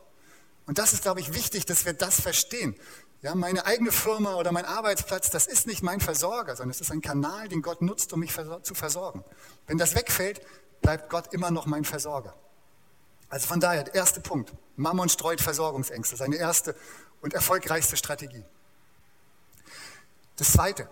Und 0.67 0.77
das 0.77 0.93
ist, 0.93 1.01
glaube 1.01 1.19
ich, 1.19 1.33
wichtig, 1.33 1.65
dass 1.65 1.85
wir 1.85 1.93
das 1.93 2.21
verstehen. 2.21 2.75
Ja, 3.23 3.33
meine 3.33 3.65
eigene 3.65 3.91
Firma 3.91 4.35
oder 4.35 4.51
mein 4.51 4.65
Arbeitsplatz, 4.65 5.31
das 5.31 5.47
ist 5.47 5.65
nicht 5.65 5.81
mein 5.81 5.99
Versorger, 5.99 6.55
sondern 6.55 6.71
es 6.71 6.81
ist 6.81 6.91
ein 6.91 7.01
Kanal, 7.01 7.47
den 7.47 7.63
Gott 7.63 7.81
nutzt, 7.81 8.13
um 8.13 8.19
mich 8.19 8.35
zu 8.61 8.75
versorgen. 8.75 9.23
Wenn 9.65 9.79
das 9.79 9.95
wegfällt, 9.95 10.41
bleibt 10.81 11.09
Gott 11.09 11.33
immer 11.33 11.49
noch 11.49 11.65
mein 11.65 11.83
Versorger. 11.83 12.35
Also 13.29 13.47
von 13.47 13.59
daher, 13.59 13.83
der 13.83 13.95
erste 13.95 14.19
Punkt. 14.19 14.53
Mammon 14.75 15.09
streut 15.09 15.41
Versorgungsängste, 15.41 16.15
seine 16.15 16.35
erste 16.35 16.75
und 17.21 17.33
erfolgreichste 17.33 17.97
Strategie. 17.97 18.45
Das 20.35 20.51
zweite, 20.53 20.87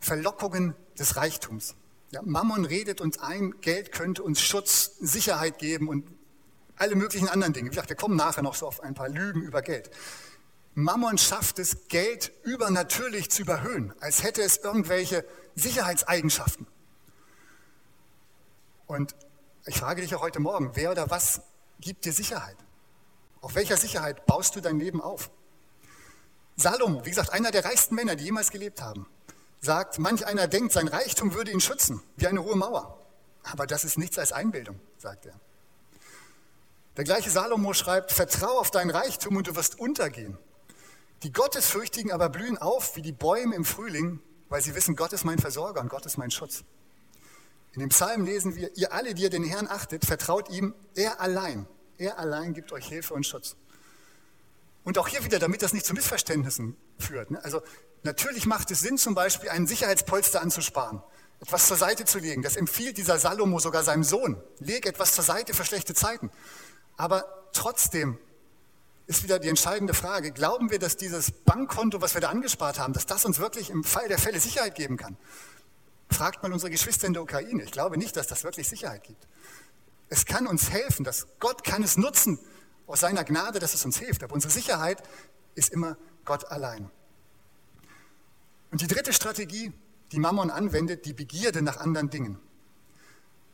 Verlockungen 0.00 0.74
des 0.98 1.16
Reichtums. 1.16 1.74
Ja, 2.10 2.22
Mammon 2.22 2.64
redet 2.64 3.00
uns 3.00 3.18
ein, 3.18 3.60
Geld 3.60 3.92
könnte 3.92 4.22
uns 4.22 4.40
Schutz, 4.40 4.96
Sicherheit 5.00 5.58
geben 5.58 5.88
und 5.88 6.08
alle 6.76 6.94
möglichen 6.94 7.28
anderen 7.28 7.52
Dinge. 7.52 7.66
Wie 7.66 7.70
gesagt, 7.70 7.88
wir 7.88 7.96
kommen 7.96 8.16
nachher 8.16 8.42
noch 8.42 8.54
so 8.54 8.66
auf 8.66 8.80
ein 8.80 8.94
paar 8.94 9.08
Lügen 9.08 9.42
über 9.42 9.62
Geld. 9.62 9.90
Mammon 10.74 11.18
schafft 11.18 11.58
es, 11.58 11.88
Geld 11.88 12.32
übernatürlich 12.44 13.30
zu 13.30 13.42
überhöhen, 13.42 13.94
als 14.00 14.22
hätte 14.22 14.42
es 14.42 14.58
irgendwelche 14.58 15.24
Sicherheitseigenschaften. 15.54 16.66
Und 18.86 19.16
ich 19.64 19.78
frage 19.78 20.02
dich 20.02 20.14
auch 20.14 20.20
heute 20.20 20.38
Morgen, 20.38 20.72
wer 20.74 20.92
oder 20.92 21.10
was 21.10 21.40
gibt 21.80 22.04
dir 22.04 22.12
Sicherheit? 22.12 22.56
Auf 23.40 23.54
welcher 23.54 23.76
Sicherheit 23.76 24.26
baust 24.26 24.54
du 24.54 24.60
dein 24.60 24.78
Leben 24.78 25.00
auf? 25.00 25.30
Salomo, 26.56 27.04
wie 27.04 27.10
gesagt, 27.10 27.32
einer 27.32 27.50
der 27.50 27.64
reichsten 27.64 27.94
Männer, 27.94 28.14
die 28.14 28.24
jemals 28.24 28.50
gelebt 28.50 28.80
haben, 28.80 29.06
sagt, 29.66 29.98
manch 29.98 30.24
einer 30.26 30.48
denkt, 30.48 30.72
sein 30.72 30.88
Reichtum 30.88 31.34
würde 31.34 31.50
ihn 31.50 31.60
schützen, 31.60 32.02
wie 32.16 32.26
eine 32.26 32.42
hohe 32.42 32.56
Mauer. 32.56 32.98
Aber 33.42 33.66
das 33.66 33.84
ist 33.84 33.98
nichts 33.98 34.18
als 34.18 34.32
Einbildung, 34.32 34.80
sagt 34.96 35.26
er. 35.26 35.38
Der 36.96 37.04
gleiche 37.04 37.28
Salomo 37.28 37.74
schreibt, 37.74 38.10
vertrau 38.12 38.58
auf 38.58 38.70
dein 38.70 38.88
Reichtum 38.88 39.36
und 39.36 39.46
du 39.46 39.54
wirst 39.54 39.78
untergehen. 39.78 40.38
Die 41.22 41.32
Gottesfürchtigen 41.32 42.10
aber 42.10 42.30
blühen 42.30 42.56
auf 42.56 42.96
wie 42.96 43.02
die 43.02 43.12
Bäume 43.12 43.54
im 43.54 43.64
Frühling, 43.64 44.20
weil 44.48 44.62
sie 44.62 44.74
wissen, 44.74 44.96
Gott 44.96 45.12
ist 45.12 45.24
mein 45.24 45.38
Versorger 45.38 45.80
und 45.80 45.88
Gott 45.88 46.06
ist 46.06 46.16
mein 46.16 46.30
Schutz. 46.30 46.64
In 47.74 47.80
dem 47.80 47.90
Psalm 47.90 48.24
lesen 48.24 48.56
wir, 48.56 48.74
ihr 48.76 48.92
alle, 48.94 49.12
die 49.12 49.24
ihr 49.24 49.30
den 49.30 49.44
Herrn 49.44 49.68
achtet, 49.68 50.06
vertraut 50.06 50.48
ihm, 50.48 50.74
er 50.94 51.20
allein, 51.20 51.66
er 51.98 52.18
allein 52.18 52.54
gibt 52.54 52.72
euch 52.72 52.86
Hilfe 52.86 53.12
und 53.12 53.26
Schutz. 53.26 53.56
Und 54.86 54.98
auch 54.98 55.08
hier 55.08 55.24
wieder, 55.24 55.40
damit 55.40 55.62
das 55.62 55.72
nicht 55.72 55.84
zu 55.84 55.94
Missverständnissen 55.94 56.76
führt. 56.96 57.32
Ne? 57.32 57.42
Also 57.42 57.60
natürlich 58.04 58.46
macht 58.46 58.70
es 58.70 58.78
Sinn, 58.78 58.98
zum 58.98 59.16
Beispiel 59.16 59.50
einen 59.50 59.66
Sicherheitspolster 59.66 60.40
anzusparen, 60.40 61.02
etwas 61.40 61.66
zur 61.66 61.76
Seite 61.76 62.04
zu 62.04 62.20
legen. 62.20 62.42
Das 62.42 62.54
empfiehlt 62.54 62.96
dieser 62.96 63.18
Salomo 63.18 63.58
sogar 63.58 63.82
seinem 63.82 64.04
Sohn. 64.04 64.40
Leg 64.60 64.86
etwas 64.86 65.12
zur 65.12 65.24
Seite 65.24 65.54
für 65.54 65.64
schlechte 65.64 65.92
Zeiten. 65.92 66.30
Aber 66.96 67.48
trotzdem 67.52 68.16
ist 69.08 69.24
wieder 69.24 69.40
die 69.40 69.48
entscheidende 69.48 69.92
Frage, 69.92 70.30
glauben 70.30 70.70
wir, 70.70 70.78
dass 70.78 70.96
dieses 70.96 71.32
Bankkonto, 71.32 72.00
was 72.00 72.14
wir 72.14 72.20
da 72.20 72.28
angespart 72.28 72.78
haben, 72.78 72.92
dass 72.92 73.06
das 73.06 73.24
uns 73.24 73.40
wirklich 73.40 73.70
im 73.70 73.82
Fall 73.82 74.06
der 74.06 74.18
Fälle 74.18 74.38
Sicherheit 74.38 74.76
geben 74.76 74.96
kann? 74.96 75.16
Fragt 76.10 76.44
mal 76.44 76.52
unsere 76.52 76.70
Geschwister 76.70 77.08
in 77.08 77.12
der 77.12 77.24
Ukraine. 77.24 77.64
Ich 77.64 77.72
glaube 77.72 77.98
nicht, 77.98 78.16
dass 78.16 78.28
das 78.28 78.44
wirklich 78.44 78.68
Sicherheit 78.68 79.02
gibt. 79.02 79.26
Es 80.08 80.26
kann 80.26 80.46
uns 80.46 80.70
helfen, 80.70 81.04
dass 81.04 81.26
Gott 81.40 81.64
kann 81.64 81.82
es 81.82 81.96
nutzen, 81.96 82.38
aus 82.86 83.00
seiner 83.00 83.24
Gnade, 83.24 83.58
dass 83.58 83.74
es 83.74 83.84
uns 83.84 83.98
hilft. 83.98 84.22
Aber 84.22 84.34
unsere 84.34 84.52
Sicherheit 84.52 85.02
ist 85.54 85.72
immer 85.72 85.96
Gott 86.24 86.44
allein. 86.50 86.90
Und 88.70 88.80
die 88.80 88.86
dritte 88.86 89.12
Strategie, 89.12 89.72
die 90.12 90.18
Mammon 90.18 90.50
anwendet, 90.50 91.06
die 91.06 91.14
Begierde 91.14 91.62
nach 91.62 91.78
anderen 91.78 92.10
Dingen. 92.10 92.38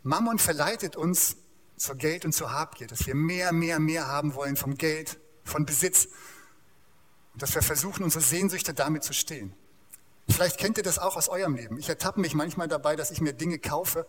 Mammon 0.03 0.39
verleitet 0.39 0.97
uns 0.97 1.37
zur 1.77 1.97
Geld- 1.97 2.25
und 2.25 2.33
zur 2.33 2.53
Habgier, 2.53 2.87
dass 2.87 3.07
wir 3.07 3.15
mehr, 3.15 3.53
mehr, 3.53 3.79
mehr 3.79 4.09
haben 4.09 4.35
wollen 4.35 4.57
vom 4.57 4.77
Geld, 4.77 5.19
von 5.45 5.65
Besitz. 5.65 6.09
Und 7.33 7.43
dass 7.43 7.55
wir 7.55 7.63
versuchen, 7.63 8.05
unsere 8.05 8.23
Sehnsüchte 8.23 8.75
damit 8.75 9.05
zu 9.05 9.13
stillen. 9.13 9.55
Vielleicht 10.29 10.59
kennt 10.59 10.77
ihr 10.79 10.85
das 10.85 10.99
auch 10.99 11.17
aus 11.17 11.29
eurem 11.29 11.55
Leben. 11.55 11.79
Ich 11.79 11.89
ertappe 11.89 12.21
mich 12.21 12.35
manchmal 12.35 12.69
dabei, 12.69 12.97
dass 12.97 13.11
ich 13.11 13.21
mir 13.21 13.33
Dinge 13.33 13.59
kaufe, 13.59 14.07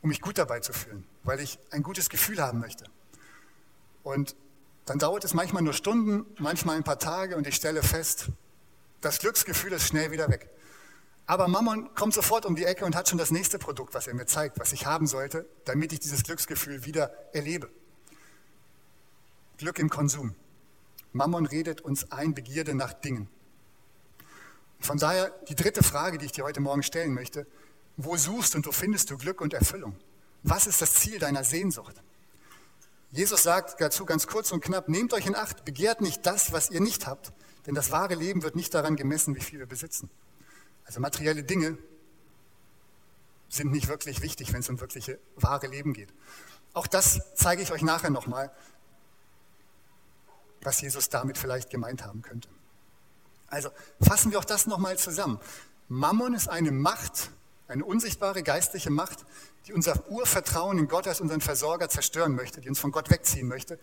um 0.00 0.08
mich 0.08 0.20
gut 0.20 0.38
dabei 0.38 0.60
zu 0.60 0.72
fühlen, 0.72 1.06
weil 1.24 1.40
ich 1.40 1.58
ein 1.70 1.82
gutes 1.82 2.08
Gefühl 2.08 2.40
haben 2.40 2.60
möchte. 2.60 2.84
Und 4.02 4.36
dann 4.86 4.98
dauert 4.98 5.24
es 5.24 5.34
manchmal 5.34 5.62
nur 5.62 5.74
Stunden, 5.74 6.26
manchmal 6.38 6.76
ein 6.76 6.84
paar 6.84 6.98
Tage 6.98 7.36
und 7.36 7.46
ich 7.46 7.54
stelle 7.54 7.82
fest, 7.82 8.28
das 9.00 9.18
Glücksgefühl 9.18 9.72
ist 9.72 9.86
schnell 9.86 10.10
wieder 10.10 10.28
weg. 10.28 10.50
Aber 11.26 11.48
Mammon 11.48 11.94
kommt 11.94 12.14
sofort 12.14 12.46
um 12.46 12.56
die 12.56 12.64
Ecke 12.64 12.84
und 12.84 12.96
hat 12.96 13.08
schon 13.08 13.18
das 13.18 13.30
nächste 13.30 13.58
Produkt, 13.58 13.94
was 13.94 14.06
er 14.06 14.14
mir 14.14 14.26
zeigt, 14.26 14.58
was 14.58 14.72
ich 14.72 14.86
haben 14.86 15.06
sollte, 15.06 15.46
damit 15.64 15.92
ich 15.92 16.00
dieses 16.00 16.24
Glücksgefühl 16.24 16.84
wieder 16.84 17.12
erlebe. 17.32 17.70
Glück 19.56 19.78
im 19.78 19.88
Konsum. 19.88 20.34
Mammon 21.12 21.46
redet 21.46 21.80
uns 21.80 22.10
ein, 22.10 22.34
Begierde 22.34 22.74
nach 22.74 22.92
Dingen. 22.92 23.28
Von 24.80 24.98
daher 24.98 25.30
die 25.48 25.54
dritte 25.54 25.84
Frage, 25.84 26.18
die 26.18 26.26
ich 26.26 26.32
dir 26.32 26.44
heute 26.44 26.60
Morgen 26.60 26.82
stellen 26.82 27.14
möchte. 27.14 27.46
Wo 27.96 28.16
suchst 28.16 28.56
und 28.56 28.66
wo 28.66 28.72
findest 28.72 29.10
du 29.10 29.16
Glück 29.16 29.40
und 29.40 29.54
Erfüllung? 29.54 29.96
Was 30.42 30.66
ist 30.66 30.82
das 30.82 30.94
Ziel 30.94 31.18
deiner 31.20 31.44
Sehnsucht? 31.44 32.02
Jesus 33.12 33.42
sagt 33.42 33.78
dazu 33.80 34.06
ganz 34.06 34.26
kurz 34.26 34.52
und 34.52 34.64
knapp, 34.64 34.88
nehmt 34.88 35.12
euch 35.12 35.26
in 35.26 35.36
Acht, 35.36 35.66
begehrt 35.66 36.00
nicht 36.00 36.24
das, 36.24 36.50
was 36.52 36.70
ihr 36.70 36.80
nicht 36.80 37.06
habt, 37.06 37.32
denn 37.66 37.74
das 37.74 37.90
wahre 37.90 38.14
Leben 38.14 38.42
wird 38.42 38.56
nicht 38.56 38.72
daran 38.72 38.96
gemessen, 38.96 39.36
wie 39.36 39.40
viel 39.40 39.58
wir 39.58 39.66
besitzen. 39.66 40.10
Also 40.84 40.98
materielle 40.98 41.44
Dinge 41.44 41.76
sind 43.50 43.70
nicht 43.70 43.88
wirklich 43.88 44.22
wichtig, 44.22 44.54
wenn 44.54 44.60
es 44.60 44.68
um 44.70 44.80
wirkliche 44.80 45.18
wahre 45.36 45.66
Leben 45.66 45.92
geht. 45.92 46.08
Auch 46.72 46.86
das 46.86 47.20
zeige 47.34 47.60
ich 47.62 47.70
euch 47.70 47.82
nachher 47.82 48.08
nochmal, 48.08 48.50
was 50.62 50.80
Jesus 50.80 51.10
damit 51.10 51.36
vielleicht 51.36 51.68
gemeint 51.68 52.04
haben 52.04 52.22
könnte. 52.22 52.48
Also 53.48 53.70
fassen 54.00 54.32
wir 54.32 54.38
auch 54.38 54.44
das 54.46 54.66
nochmal 54.66 54.96
zusammen. 54.96 55.38
Mammon 55.88 56.32
ist 56.32 56.48
eine 56.48 56.72
Macht, 56.72 57.30
Eine 57.68 57.84
unsichtbare 57.84 58.42
geistliche 58.42 58.90
Macht, 58.90 59.24
die 59.66 59.72
unser 59.72 60.10
Urvertrauen 60.10 60.78
in 60.78 60.88
Gott 60.88 61.06
als 61.06 61.20
unseren 61.20 61.40
Versorger 61.40 61.88
zerstören 61.88 62.34
möchte, 62.34 62.60
die 62.60 62.68
uns 62.68 62.80
von 62.80 62.92
Gott 62.92 63.10
wegziehen 63.10 63.48
möchte. 63.48 63.78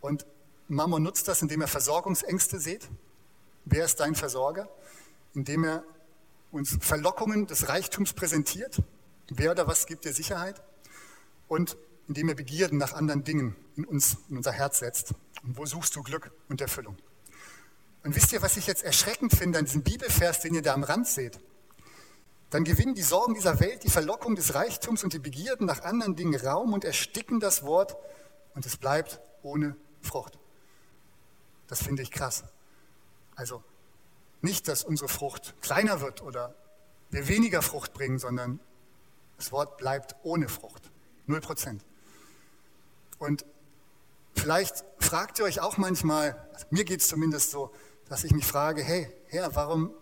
Und 0.00 0.26
Mammon 0.68 1.02
nutzt 1.02 1.28
das, 1.28 1.42
indem 1.42 1.60
er 1.60 1.68
Versorgungsängste 1.68 2.58
sieht. 2.58 2.88
Wer 3.64 3.84
ist 3.84 4.00
dein 4.00 4.14
Versorger? 4.14 4.68
Indem 5.34 5.64
er 5.64 5.84
uns 6.50 6.76
Verlockungen 6.80 7.46
des 7.46 7.68
Reichtums 7.68 8.12
präsentiert. 8.12 8.82
Wer 9.28 9.52
oder 9.52 9.66
was 9.66 9.86
gibt 9.86 10.04
dir 10.04 10.12
Sicherheit? 10.12 10.62
Und 11.48 11.76
indem 12.08 12.28
er 12.28 12.34
Begierden 12.34 12.78
nach 12.78 12.92
anderen 12.92 13.24
Dingen 13.24 13.56
in 13.76 13.84
uns, 13.84 14.18
in 14.28 14.36
unser 14.36 14.52
Herz 14.52 14.78
setzt. 14.78 15.14
Und 15.42 15.56
wo 15.56 15.66
suchst 15.66 15.94
du 15.96 16.02
Glück 16.02 16.30
und 16.48 16.60
Erfüllung? 16.60 16.96
Und 18.04 18.14
wisst 18.14 18.32
ihr, 18.32 18.42
was 18.42 18.56
ich 18.56 18.66
jetzt 18.66 18.84
erschreckend 18.84 19.32
finde 19.32 19.58
an 19.58 19.64
diesem 19.64 19.82
Bibelvers, 19.82 20.40
den 20.40 20.54
ihr 20.54 20.62
da 20.62 20.74
am 20.74 20.84
Rand 20.84 21.08
seht? 21.08 21.40
Dann 22.50 22.64
gewinnen 22.64 22.94
die 22.94 23.02
Sorgen 23.02 23.34
dieser 23.34 23.58
Welt, 23.60 23.82
die 23.82 23.90
Verlockung 23.90 24.36
des 24.36 24.54
Reichtums 24.54 25.02
und 25.02 25.12
die 25.12 25.18
Begierden 25.18 25.66
nach 25.66 25.82
anderen 25.82 26.14
Dingen 26.14 26.40
Raum 26.40 26.72
und 26.72 26.84
ersticken 26.84 27.40
das 27.40 27.64
Wort 27.64 27.96
und 28.54 28.64
es 28.64 28.76
bleibt 28.76 29.20
ohne 29.42 29.76
Frucht. 30.00 30.38
Das 31.66 31.82
finde 31.82 32.02
ich 32.02 32.10
krass. 32.10 32.44
Also 33.34 33.62
nicht, 34.40 34.68
dass 34.68 34.84
unsere 34.84 35.08
Frucht 35.08 35.54
kleiner 35.60 36.00
wird 36.00 36.22
oder 36.22 36.54
wir 37.10 37.28
weniger 37.28 37.62
Frucht 37.62 37.92
bringen, 37.92 38.18
sondern 38.18 38.60
das 39.36 39.52
Wort 39.52 39.76
bleibt 39.76 40.14
ohne 40.22 40.48
Frucht. 40.48 40.90
Null 41.26 41.40
Prozent. 41.40 41.84
Und 43.18 43.44
vielleicht 44.34 44.84
fragt 44.98 45.38
ihr 45.38 45.44
euch 45.44 45.60
auch 45.60 45.76
manchmal, 45.76 46.48
also 46.52 46.66
mir 46.70 46.84
geht 46.84 47.00
es 47.00 47.08
zumindest 47.08 47.50
so, 47.50 47.72
dass 48.08 48.24
ich 48.24 48.32
mich 48.32 48.46
frage, 48.46 48.82
hey, 48.82 49.10
Herr, 49.28 49.54
warum, 49.56 49.92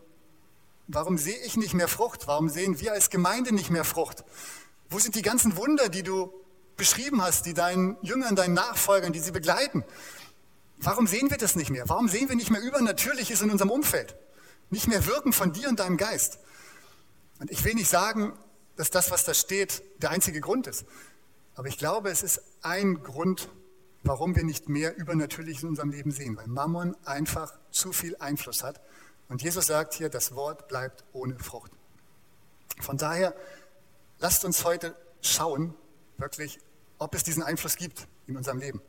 warum 0.87 1.19
sehe 1.19 1.39
ich 1.39 1.57
nicht 1.57 1.75
mehr 1.75 1.89
Frucht? 1.89 2.27
Warum 2.27 2.49
sehen 2.49 2.81
wir 2.81 2.93
als 2.93 3.11
Gemeinde 3.11 3.55
nicht 3.55 3.71
mehr 3.71 3.85
Frucht? 3.85 4.25
Wo 4.91 4.99
sind 4.99 5.15
die 5.15 5.23
ganzen 5.23 5.57
Wunder, 5.57 5.89
die 5.89 6.03
du 6.03 6.33
beschrieben 6.77 7.23
hast, 7.23 7.47
die 7.47 7.55
deinen 7.55 7.97
Jüngern, 8.03 8.37
deinen 8.37 8.55
Nachfolgern, 8.55 9.13
die 9.13 9.21
sie 9.21 9.33
begleiten? 9.33 9.85
Warum 10.79 11.07
sehen 11.07 11.31
wir 11.31 11.39
das 11.39 11.57
nicht 11.57 11.71
mehr? 11.71 11.89
Warum 11.89 12.09
sehen 12.09 12.29
wir 12.29 12.37
nicht 12.37 12.51
mehr 12.51 12.61
Übernatürliches 12.61 13.41
in 13.43 13.51
unserem 13.51 13.71
Umfeld? 13.71 14.17
Nicht 14.71 14.89
mehr 14.89 15.07
Wirken 15.07 15.33
von 15.33 15.53
dir 15.53 15.69
und 15.69 15.81
deinem 15.81 15.97
Geist? 15.97 16.39
Und 17.39 17.51
ich 17.51 17.65
will 17.65 17.75
nicht 17.75 17.89
sagen, 17.89 18.33
dass 18.77 18.91
das, 18.91 19.11
was 19.11 19.25
da 19.25 19.35
steht, 19.35 19.83
der 20.03 20.11
einzige 20.11 20.41
Grund 20.41 20.67
ist. 20.67 20.85
Aber 21.55 21.69
ich 21.69 21.79
glaube, 21.79 22.11
es 22.11 22.23
ist 22.23 22.43
ein 22.63 23.03
Grund, 23.03 23.49
warum 24.03 24.35
wir 24.35 24.45
nicht 24.45 24.69
mehr 24.69 24.97
Übernatürliches 24.97 25.63
in 25.63 25.71
unserem 25.71 25.91
Leben 25.91 26.11
sehen, 26.11 26.37
weil 26.37 26.47
Mammon 26.47 26.97
einfach 27.05 27.53
zu 27.71 27.93
viel 27.93 28.17
Einfluss 28.17 28.63
hat. 28.63 28.81
Und 29.29 29.43
Jesus 29.43 29.67
sagt 29.67 29.95
hier, 29.95 30.09
das 30.09 30.35
Wort 30.35 30.69
bleibt 30.69 31.05
ohne 31.13 31.39
Frucht. 31.39 31.73
Von 32.81 32.99
daher, 32.99 33.35
lasst 34.19 34.45
uns 34.45 34.65
heute 34.65 34.97
schauen, 35.21 35.75
wirklich, 36.19 36.59
ob 36.99 37.15
es 37.15 37.25
diesen 37.25 37.43
Einfluss 37.43 37.77
gibt 37.77 38.07
in 38.27 38.37
unserem 38.37 38.59
Leben. 38.59 38.81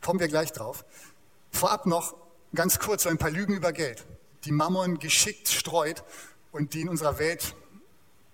Kommen 0.00 0.20
wir 0.20 0.28
gleich 0.28 0.52
drauf. 0.52 0.84
Vorab 1.50 1.86
noch 1.86 2.16
ganz 2.54 2.78
kurz 2.78 3.04
so 3.04 3.08
ein 3.08 3.18
paar 3.18 3.30
Lügen 3.30 3.54
über 3.54 3.72
Geld, 3.72 4.04
die 4.44 4.52
Mammon 4.52 4.98
geschickt 4.98 5.48
streut 5.48 6.02
und 6.50 6.74
die 6.74 6.82
in 6.82 6.88
unserer 6.88 7.18
Welt 7.18 7.54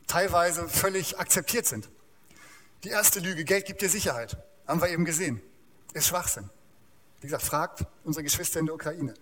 teilweise 0.06 0.68
völlig 0.68 1.18
akzeptiert 1.18 1.66
sind. 1.66 1.88
Die 2.84 2.88
erste 2.88 3.20
Lüge, 3.20 3.44
Geld 3.44 3.66
gibt 3.66 3.82
dir 3.82 3.90
Sicherheit. 3.90 4.36
Haben 4.66 4.80
wir 4.80 4.88
eben 4.88 5.04
gesehen. 5.04 5.42
Ist 5.92 6.08
Schwachsinn. 6.08 6.48
Wie 7.20 7.26
gesagt, 7.26 7.42
fragt 7.42 7.84
unsere 8.04 8.22
Geschwister 8.22 8.60
in 8.60 8.66
der 8.66 8.74
Ukraine. 8.74 9.14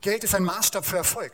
Geld 0.00 0.24
ist 0.24 0.34
ein 0.34 0.44
Maßstab 0.44 0.84
für 0.84 0.96
Erfolg. 0.96 1.32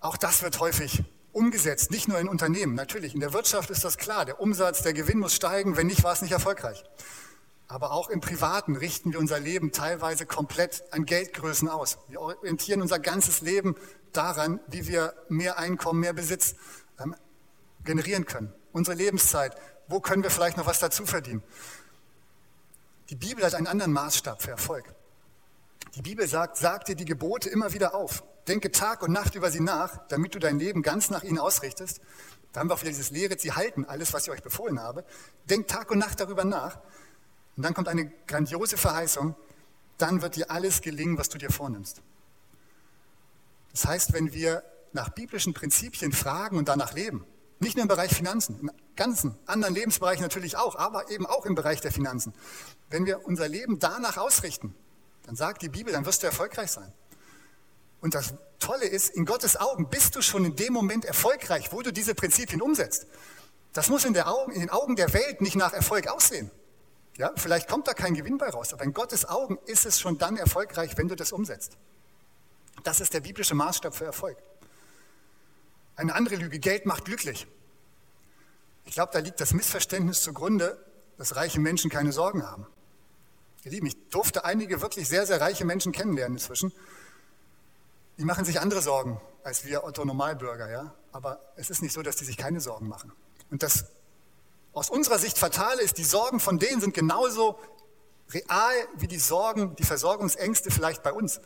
Auch 0.00 0.16
das 0.16 0.42
wird 0.42 0.60
häufig 0.60 1.02
umgesetzt, 1.32 1.90
nicht 1.90 2.08
nur 2.08 2.18
in 2.18 2.28
Unternehmen. 2.28 2.74
Natürlich, 2.74 3.14
in 3.14 3.20
der 3.20 3.32
Wirtschaft 3.32 3.70
ist 3.70 3.84
das 3.84 3.98
klar. 3.98 4.24
Der 4.24 4.40
Umsatz, 4.40 4.82
der 4.82 4.94
Gewinn 4.94 5.18
muss 5.18 5.34
steigen. 5.34 5.76
Wenn 5.76 5.86
nicht, 5.86 6.02
war 6.02 6.12
es 6.12 6.22
nicht 6.22 6.32
erfolgreich. 6.32 6.82
Aber 7.68 7.92
auch 7.92 8.08
im 8.08 8.20
Privaten 8.20 8.76
richten 8.76 9.12
wir 9.12 9.18
unser 9.18 9.40
Leben 9.40 9.72
teilweise 9.72 10.24
komplett 10.24 10.84
an 10.92 11.04
Geldgrößen 11.04 11.68
aus. 11.68 11.98
Wir 12.08 12.20
orientieren 12.20 12.80
unser 12.80 12.98
ganzes 12.98 13.40
Leben 13.40 13.74
daran, 14.12 14.60
wie 14.68 14.86
wir 14.86 15.14
mehr 15.28 15.58
Einkommen, 15.58 16.00
mehr 16.00 16.12
Besitz 16.12 16.54
ähm, 17.00 17.14
generieren 17.84 18.24
können. 18.24 18.52
Unsere 18.72 18.96
Lebenszeit, 18.96 19.56
wo 19.88 20.00
können 20.00 20.22
wir 20.22 20.30
vielleicht 20.30 20.56
noch 20.56 20.66
was 20.66 20.78
dazu 20.78 21.04
verdienen? 21.04 21.42
Die 23.10 23.16
Bibel 23.16 23.44
hat 23.44 23.54
einen 23.54 23.66
anderen 23.66 23.92
Maßstab 23.92 24.42
für 24.42 24.52
Erfolg. 24.52 24.84
Die 25.96 26.02
Bibel 26.02 26.28
sagt, 26.28 26.58
sag 26.58 26.84
dir 26.84 26.94
die 26.94 27.06
Gebote 27.06 27.48
immer 27.48 27.72
wieder 27.72 27.94
auf. 27.94 28.22
Denke 28.48 28.70
Tag 28.70 29.02
und 29.02 29.12
Nacht 29.12 29.34
über 29.34 29.50
sie 29.50 29.60
nach, 29.60 30.06
damit 30.08 30.34
du 30.34 30.38
dein 30.38 30.58
Leben 30.58 30.82
ganz 30.82 31.08
nach 31.08 31.22
ihnen 31.22 31.38
ausrichtest. 31.38 32.02
Da 32.52 32.60
haben 32.60 32.68
wir 32.68 32.74
auch 32.74 32.80
wieder 32.82 32.90
dieses 32.90 33.10
Lehre, 33.10 33.38
sie 33.38 33.52
halten 33.52 33.86
alles, 33.86 34.12
was 34.12 34.24
ich 34.24 34.30
euch 34.30 34.42
befohlen 34.42 34.78
habe. 34.78 35.04
Denkt 35.48 35.70
Tag 35.70 35.90
und 35.90 35.98
Nacht 35.98 36.20
darüber 36.20 36.44
nach. 36.44 36.78
Und 37.56 37.62
dann 37.62 37.72
kommt 37.72 37.88
eine 37.88 38.12
grandiose 38.26 38.76
Verheißung. 38.76 39.34
Dann 39.96 40.20
wird 40.20 40.36
dir 40.36 40.50
alles 40.50 40.82
gelingen, 40.82 41.16
was 41.16 41.30
du 41.30 41.38
dir 41.38 41.50
vornimmst. 41.50 42.02
Das 43.72 43.86
heißt, 43.86 44.12
wenn 44.12 44.34
wir 44.34 44.64
nach 44.92 45.08
biblischen 45.08 45.54
Prinzipien 45.54 46.12
fragen 46.12 46.58
und 46.58 46.68
danach 46.68 46.92
leben, 46.92 47.24
nicht 47.58 47.76
nur 47.76 47.82
im 47.82 47.88
Bereich 47.88 48.14
Finanzen, 48.14 48.60
in 48.60 48.70
ganzen 48.96 49.34
anderen 49.46 49.74
Lebensbereichen 49.74 50.22
natürlich 50.22 50.58
auch, 50.58 50.76
aber 50.76 51.10
eben 51.10 51.24
auch 51.24 51.46
im 51.46 51.54
Bereich 51.54 51.80
der 51.80 51.90
Finanzen. 51.90 52.34
Wenn 52.90 53.06
wir 53.06 53.24
unser 53.24 53.48
Leben 53.48 53.78
danach 53.78 54.18
ausrichten, 54.18 54.74
dann 55.26 55.36
sagt 55.36 55.62
die 55.62 55.68
Bibel, 55.68 55.92
dann 55.92 56.06
wirst 56.06 56.22
du 56.22 56.26
erfolgreich 56.26 56.70
sein. 56.70 56.92
Und 58.00 58.14
das 58.14 58.34
Tolle 58.58 58.86
ist, 58.86 59.10
in 59.10 59.24
Gottes 59.24 59.56
Augen 59.56 59.88
bist 59.90 60.14
du 60.16 60.22
schon 60.22 60.44
in 60.44 60.56
dem 60.56 60.72
Moment 60.72 61.04
erfolgreich, 61.04 61.72
wo 61.72 61.82
du 61.82 61.92
diese 61.92 62.14
Prinzipien 62.14 62.62
umsetzt. 62.62 63.06
Das 63.72 63.88
muss 63.88 64.04
in, 64.04 64.18
Augen, 64.18 64.52
in 64.52 64.60
den 64.60 64.70
Augen 64.70 64.96
der 64.96 65.12
Welt 65.12 65.40
nicht 65.40 65.56
nach 65.56 65.72
Erfolg 65.72 66.08
aussehen. 66.08 66.50
Ja, 67.18 67.32
vielleicht 67.36 67.68
kommt 67.68 67.88
da 67.88 67.94
kein 67.94 68.14
Gewinn 68.14 68.38
bei 68.38 68.48
raus, 68.48 68.72
aber 68.72 68.84
in 68.84 68.92
Gottes 68.92 69.28
Augen 69.28 69.58
ist 69.66 69.86
es 69.86 69.98
schon 69.98 70.18
dann 70.18 70.36
erfolgreich, 70.36 70.96
wenn 70.96 71.08
du 71.08 71.16
das 71.16 71.32
umsetzt. 71.32 71.76
Das 72.84 73.00
ist 73.00 73.14
der 73.14 73.20
biblische 73.20 73.54
Maßstab 73.54 73.94
für 73.94 74.04
Erfolg. 74.04 74.38
Eine 75.96 76.14
andere 76.14 76.36
Lüge, 76.36 76.58
Geld 76.58 76.86
macht 76.86 77.06
glücklich. 77.06 77.46
Ich 78.84 78.94
glaube, 78.94 79.12
da 79.12 79.18
liegt 79.18 79.40
das 79.40 79.52
Missverständnis 79.54 80.20
zugrunde, 80.20 80.78
dass 81.16 81.36
reiche 81.36 81.58
Menschen 81.58 81.90
keine 81.90 82.12
Sorgen 82.12 82.46
haben. 82.46 82.66
Ihr 83.66 83.82
ich 83.82 84.08
durfte 84.10 84.44
einige 84.44 84.80
wirklich 84.80 85.08
sehr, 85.08 85.26
sehr 85.26 85.40
reiche 85.40 85.64
Menschen 85.64 85.90
kennenlernen 85.90 86.38
inzwischen. 86.38 86.72
Die 88.16 88.24
machen 88.24 88.44
sich 88.44 88.60
andere 88.60 88.80
Sorgen 88.80 89.20
als 89.42 89.64
wir 89.64 89.84
Otto 89.84 90.04
Normalbürger, 90.04 90.68
ja. 90.70 90.94
Aber 91.12 91.40
es 91.54 91.70
ist 91.70 91.80
nicht 91.80 91.92
so, 91.92 92.02
dass 92.02 92.16
die 92.16 92.24
sich 92.24 92.36
keine 92.36 92.60
Sorgen 92.60 92.88
machen. 92.88 93.12
Und 93.50 93.62
das 93.62 93.86
aus 94.72 94.90
unserer 94.90 95.18
Sicht 95.18 95.38
Fatale 95.38 95.82
ist, 95.82 95.98
die 95.98 96.04
Sorgen 96.04 96.40
von 96.40 96.58
denen 96.58 96.80
sind 96.80 96.94
genauso 96.94 97.56
real 98.30 98.74
wie 98.96 99.06
die 99.06 99.18
Sorgen, 99.18 99.76
die 99.76 99.84
Versorgungsängste 99.84 100.72
vielleicht 100.72 101.04
bei 101.04 101.12
uns. 101.12 101.40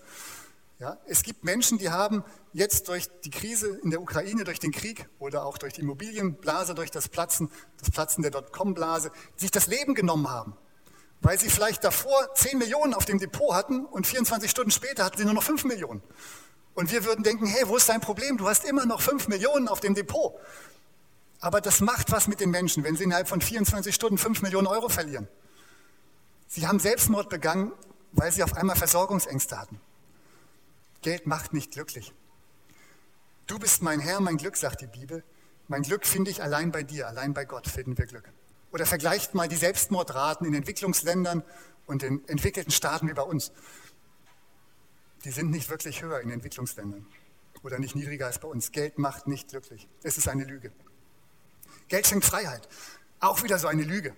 Ja, 0.78 0.98
es 1.06 1.22
gibt 1.22 1.44
Menschen, 1.44 1.76
die 1.76 1.90
haben 1.90 2.24
jetzt 2.54 2.88
durch 2.88 3.08
die 3.20 3.30
Krise 3.30 3.78
in 3.82 3.90
der 3.90 4.00
Ukraine, 4.00 4.44
durch 4.44 4.58
den 4.58 4.72
Krieg 4.72 5.06
oder 5.18 5.44
auch 5.44 5.58
durch 5.58 5.74
die 5.74 5.82
Immobilienblase, 5.82 6.74
durch 6.74 6.90
das 6.90 7.08
Platzen, 7.08 7.50
das 7.78 7.90
Platzen 7.90 8.22
der 8.22 8.30
Dotcom-Blase, 8.30 9.10
sich 9.36 9.50
das 9.50 9.66
Leben 9.66 9.94
genommen 9.94 10.30
haben. 10.30 10.56
Weil 11.20 11.38
sie 11.38 11.50
vielleicht 11.50 11.84
davor 11.84 12.34
10 12.34 12.58
Millionen 12.58 12.94
auf 12.94 13.04
dem 13.04 13.18
Depot 13.18 13.54
hatten 13.54 13.84
und 13.84 14.06
24 14.06 14.50
Stunden 14.50 14.70
später 14.70 15.04
hatten 15.04 15.18
sie 15.18 15.24
nur 15.24 15.34
noch 15.34 15.42
5 15.42 15.64
Millionen. 15.64 16.02
Und 16.74 16.90
wir 16.92 17.04
würden 17.04 17.22
denken, 17.22 17.46
hey, 17.46 17.66
wo 17.66 17.76
ist 17.76 17.88
dein 17.88 18.00
Problem? 18.00 18.38
Du 18.38 18.48
hast 18.48 18.64
immer 18.64 18.86
noch 18.86 19.02
5 19.02 19.28
Millionen 19.28 19.68
auf 19.68 19.80
dem 19.80 19.94
Depot. 19.94 20.34
Aber 21.40 21.60
das 21.60 21.80
macht 21.80 22.10
was 22.10 22.26
mit 22.26 22.40
den 22.40 22.50
Menschen, 22.50 22.84
wenn 22.84 22.96
sie 22.96 23.04
innerhalb 23.04 23.28
von 23.28 23.40
24 23.40 23.94
Stunden 23.94 24.18
5 24.18 24.42
Millionen 24.42 24.66
Euro 24.66 24.88
verlieren. 24.88 25.28
Sie 26.46 26.66
haben 26.66 26.78
Selbstmord 26.78 27.28
begangen, 27.28 27.72
weil 28.12 28.32
sie 28.32 28.42
auf 28.42 28.54
einmal 28.56 28.76
Versorgungsängste 28.76 29.58
hatten. 29.58 29.80
Geld 31.02 31.26
macht 31.26 31.52
nicht 31.52 31.72
glücklich. 31.72 32.12
Du 33.46 33.58
bist 33.58 33.82
mein 33.82 34.00
Herr, 34.00 34.20
mein 34.20 34.36
Glück, 34.36 34.56
sagt 34.56 34.80
die 34.80 34.86
Bibel. 34.86 35.24
Mein 35.68 35.82
Glück 35.82 36.06
finde 36.06 36.30
ich 36.30 36.42
allein 36.42 36.72
bei 36.72 36.82
dir, 36.82 37.08
allein 37.08 37.32
bei 37.32 37.44
Gott 37.44 37.68
finden 37.68 37.96
wir 37.96 38.06
Glück. 38.06 38.30
Oder 38.72 38.86
vergleicht 38.86 39.34
mal 39.34 39.48
die 39.48 39.56
Selbstmordraten 39.56 40.46
in 40.46 40.54
Entwicklungsländern 40.54 41.42
und 41.86 42.02
in 42.02 42.26
entwickelten 42.28 42.70
Staaten 42.70 43.08
wie 43.08 43.14
bei 43.14 43.22
uns. 43.22 43.52
Die 45.24 45.30
sind 45.30 45.50
nicht 45.50 45.68
wirklich 45.68 46.02
höher 46.02 46.20
in 46.20 46.30
Entwicklungsländern 46.30 47.06
oder 47.62 47.78
nicht 47.78 47.94
niedriger 47.94 48.26
als 48.26 48.38
bei 48.38 48.48
uns. 48.48 48.72
Geld 48.72 48.98
macht 48.98 49.26
nicht 49.26 49.48
glücklich. 49.48 49.88
Es 50.02 50.16
ist 50.16 50.28
eine 50.28 50.44
Lüge. 50.44 50.72
Geld 51.88 52.06
schenkt 52.06 52.24
Freiheit. 52.24 52.68
Auch 53.18 53.42
wieder 53.42 53.58
so 53.58 53.66
eine 53.66 53.82
Lüge. 53.82 54.16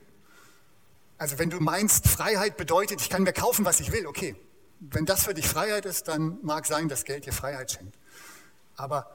Also 1.19 1.39
wenn 1.39 1.51
du 1.51 1.61
meinst, 1.61 2.09
Freiheit 2.09 2.57
bedeutet, 2.57 3.01
ich 3.01 3.11
kann 3.11 3.23
mir 3.23 3.33
kaufen, 3.33 3.65
was 3.65 3.81
ich 3.81 3.93
will, 3.93 4.07
okay. 4.07 4.37
Wenn 4.81 5.07
das 5.07 5.25
für 5.25 5.35
dich 5.35 5.47
Freiheit 5.47 5.87
ist, 5.87 6.09
dann 6.09 6.39
mag 6.43 6.67
sein, 6.67 6.89
dass 6.89 7.05
Geld 7.05 7.27
dir 7.27 7.33
Freiheit 7.33 7.71
schenkt. 7.71 7.97
Aber 8.77 9.07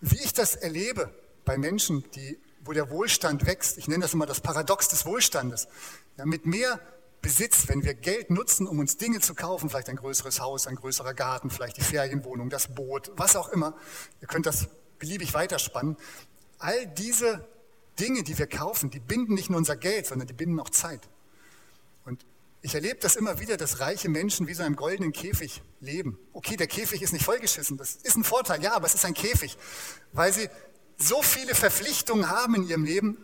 wie 0.00 0.18
ich 0.18 0.32
das 0.32 0.54
erlebe 0.54 1.14
bei 1.44 1.56
Menschen, 1.56 2.04
die, 2.12 2.38
wo 2.64 2.72
der 2.72 2.90
Wohlstand 2.90 3.46
wächst, 3.46 3.78
ich 3.78 3.88
nenne 3.88 4.02
das 4.02 4.14
immer 4.14 4.26
das 4.26 4.40
Paradox 4.40 4.88
des 4.88 5.04
Wohlstandes, 5.04 5.68
ja, 6.16 6.24
mit 6.24 6.46
mehr 6.46 6.80
Besitz, 7.20 7.68
wenn 7.68 7.84
wir 7.84 7.94
Geld 7.94 8.30
nutzen, 8.30 8.66
um 8.66 8.80
uns 8.80 8.96
Dinge 8.96 9.20
zu 9.20 9.34
kaufen, 9.34 9.70
vielleicht 9.70 9.88
ein 9.88 9.96
größeres 9.96 10.40
Haus, 10.40 10.66
ein 10.66 10.74
größerer 10.74 11.14
Garten, 11.14 11.50
vielleicht 11.50 11.76
die 11.76 11.82
Ferienwohnung, 11.82 12.50
das 12.50 12.74
Boot, 12.74 13.12
was 13.16 13.36
auch 13.36 13.48
immer. 13.50 13.76
Ihr 14.20 14.26
könnt 14.26 14.44
das 14.44 14.68
beliebig 14.98 15.32
weiterspannen. 15.32 15.96
All 16.58 16.86
diese 16.86 17.46
Dinge, 18.00 18.24
die 18.24 18.36
wir 18.38 18.48
kaufen, 18.48 18.90
die 18.90 18.98
binden 18.98 19.34
nicht 19.34 19.50
nur 19.50 19.58
unser 19.58 19.76
Geld, 19.76 20.06
sondern 20.06 20.26
die 20.26 20.34
binden 20.34 20.58
auch 20.58 20.70
Zeit. 20.70 21.08
Und 22.04 22.26
ich 22.60 22.74
erlebe 22.74 22.98
das 23.00 23.14
immer 23.14 23.38
wieder, 23.38 23.56
dass 23.56 23.78
reiche 23.78 24.08
Menschen 24.08 24.48
wie 24.48 24.54
so 24.54 24.64
einem 24.64 24.76
goldenen 24.76 25.12
Käfig 25.12 25.62
leben. 25.80 26.18
Okay, 26.32 26.56
der 26.56 26.66
Käfig 26.66 27.02
ist 27.02 27.12
nicht 27.12 27.24
vollgeschissen, 27.24 27.76
das 27.76 27.96
ist 27.96 28.16
ein 28.16 28.24
Vorteil, 28.24 28.62
ja, 28.62 28.74
aber 28.74 28.86
es 28.86 28.94
ist 28.94 29.04
ein 29.04 29.14
Käfig, 29.14 29.56
weil 30.12 30.32
sie 30.32 30.48
so 31.02 31.22
viele 31.22 31.54
Verpflichtungen 31.54 32.30
haben 32.30 32.54
in 32.54 32.68
ihrem 32.68 32.84
Leben 32.84 33.18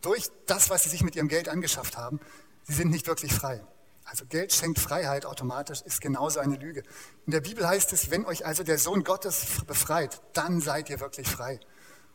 durch 0.00 0.30
das, 0.46 0.70
was 0.70 0.84
sie 0.84 0.88
sich 0.88 1.02
mit 1.02 1.16
ihrem 1.16 1.28
Geld 1.28 1.48
angeschafft 1.48 1.96
haben. 1.96 2.20
Sie 2.64 2.74
sind 2.74 2.90
nicht 2.90 3.06
wirklich 3.06 3.34
frei. 3.34 3.62
Also 4.04 4.24
Geld 4.26 4.52
schenkt 4.52 4.78
Freiheit 4.78 5.24
automatisch, 5.24 5.82
ist 5.82 6.00
genauso 6.00 6.40
eine 6.40 6.56
Lüge. 6.56 6.82
In 7.26 7.32
der 7.32 7.40
Bibel 7.40 7.66
heißt 7.66 7.92
es, 7.92 8.10
wenn 8.10 8.24
euch 8.24 8.44
also 8.44 8.64
der 8.64 8.78
Sohn 8.78 9.04
Gottes 9.04 9.62
befreit, 9.66 10.20
dann 10.32 10.60
seid 10.60 10.90
ihr 10.90 11.00
wirklich 11.00 11.28
frei. 11.28 11.60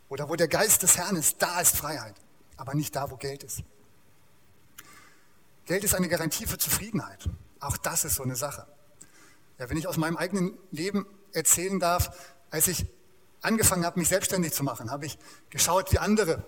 Oder 0.09 0.29
wo 0.29 0.35
der 0.35 0.47
Geist 0.47 0.83
des 0.83 0.97
Herrn 0.97 1.15
ist, 1.15 1.41
da 1.41 1.61
ist 1.61 1.75
Freiheit, 1.75 2.15
aber 2.57 2.73
nicht 2.73 2.95
da, 2.95 3.11
wo 3.11 3.15
Geld 3.15 3.43
ist. 3.43 3.63
Geld 5.65 5.83
ist 5.83 5.95
eine 5.95 6.09
Garantie 6.09 6.45
für 6.45 6.57
Zufriedenheit. 6.57 7.29
Auch 7.59 7.77
das 7.77 8.05
ist 8.05 8.15
so 8.15 8.23
eine 8.23 8.35
Sache. 8.35 8.67
Ja, 9.57 9.69
wenn 9.69 9.77
ich 9.77 9.87
aus 9.87 9.97
meinem 9.97 10.17
eigenen 10.17 10.57
Leben 10.71 11.07
erzählen 11.31 11.79
darf, 11.79 12.11
als 12.51 12.67
ich 12.67 12.85
angefangen 13.45 13.85
habe, 13.85 13.99
mich 13.99 14.09
selbstständig 14.09 14.53
zu 14.53 14.63
machen, 14.63 14.91
habe 14.91 15.05
ich 15.05 15.17
geschaut, 15.49 15.91
wie 15.91 15.99
andere 15.99 16.43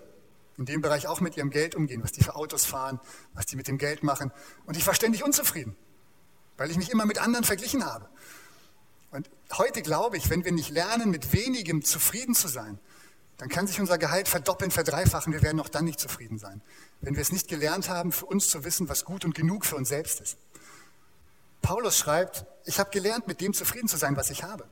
in 0.57 0.65
dem 0.65 0.81
Bereich 0.81 1.07
auch 1.07 1.21
mit 1.21 1.37
ihrem 1.37 1.51
Geld 1.51 1.75
umgehen, 1.75 2.03
was 2.03 2.11
die 2.11 2.23
für 2.23 2.35
Autos 2.35 2.65
fahren, 2.65 2.99
was 3.33 3.45
die 3.45 3.55
mit 3.55 3.67
dem 3.67 3.77
Geld 3.77 4.03
machen. 4.03 4.31
Und 4.65 4.75
ich 4.75 4.85
war 4.87 4.93
ständig 4.93 5.23
unzufrieden, 5.23 5.75
weil 6.57 6.71
ich 6.71 6.77
mich 6.77 6.91
immer 6.91 7.05
mit 7.05 7.19
anderen 7.19 7.45
verglichen 7.45 7.85
habe. 7.85 8.09
Und 9.11 9.29
heute 9.53 9.81
glaube 9.81 10.17
ich, 10.17 10.29
wenn 10.29 10.43
wir 10.43 10.51
nicht 10.51 10.69
lernen, 10.69 11.11
mit 11.11 11.31
wenigem 11.31 11.83
zufrieden 11.83 12.35
zu 12.35 12.47
sein, 12.47 12.79
dann 13.37 13.49
kann 13.49 13.67
sich 13.67 13.79
unser 13.79 13.99
Gehalt 13.99 14.27
verdoppeln, 14.27 14.71
verdreifachen. 14.71 15.31
Wir 15.31 15.43
werden 15.43 15.59
auch 15.59 15.69
dann 15.69 15.85
nicht 15.85 15.99
zufrieden 15.99 16.39
sein, 16.39 16.61
wenn 17.01 17.15
wir 17.15 17.21
es 17.21 17.31
nicht 17.31 17.47
gelernt 17.47 17.87
haben, 17.87 18.11
für 18.11 18.25
uns 18.25 18.49
zu 18.49 18.63
wissen, 18.63 18.89
was 18.89 19.05
gut 19.05 19.25
und 19.25 19.35
genug 19.35 19.65
für 19.65 19.75
uns 19.75 19.89
selbst 19.89 20.21
ist. 20.21 20.37
Paulus 21.61 21.97
schreibt, 21.97 22.45
ich 22.65 22.79
habe 22.79 22.89
gelernt, 22.89 23.27
mit 23.27 23.41
dem 23.41 23.53
zufrieden 23.53 23.87
zu 23.87 23.97
sein, 23.97 24.15
was 24.17 24.31
ich 24.31 24.43
habe. 24.43 24.67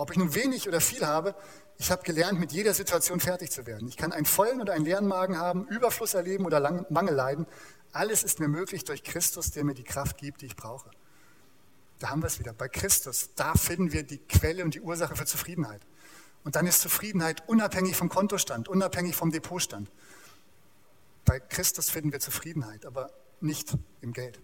Ob 0.00 0.10
ich 0.10 0.16
nun 0.16 0.34
wenig 0.34 0.66
oder 0.66 0.80
viel 0.80 1.06
habe, 1.06 1.34
ich 1.76 1.90
habe 1.90 2.02
gelernt, 2.04 2.40
mit 2.40 2.52
jeder 2.52 2.72
Situation 2.72 3.20
fertig 3.20 3.50
zu 3.50 3.66
werden. 3.66 3.86
Ich 3.86 3.98
kann 3.98 4.12
einen 4.12 4.24
vollen 4.24 4.62
oder 4.62 4.72
einen 4.72 4.86
leeren 4.86 5.06
Magen 5.06 5.36
haben, 5.36 5.66
Überfluss 5.68 6.14
erleben 6.14 6.46
oder 6.46 6.86
Mangel 6.88 7.14
leiden. 7.14 7.46
Alles 7.92 8.22
ist 8.22 8.40
mir 8.40 8.48
möglich 8.48 8.84
durch 8.84 9.02
Christus, 9.02 9.50
der 9.50 9.62
mir 9.62 9.74
die 9.74 9.84
Kraft 9.84 10.16
gibt, 10.16 10.40
die 10.40 10.46
ich 10.46 10.56
brauche. 10.56 10.90
Da 11.98 12.08
haben 12.08 12.22
wir 12.22 12.28
es 12.28 12.38
wieder. 12.38 12.54
Bei 12.54 12.66
Christus, 12.66 13.28
da 13.36 13.52
finden 13.52 13.92
wir 13.92 14.02
die 14.02 14.16
Quelle 14.16 14.64
und 14.64 14.72
die 14.72 14.80
Ursache 14.80 15.16
für 15.16 15.26
Zufriedenheit. 15.26 15.82
Und 16.44 16.56
dann 16.56 16.66
ist 16.66 16.80
Zufriedenheit 16.80 17.46
unabhängig 17.46 17.94
vom 17.94 18.08
Kontostand, 18.08 18.70
unabhängig 18.70 19.14
vom 19.14 19.30
Depotstand. 19.30 19.90
Bei 21.26 21.40
Christus 21.40 21.90
finden 21.90 22.10
wir 22.10 22.20
Zufriedenheit, 22.20 22.86
aber 22.86 23.10
nicht 23.42 23.76
im 24.00 24.14
Geld. 24.14 24.40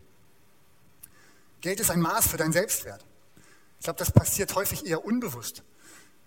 Geld 1.63 1.81
ist 1.81 1.91
ein 1.91 2.01
Maß 2.01 2.29
für 2.29 2.37
deinen 2.37 2.53
Selbstwert. 2.53 3.06
Ich 3.87 3.89
glaube, 3.89 4.01
das 4.01 4.11
passiert 4.11 4.53
häufig 4.57 4.85
eher 4.85 5.05
unbewusst, 5.05 5.63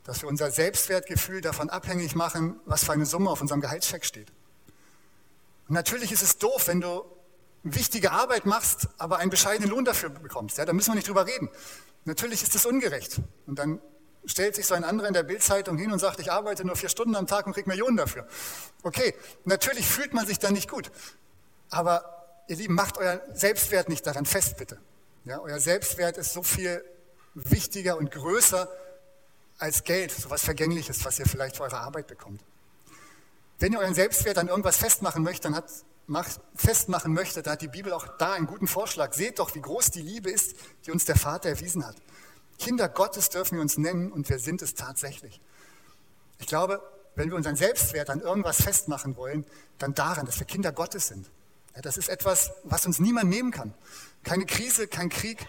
dass 0.06 0.22
wir 0.22 0.30
unser 0.30 0.50
Selbstwertgefühl 0.50 1.42
davon 1.42 1.70
abhängig 1.70 2.16
machen, 2.16 2.58
was 2.64 2.86
für 2.86 2.94
eine 2.94 3.06
Summe 3.06 3.30
auf 3.30 3.42
unserem 3.42 3.60
Gehaltscheck 3.60 4.06
steht. 4.06 4.32
Und 5.68 5.74
natürlich 5.74 6.14
ist 6.14 6.24
es 6.24 6.38
doof, 6.38 6.70
wenn 6.70 6.80
du 6.80 7.04
wichtige 7.64 8.14
Arbeit 8.14 8.46
machst, 8.46 8.88
aber 8.98 9.18
einen 9.18 9.30
bescheidenen 9.30 9.72
Lohn 9.72 9.84
dafür 9.84 10.08
bekommst. 10.08 10.58
Ja, 10.58 10.64
da 10.64 10.72
müssen 10.72 10.92
wir 10.92 10.96
nicht 10.96 11.10
drüber 11.10 11.28
reden. 11.28 11.50
Natürlich 12.06 12.44
ist 12.44 12.56
es 12.56 12.66
ungerecht. 12.66 13.20
Und 13.46 13.60
dann 13.60 13.82
stellt 14.24 14.56
sich 14.56 14.66
so 14.66 14.74
ein 14.74 14.86
anderer 14.86 15.10
in 15.10 15.14
der 15.14 15.24
Bildzeitung 15.24 15.78
hin 15.78 15.92
und 15.92 16.00
sagt, 16.00 16.22
ich 16.22 16.32
arbeite 16.32 16.64
nur 16.64 16.78
vier 16.78 16.88
Stunden 16.88 17.18
am 17.18 17.28
Tag 17.28 17.46
und 17.46 17.52
kriege 17.52 17.68
Millionen 17.68 17.98
dafür. 17.98 18.26
Okay, 18.84 19.14
natürlich 19.44 19.86
fühlt 19.86 20.14
man 20.14 20.26
sich 20.26 20.40
dann 20.40 20.54
nicht 20.54 20.70
gut. 20.70 20.92
Aber 21.72 22.46
ihr 22.48 22.56
Lieben, 22.56 22.76
macht 22.76 22.98
euer 22.98 23.22
Selbstwert 23.34 23.90
nicht 23.90 24.08
daran 24.08 24.26
fest, 24.26 24.56
bitte. 24.56 24.80
Ja, 25.26 25.42
euer 25.42 25.60
Selbstwert 25.60 26.18
ist 26.18 26.32
so 26.32 26.42
viel 26.42 26.86
wichtiger 27.34 27.98
und 27.98 28.12
größer 28.12 28.70
als 29.58 29.84
Geld, 29.84 30.12
so 30.12 30.30
was 30.30 30.44
Vergängliches, 30.44 31.04
was 31.06 31.20
ihr 31.20 31.26
vielleicht 31.26 31.58
für 31.58 31.64
eure 31.64 31.80
Arbeit 31.80 32.08
bekommt. 32.08 32.44
Wenn 33.60 33.74
ihr 33.74 33.80
euren 33.80 33.94
Selbstwert 33.94 34.38
an 34.38 34.48
irgendwas 34.48 34.78
festmachen 34.78 35.22
möchtet, 35.22 35.46
dann 35.46 35.56
hat, 35.56 35.70
macht, 36.08 36.40
festmachen 36.56 37.14
möchtet, 37.14 37.46
da 37.46 37.52
hat 37.52 37.62
die 37.62 37.68
Bibel 37.68 37.92
auch 37.92 38.08
da 38.18 38.34
einen 38.34 38.48
guten 38.48 38.68
Vorschlag. 38.68 39.14
Seht 39.14 39.40
doch, 39.40 39.54
wie 39.54 39.62
groß 39.62 39.92
die 39.92 40.02
Liebe 40.02 40.32
ist, 40.32 40.56
die 40.86 40.92
uns 40.92 41.04
der 41.06 41.18
Vater 41.18 41.50
erwiesen 41.50 41.86
hat. 41.86 41.98
Kinder 42.58 42.88
Gottes 42.88 43.30
dürfen 43.30 43.56
wir 43.56 43.62
uns 43.62 43.78
nennen 43.78 44.12
und 44.12 44.30
wir 44.30 44.40
sind 44.40 44.62
es 44.62 44.76
tatsächlich. 44.76 45.42
Ich 46.40 46.48
glaube, 46.48 46.82
wenn 47.16 47.30
wir 47.30 47.36
unseren 47.36 47.58
Selbstwert 47.58 48.10
an 48.10 48.22
irgendwas 48.22 48.62
festmachen 48.62 49.18
wollen, 49.18 49.46
dann 49.78 49.94
daran, 49.94 50.26
dass 50.26 50.40
wir 50.40 50.48
Kinder 50.48 50.72
Gottes 50.72 51.08
sind. 51.08 51.30
Ja, 51.76 51.82
das 51.82 51.98
ist 51.98 52.10
etwas, 52.10 52.52
was 52.64 52.86
uns 52.86 53.00
niemand 53.00 53.30
nehmen 53.30 53.52
kann. 53.52 53.74
Keine 54.24 54.46
Krise, 54.46 54.88
kein 54.88 55.10
Krieg, 55.10 55.48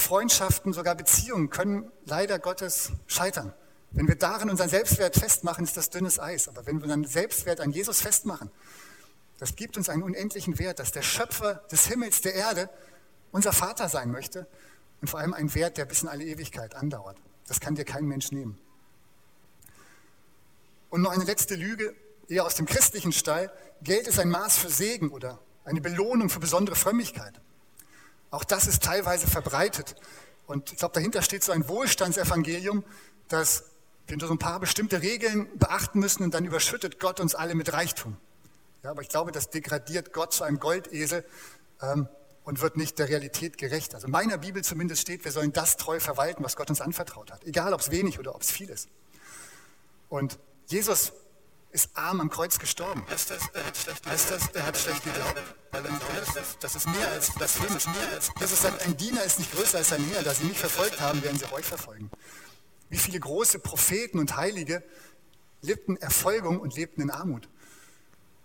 Freundschaften, 0.00 0.72
sogar 0.72 0.94
Beziehungen 0.94 1.50
können 1.50 1.90
leider 2.04 2.38
Gottes 2.38 2.90
scheitern. 3.06 3.54
Wenn 3.92 4.08
wir 4.08 4.16
darin 4.16 4.50
unseren 4.50 4.68
Selbstwert 4.68 5.16
festmachen, 5.16 5.64
ist 5.64 5.76
das 5.76 5.90
dünnes 5.90 6.18
Eis. 6.18 6.48
Aber 6.48 6.66
wenn 6.66 6.78
wir 6.78 6.84
unseren 6.84 7.04
Selbstwert 7.04 7.60
an 7.60 7.70
Jesus 7.70 8.00
festmachen, 8.00 8.50
das 9.38 9.56
gibt 9.56 9.76
uns 9.76 9.88
einen 9.88 10.02
unendlichen 10.02 10.58
Wert, 10.58 10.78
dass 10.78 10.92
der 10.92 11.02
Schöpfer 11.02 11.54
des 11.72 11.86
Himmels, 11.86 12.20
der 12.20 12.34
Erde, 12.34 12.68
unser 13.32 13.52
Vater 13.52 13.88
sein 13.88 14.10
möchte 14.10 14.46
und 15.00 15.08
vor 15.08 15.20
allem 15.20 15.34
ein 15.34 15.54
Wert, 15.54 15.78
der 15.78 15.86
bis 15.86 16.02
in 16.02 16.08
alle 16.08 16.24
Ewigkeit 16.24 16.74
andauert. 16.74 17.16
Das 17.46 17.58
kann 17.60 17.74
dir 17.74 17.84
kein 17.84 18.04
Mensch 18.04 18.32
nehmen. 18.32 18.58
Und 20.90 21.02
noch 21.02 21.10
eine 21.10 21.24
letzte 21.24 21.54
Lüge, 21.54 21.94
eher 22.28 22.44
aus 22.44 22.54
dem 22.54 22.66
christlichen 22.66 23.12
Stall. 23.12 23.52
Geld 23.82 24.06
ist 24.06 24.18
ein 24.18 24.28
Maß 24.28 24.58
für 24.58 24.68
Segen 24.68 25.10
oder 25.10 25.38
eine 25.64 25.80
Belohnung 25.80 26.28
für 26.28 26.40
besondere 26.40 26.76
Frömmigkeit. 26.76 27.40
Auch 28.30 28.44
das 28.44 28.66
ist 28.66 28.82
teilweise 28.82 29.26
verbreitet. 29.26 29.96
Und 30.46 30.72
ich 30.72 30.78
glaube, 30.78 30.94
dahinter 30.94 31.22
steht 31.22 31.44
so 31.44 31.52
ein 31.52 31.68
Wohlstandsevangelium, 31.68 32.84
dass 33.28 33.64
wir 34.06 34.18
so 34.20 34.32
ein 34.32 34.38
paar 34.38 34.58
bestimmte 34.58 35.02
Regeln 35.02 35.48
beachten 35.58 36.00
müssen 36.00 36.24
und 36.24 36.34
dann 36.34 36.44
überschüttet 36.44 36.98
Gott 36.98 37.20
uns 37.20 37.34
alle 37.34 37.54
mit 37.54 37.72
Reichtum. 37.72 38.16
Ja, 38.82 38.90
aber 38.90 39.02
ich 39.02 39.08
glaube, 39.08 39.30
das 39.30 39.50
degradiert 39.50 40.12
Gott 40.12 40.32
zu 40.32 40.42
einem 40.42 40.58
Goldesel, 40.58 41.24
ähm, 41.82 42.08
und 42.44 42.60
wird 42.60 42.76
nicht 42.76 42.98
der 42.98 43.08
Realität 43.08 43.58
gerecht. 43.58 43.94
Also 43.94 44.06
in 44.06 44.12
meiner 44.12 44.38
Bibel 44.38 44.64
zumindest 44.64 45.02
steht, 45.02 45.24
wir 45.24 45.32
sollen 45.32 45.52
das 45.52 45.76
treu 45.76 46.00
verwalten, 46.00 46.42
was 46.42 46.56
Gott 46.56 46.70
uns 46.70 46.80
anvertraut 46.80 47.30
hat. 47.30 47.44
Egal, 47.44 47.72
ob 47.72 47.80
es 47.80 47.90
wenig 47.90 48.18
oder 48.18 48.34
ob 48.34 48.42
es 48.42 48.50
viel 48.50 48.70
ist. 48.70 48.88
Und 50.08 50.38
Jesus 50.66 51.12
ist 51.72 51.90
arm 51.94 52.20
am 52.20 52.30
Kreuz 52.30 52.58
gestorben. 52.58 53.04
Heißt 53.08 53.30
das, 53.30 53.42
er 53.52 53.66
hat 53.66 53.76
schlecht, 53.76 54.06
heißt 54.06 54.30
das, 54.30 54.48
er 54.48 54.66
hat 54.66 54.76
schlecht 54.76 55.04
geglaubt? 55.04 55.42
Weil 55.70 55.86
er 55.86 55.92
das, 56.34 56.58
das 56.58 56.74
ist 56.74 56.88
mehr 56.88 57.08
als 57.12 57.32
blasphemisch. 57.32 57.86
Mehr 57.86 58.08
als, 58.12 58.30
Jesus 58.38 58.62
sagt, 58.62 58.86
ein 58.86 58.96
Diener 58.96 59.22
ist 59.22 59.38
nicht 59.38 59.52
größer 59.52 59.78
als 59.78 59.92
ein 59.92 60.04
Herr. 60.10 60.22
Da 60.22 60.34
sie 60.34 60.44
mich 60.44 60.58
verfolgt 60.58 61.00
haben, 61.00 61.22
werden 61.22 61.38
sie 61.38 61.50
euch 61.52 61.64
verfolgen. 61.64 62.10
Wie 62.88 62.98
viele 62.98 63.20
große 63.20 63.60
Propheten 63.60 64.18
und 64.18 64.36
Heilige 64.36 64.82
lebten 65.62 65.96
Erfolgung 65.96 66.60
und 66.60 66.74
lebten 66.74 67.02
in 67.02 67.10
Armut. 67.10 67.48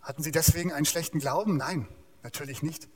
Hatten 0.01 0.21
sie 0.21 0.31
deswegen 0.31 0.71
einen 0.71 0.85
schlechten 0.85 1.19
Glauben? 1.19 1.57
Nein, 1.57 1.87
natürlich 2.21 2.61
nicht. 2.61 2.87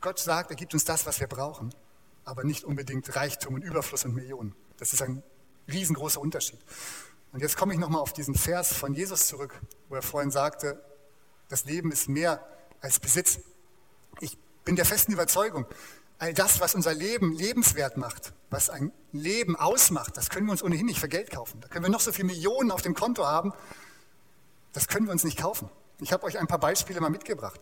Gott 0.00 0.18
sagt, 0.18 0.50
er 0.50 0.56
gibt 0.56 0.72
uns 0.72 0.84
das, 0.84 1.04
was 1.06 1.20
wir 1.20 1.26
brauchen, 1.26 1.74
aber 2.24 2.44
nicht 2.44 2.64
unbedingt 2.64 3.14
Reichtum 3.14 3.54
und 3.54 3.62
Überfluss 3.62 4.04
und 4.04 4.14
Millionen. 4.14 4.54
Das 4.78 4.92
ist 4.92 5.02
ein 5.02 5.22
riesengroßer 5.70 6.20
Unterschied. 6.20 6.60
Und 7.32 7.40
jetzt 7.40 7.56
komme 7.56 7.74
ich 7.74 7.78
nochmal 7.78 8.00
auf 8.00 8.12
diesen 8.12 8.34
Vers 8.34 8.72
von 8.72 8.94
Jesus 8.94 9.26
zurück, 9.26 9.60
wo 9.88 9.94
er 9.94 10.02
vorhin 10.02 10.30
sagte, 10.30 10.82
das 11.48 11.64
Leben 11.64 11.92
ist 11.92 12.08
mehr 12.08 12.46
als 12.80 12.98
Besitz. 13.00 13.40
Ich 14.20 14.38
bin 14.64 14.76
der 14.76 14.84
festen 14.84 15.12
Überzeugung, 15.12 15.66
all 16.18 16.34
das, 16.34 16.60
was 16.60 16.74
unser 16.74 16.94
Leben 16.94 17.32
lebenswert 17.32 17.96
macht, 17.96 18.32
was 18.50 18.70
ein 18.70 18.92
Leben 19.12 19.56
ausmacht, 19.56 20.16
das 20.16 20.30
können 20.30 20.46
wir 20.46 20.52
uns 20.52 20.62
ohnehin 20.62 20.86
nicht 20.86 21.00
für 21.00 21.08
Geld 21.08 21.30
kaufen. 21.30 21.60
Da 21.60 21.68
können 21.68 21.84
wir 21.84 21.90
noch 21.90 22.00
so 22.00 22.12
viele 22.12 22.26
Millionen 22.26 22.70
auf 22.70 22.82
dem 22.82 22.94
Konto 22.94 23.26
haben, 23.26 23.52
das 24.72 24.88
können 24.88 25.06
wir 25.06 25.12
uns 25.12 25.24
nicht 25.24 25.38
kaufen. 25.38 25.70
Ich 26.00 26.12
habe 26.12 26.24
euch 26.24 26.38
ein 26.38 26.46
paar 26.46 26.58
Beispiele 26.58 27.00
mal 27.00 27.10
mitgebracht. 27.10 27.60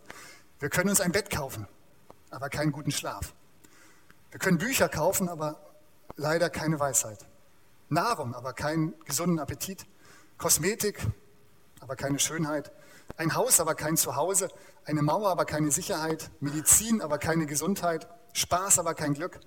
Wir 0.59 0.69
können 0.69 0.89
uns 0.89 1.01
ein 1.01 1.11
Bett 1.11 1.29
kaufen 1.29 1.67
aber 2.29 2.49
keinen 2.49 2.71
guten 2.71 2.91
Schlaf. 2.91 3.33
Wir 4.31 4.39
können 4.39 4.57
Bücher 4.57 4.89
kaufen, 4.89 5.29
aber 5.29 5.59
leider 6.15 6.49
keine 6.49 6.79
Weisheit. 6.79 7.25
Nahrung, 7.89 8.35
aber 8.35 8.53
keinen 8.53 8.93
gesunden 9.05 9.39
Appetit. 9.39 9.85
Kosmetik, 10.37 10.99
aber 11.79 11.95
keine 11.95 12.19
Schönheit. 12.19 12.71
Ein 13.15 13.35
Haus, 13.35 13.59
aber 13.59 13.75
kein 13.75 13.97
Zuhause. 13.97 14.49
Eine 14.85 15.01
Mauer, 15.01 15.29
aber 15.29 15.45
keine 15.45 15.71
Sicherheit. 15.71 16.29
Medizin, 16.39 17.01
aber 17.01 17.17
keine 17.17 17.45
Gesundheit. 17.45 18.07
Spaß, 18.33 18.79
aber 18.79 18.93
kein 18.93 19.13
Glück. 19.13 19.39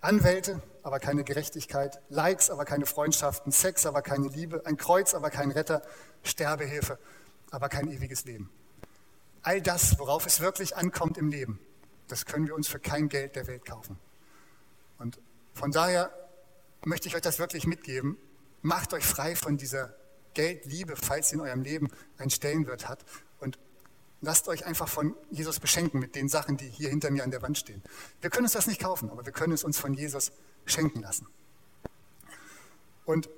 Anwälte, 0.00 0.62
aber 0.82 0.98
keine 0.98 1.24
Gerechtigkeit. 1.24 2.00
Likes, 2.08 2.50
aber 2.50 2.64
keine 2.64 2.86
Freundschaften. 2.86 3.52
Sex, 3.52 3.84
aber 3.84 4.02
keine 4.02 4.28
Liebe. 4.28 4.64
Ein 4.64 4.76
Kreuz, 4.76 5.14
aber 5.14 5.30
kein 5.30 5.50
Retter. 5.50 5.82
Sterbehilfe, 6.22 6.98
aber 7.50 7.68
kein 7.68 7.88
ewiges 7.90 8.24
Leben. 8.24 8.50
All 9.42 9.60
das, 9.60 9.98
worauf 9.98 10.26
es 10.26 10.40
wirklich 10.40 10.76
ankommt 10.76 11.16
im 11.16 11.28
Leben, 11.28 11.58
das 12.08 12.26
können 12.26 12.46
wir 12.46 12.54
uns 12.54 12.68
für 12.68 12.78
kein 12.78 13.08
Geld 13.08 13.36
der 13.36 13.46
Welt 13.46 13.64
kaufen. 13.64 13.98
Und 14.98 15.18
von 15.54 15.70
daher 15.70 16.10
möchte 16.84 17.08
ich 17.08 17.16
euch 17.16 17.22
das 17.22 17.38
wirklich 17.38 17.66
mitgeben. 17.66 18.16
macht 18.62 18.92
euch 18.92 19.04
frei 19.04 19.36
von 19.36 19.56
dieser 19.56 19.94
Geldliebe, 20.34 20.96
falls 20.96 21.30
sie 21.30 21.36
in 21.36 21.40
eurem 21.40 21.62
Leben 21.62 21.88
einen 22.18 22.30
Stellenwert 22.30 22.88
hat. 22.88 23.04
Und 23.38 23.58
lasst 24.20 24.48
euch 24.48 24.66
einfach 24.66 24.88
von 24.88 25.16
Jesus 25.30 25.60
beschenken 25.60 25.98
mit 25.98 26.14
den 26.14 26.28
Sachen, 26.28 26.56
die 26.56 26.68
hier 26.68 26.90
hinter 26.90 27.10
mir 27.10 27.24
an 27.24 27.30
der 27.30 27.42
Wand 27.42 27.58
stehen. 27.58 27.82
Wir 28.20 28.30
können 28.30 28.44
uns 28.44 28.52
das 28.52 28.66
nicht 28.66 28.80
kaufen, 28.80 29.10
aber 29.10 29.24
wir 29.24 29.32
können 29.32 29.52
es 29.52 29.64
uns 29.64 29.78
von 29.78 29.94
Jesus 29.94 30.32
schenken 30.66 31.00
lassen. 31.00 31.26
Und 33.04 33.28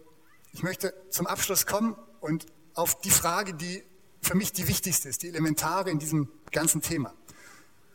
ich 0.53 0.63
möchte 0.63 0.93
zum 1.09 1.27
Abschluss 1.27 1.67
kommen 1.67 1.97
und 2.21 2.47
auf 2.75 3.01
die 3.01 3.11
Frage, 3.11 3.55
die 3.55 3.83
für 4.21 4.35
mich 4.35 4.53
die 4.53 4.69
wichtigste 4.69 5.09
ist, 5.09 5.23
die 5.23 5.29
elementare 5.29 5.91
in 5.91 5.99
diesem 5.99 6.29
ganzen 6.51 6.83
Thema. 6.83 7.15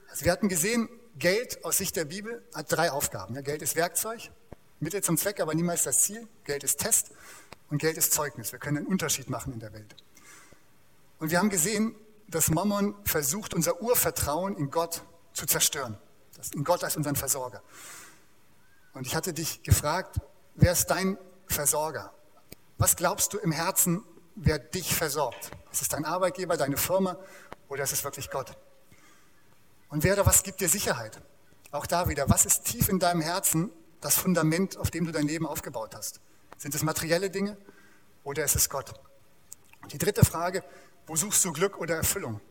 Also 0.10 0.26
wir 0.26 0.32
hatten 0.32 0.50
gesehen, 0.50 0.90
Geld 1.20 1.64
aus 1.64 1.78
Sicht 1.78 1.96
der 1.96 2.06
Bibel 2.06 2.44
hat 2.54 2.72
drei 2.72 2.92
Aufgaben. 2.92 3.42
Geld 3.44 3.62
ist 3.62 3.76
Werkzeug, 3.76 4.32
Mittel 4.80 5.02
zum 5.02 5.18
Zweck, 5.18 5.40
aber 5.40 5.56
niemals 5.56 5.84
das 5.84 6.04
Ziel. 6.04 6.28
Geld 6.44 6.64
ist 6.64 6.80
Test 6.80 7.12
und 7.70 7.80
Geld 7.80 7.98
ist 7.98 8.14
Zeugnis. 8.14 8.52
Wir 8.52 8.60
können 8.60 8.78
einen 8.78 8.88
Unterschied 8.88 9.30
machen 9.30 9.54
in 9.54 9.60
der 9.60 9.74
Welt. 9.74 9.96
Und 11.20 11.32
wir 11.32 11.40
haben 11.40 11.50
gesehen, 11.50 11.96
dass 12.28 12.50
Mammon 12.50 12.96
versucht, 13.04 13.54
unser 13.54 13.82
Urvertrauen 13.82 14.56
in 14.58 14.70
Gott 14.70 15.02
zu 15.34 15.46
zerstören. 15.46 15.98
In 16.54 16.64
Gott 16.64 16.84
als 16.84 16.96
unseren 16.96 17.16
Versorger. 17.16 17.64
Und 18.94 19.08
ich 19.08 19.16
hatte 19.16 19.34
dich 19.34 19.64
gefragt, 19.64 20.20
wer 20.56 20.74
ist 20.74 20.88
dein 20.88 21.18
Versorger? 21.48 22.14
Was 22.78 22.96
glaubst 22.96 23.34
du 23.34 23.40
im 23.40 23.52
Herzen, 23.52 24.04
wer 24.36 24.60
dich 24.60 24.94
versorgt? 24.94 25.52
Ist 25.72 25.82
es 25.82 25.90
dein 25.90 26.06
Arbeitgeber, 26.06 26.58
deine 26.58 26.78
Firma 26.78 27.18
oder 27.70 27.84
ist 27.84 27.94
es 27.94 28.04
wirklich 28.04 28.30
Gott? 28.30 28.56
Und 29.90 30.04
wer 30.04 30.14
oder 30.14 30.26
was 30.26 30.44
gibt 30.44 30.62
dir 30.62 30.70
Sicherheit? 30.70 31.20
Auch 31.72 31.88
da 31.88 32.08
wieder, 32.08 32.30
was 32.30 32.46
ist 32.46 32.66
tief 32.66 32.90
in 32.90 33.00
deinem 33.00 33.22
Herzen 33.22 33.72
das 34.02 34.16
Fundament, 34.16 34.78
auf 34.78 34.92
dem 34.92 35.06
du 35.06 35.12
dein 35.12 35.28
Leben 35.28 35.46
aufgebaut 35.46 35.96
hast? 35.96 36.20
Sind 36.58 36.74
es 36.76 36.84
materielle 36.84 37.30
Dinge 37.30 37.58
oder 38.24 38.44
ist 38.44 38.56
es 38.56 38.70
Gott? 38.70 38.94
Und 39.82 39.94
die 39.94 39.98
dritte 39.98 40.26
Frage, 40.26 40.64
wo 41.06 41.16
suchst 41.16 41.44
du 41.46 41.54
Glück 41.54 41.78
oder 41.78 41.96
Erfüllung? 41.96 42.42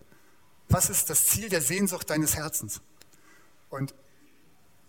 Was 0.69 0.91
ist 0.91 1.11
das 1.11 1.27
Ziel 1.27 1.49
der 1.49 1.61
Sehnsucht 1.61 2.09
deines 2.11 2.37
Herzens? 2.37 2.81
Und 3.69 3.95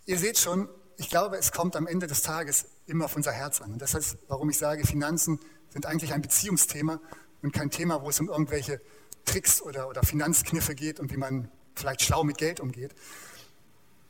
ihr 0.05 0.17
seht 0.17 0.37
schon, 0.37 0.69
ich 0.97 1.09
glaube, 1.09 1.37
es 1.37 1.51
kommt 1.51 1.75
am 1.75 1.87
Ende 1.87 2.07
des 2.07 2.21
Tages 2.21 2.65
immer 2.87 3.05
auf 3.05 3.15
unser 3.15 3.31
Herz 3.31 3.61
an. 3.61 3.73
Und 3.73 3.81
das 3.81 3.93
ist, 3.93 4.17
warum 4.27 4.49
ich 4.49 4.57
sage, 4.57 4.85
Finanzen 4.85 5.39
sind 5.69 5.85
eigentlich 5.85 6.13
ein 6.13 6.21
Beziehungsthema 6.21 6.99
und 7.41 7.51
kein 7.51 7.69
Thema, 7.69 8.01
wo 8.01 8.09
es 8.09 8.19
um 8.19 8.29
irgendwelche 8.29 8.81
Tricks 9.25 9.61
oder, 9.61 9.89
oder 9.89 10.03
Finanzkniffe 10.03 10.73
geht 10.73 10.99
und 10.99 11.11
wie 11.11 11.17
man 11.17 11.51
vielleicht 11.75 12.01
schlau 12.01 12.23
mit 12.23 12.37
Geld 12.37 12.59
umgeht. 12.59 12.95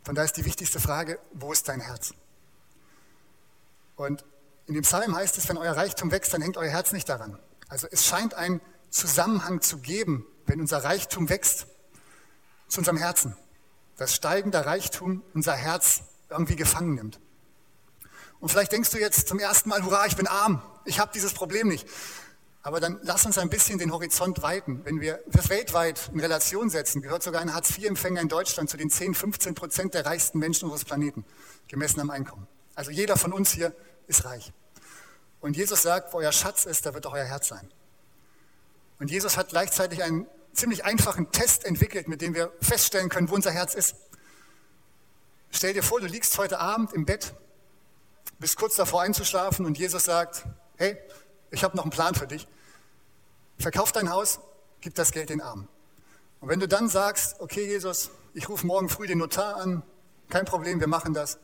Von 0.03 0.15
daher 0.15 0.25
ist 0.25 0.37
die 0.37 0.45
wichtigste 0.45 0.79
Frage, 0.79 1.19
wo 1.33 1.51
ist 1.51 1.67
dein 1.67 1.81
Herz? 1.81 2.13
Und 3.97 4.23
in 4.67 4.75
dem 4.75 4.83
Psalm 4.83 5.15
heißt 5.15 5.37
es, 5.37 5.49
wenn 5.49 5.57
euer 5.57 5.75
Reichtum 5.75 6.11
wächst, 6.11 6.33
dann 6.33 6.41
hängt 6.41 6.55
euer 6.55 6.69
Herz 6.69 6.93
nicht 6.93 7.09
daran. 7.09 7.37
Also 7.67 7.87
es 7.91 8.05
scheint 8.05 8.33
einen 8.35 8.61
Zusammenhang 8.89 9.61
zu 9.61 9.79
geben, 9.79 10.25
wenn 10.45 10.61
unser 10.61 10.83
Reichtum 10.83 11.29
wächst, 11.29 11.67
zu 12.69 12.79
unserem 12.79 12.97
Herzen. 12.97 13.35
Das 13.97 14.15
steigende 14.15 14.65
Reichtum 14.65 15.23
unser 15.33 15.53
Herz 15.53 16.03
irgendwie 16.29 16.55
gefangen 16.55 16.95
nimmt. 16.95 17.19
Und 18.39 18.49
vielleicht 18.49 18.71
denkst 18.71 18.91
du 18.91 18.99
jetzt 18.99 19.27
zum 19.27 19.39
ersten 19.39 19.69
Mal, 19.69 19.83
hurra, 19.83 20.05
ich 20.05 20.15
bin 20.15 20.27
arm, 20.27 20.61
ich 20.85 20.99
habe 20.99 21.11
dieses 21.13 21.33
Problem 21.33 21.67
nicht. 21.67 21.87
Aber 22.61 22.79
dann 22.79 22.99
lass 23.01 23.25
uns 23.25 23.37
ein 23.37 23.49
bisschen 23.49 23.79
den 23.79 23.91
Horizont 23.91 24.41
weiten. 24.41 24.81
Wenn 24.83 24.99
wir 24.99 25.21
das 25.27 25.49
weltweit 25.49 26.11
in 26.13 26.19
Relation 26.19 26.69
setzen, 26.69 27.01
gehört 27.01 27.23
sogar 27.23 27.41
ein 27.41 27.53
Hartz-IV-Empfänger 27.53 28.21
in 28.21 28.27
Deutschland 28.27 28.69
zu 28.69 28.77
den 28.77 28.89
10, 28.89 29.15
15 29.15 29.55
Prozent 29.55 29.93
der 29.93 30.05
reichsten 30.05 30.37
Menschen 30.37 30.65
unseres 30.65 30.83
Planeten, 30.83 31.25
gemessen 31.67 32.01
am 32.01 32.09
Einkommen. 32.09 32.47
Also 32.77 32.91
jeder 32.91 33.17
von 33.17 33.33
uns 33.33 33.51
hier 33.51 33.75
ist 34.05 34.23
reich. 34.25 34.53
Und 35.41 35.57
Jesus 35.57 35.81
sagt, 35.81 36.13
wo 36.13 36.19
euer 36.19 36.31
Schatz 36.31 36.65
ist, 36.65 36.85
da 36.85 36.93
wird 36.93 37.07
auch 37.07 37.13
euer 37.13 37.25
Herz 37.25 37.47
sein. 37.47 37.67
Und 38.99 39.09
Jesus 39.09 39.35
hat 39.35 39.49
gleichzeitig 39.49 40.03
einen 40.03 40.27
ziemlich 40.53 40.85
einfachen 40.85 41.31
Test 41.31 41.65
entwickelt, 41.65 42.07
mit 42.07 42.21
dem 42.21 42.35
wir 42.35 42.53
feststellen 42.61 43.09
können, 43.09 43.29
wo 43.29 43.33
unser 43.33 43.49
Herz 43.49 43.73
ist. 43.73 43.95
Stell 45.49 45.73
dir 45.73 45.81
vor, 45.81 45.99
du 45.99 46.05
liegst 46.05 46.37
heute 46.37 46.59
Abend 46.59 46.93
im 46.93 47.05
Bett, 47.05 47.33
bist 48.37 48.57
kurz 48.57 48.75
davor 48.75 49.01
einzuschlafen 49.01 49.65
und 49.65 49.79
Jesus 49.79 50.05
sagt, 50.05 50.45
hey, 50.75 50.99
ich 51.49 51.63
habe 51.63 51.75
noch 51.75 51.83
einen 51.83 51.91
Plan 51.91 52.13
für 52.13 52.27
dich. 52.27 52.47
Verkauf 53.57 53.91
dein 53.91 54.11
Haus, 54.11 54.39
gib 54.81 54.93
das 54.93 55.11
Geld 55.11 55.31
den 55.31 55.41
Armen. 55.41 55.67
Und 56.41 56.49
wenn 56.49 56.59
du 56.59 56.67
dann 56.67 56.89
sagst, 56.89 57.39
okay 57.39 57.65
Jesus, 57.65 58.11
ich 58.35 58.47
rufe 58.49 58.67
morgen 58.67 58.87
früh 58.87 59.07
den 59.07 59.17
Notar 59.17 59.55
an, 59.55 59.81
kein 60.29 60.45
Problem, 60.45 60.79
wir 60.79 60.87
machen 60.87 61.15
das, 61.15 61.39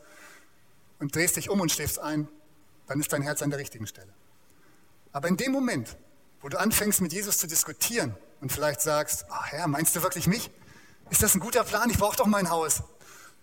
und 1.04 1.14
drehst 1.14 1.36
dich 1.36 1.50
um 1.50 1.60
und 1.60 1.72
schläfst 1.72 2.00
ein, 2.00 2.30
dann 2.88 3.00
ist 3.00 3.12
dein 3.12 3.22
Herz 3.22 3.42
an 3.42 3.50
der 3.50 3.60
richtigen 3.60 3.86
Stelle. 3.86 4.14
Aber 5.12 5.28
in 5.28 5.38
dem 5.38 5.52
Moment, 5.52 5.98
wo 6.42 6.48
du 6.48 6.58
anfängst 6.58 7.02
mit 7.02 7.12
Jesus 7.12 7.38
zu 7.38 7.46
diskutieren 7.46 8.16
und 8.40 8.52
vielleicht 8.52 8.82
sagst, 8.82 9.26
ach 9.30 9.48
Herr, 9.48 9.68
meinst 9.68 9.96
du 9.96 10.02
wirklich 10.02 10.28
mich? 10.28 10.50
Ist 11.10 11.22
das 11.22 11.36
ein 11.36 11.42
guter 11.42 11.66
Plan? 11.66 11.90
Ich 11.90 11.98
brauche 11.98 12.16
doch 12.16 12.26
mein 12.26 12.50
Haus. 12.50 12.84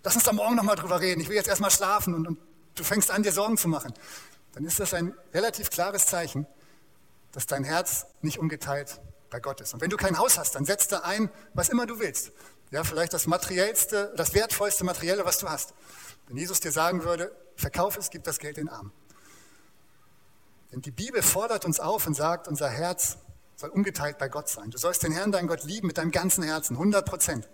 Lass 0.03 0.15
uns 0.15 0.25
da 0.25 0.33
morgen 0.33 0.57
nochmal 0.57 0.77
drüber 0.77 1.01
reden. 1.01 1.21
Ich 1.21 1.29
will 1.29 1.37
jetzt 1.37 1.49
erstmal 1.49 1.71
schlafen 1.71 2.15
und, 2.15 2.27
und 2.27 2.39
du 2.75 2.83
fängst 2.83 3.11
an, 3.11 3.23
dir 3.23 3.33
Sorgen 3.33 3.59
zu 3.59 3.69
machen. 3.69 3.93
Dann 4.53 4.65
ist 4.65 4.81
das 4.81 4.95
ein 4.95 5.15
relativ 5.35 5.69
klares 5.69 6.07
Zeichen, 6.07 6.47
dass 7.33 7.47
dein 7.47 7.65
Herz 7.65 8.07
nicht 8.23 8.39
ungeteilt 8.39 9.01
bei 9.29 9.39
Gott 9.39 9.61
ist. 9.61 9.75
Und 9.75 9.83
wenn 9.83 9.91
du 9.91 9.99
kein 9.99 10.19
Haus 10.19 10.39
hast, 10.39 10.55
dann 10.55 10.65
setz 10.65 10.89
da 10.89 11.01
ein, 11.01 11.31
was 11.53 11.69
immer 11.69 11.85
du 11.85 12.01
willst. 12.01 12.33
Ja, 12.71 12.85
vielleicht 12.85 13.13
das 13.13 13.27
materiellste, 13.27 14.15
das 14.17 14.33
wertvollste 14.33 14.85
Materielle, 14.85 15.27
was 15.27 15.39
du 15.39 15.49
hast. 15.49 15.75
Wenn 16.27 16.37
Jesus 16.37 16.61
dir 16.61 16.73
sagen 16.73 17.05
würde, 17.05 17.33
verkauf 17.61 17.97
es, 17.97 18.11
gib 18.11 18.25
das 18.25 18.39
Geld 18.39 18.57
den 18.57 18.69
Armen. 18.69 18.93
Denn 20.73 20.83
die 20.83 20.91
Bibel 20.91 21.23
fordert 21.23 21.65
uns 21.65 21.81
auf 21.81 22.07
und 22.07 22.15
sagt, 22.15 22.49
unser 22.49 22.69
Herz 22.69 23.19
soll 23.57 23.71
ungeteilt 23.71 24.19
bei 24.19 24.29
Gott 24.29 24.49
sein. 24.49 24.71
Du 24.71 24.79
sollst 24.79 25.03
den 25.03 25.13
Herrn, 25.13 25.33
deinen 25.33 25.49
Gott, 25.49 25.65
lieben 25.65 25.87
mit 25.87 25.99
deinem 25.99 26.13
ganzen 26.13 26.43
Herzen, 26.45 26.77
100 26.77 27.05
Prozent. 27.05 27.49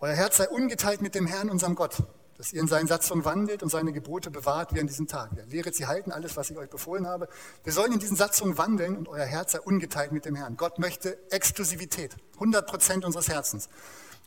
Euer 0.00 0.14
Herz 0.14 0.36
sei 0.36 0.48
ungeteilt 0.48 1.02
mit 1.02 1.14
dem 1.14 1.26
Herrn, 1.26 1.50
unserem 1.50 1.74
Gott 1.74 2.02
dass 2.38 2.52
ihr 2.52 2.60
in 2.60 2.68
seinen 2.68 2.86
Satzungen 2.86 3.24
wandelt 3.24 3.64
und 3.64 3.68
seine 3.68 3.92
Gebote 3.92 4.30
bewahrt 4.30 4.72
wie 4.72 4.78
an 4.80 4.86
diesem 4.86 5.08
Tag. 5.08 5.30
Ja, 5.36 5.42
lehret 5.48 5.74
sie 5.74 5.86
halten, 5.86 6.12
alles, 6.12 6.36
was 6.36 6.48
ich 6.50 6.56
euch 6.56 6.70
befohlen 6.70 7.06
habe. 7.06 7.28
Wir 7.64 7.72
sollen 7.72 7.92
in 7.92 7.98
diesen 7.98 8.16
Satzungen 8.16 8.56
wandeln 8.56 8.96
und 8.96 9.08
euer 9.08 9.24
Herz 9.24 9.52
sei 9.52 9.60
ungeteilt 9.60 10.12
mit 10.12 10.24
dem 10.24 10.36
Herrn. 10.36 10.56
Gott 10.56 10.78
möchte 10.78 11.18
Exklusivität, 11.32 12.16
100 12.34 12.64
Prozent 12.68 13.04
unseres 13.04 13.28
Herzens. 13.28 13.68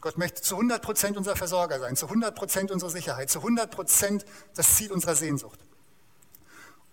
Gott 0.01 0.17
möchte 0.17 0.41
zu 0.41 0.55
100 0.55 0.81
Prozent 0.81 1.15
unser 1.15 1.35
Versorger 1.35 1.79
sein, 1.79 1.95
zu 1.95 2.07
100 2.07 2.35
Prozent 2.35 2.71
unsere 2.71 2.91
Sicherheit, 2.91 3.29
zu 3.29 3.39
100 3.39 3.69
Prozent 3.71 4.25
das 4.55 4.75
Ziel 4.75 4.91
unserer 4.91 5.15
Sehnsucht. 5.15 5.59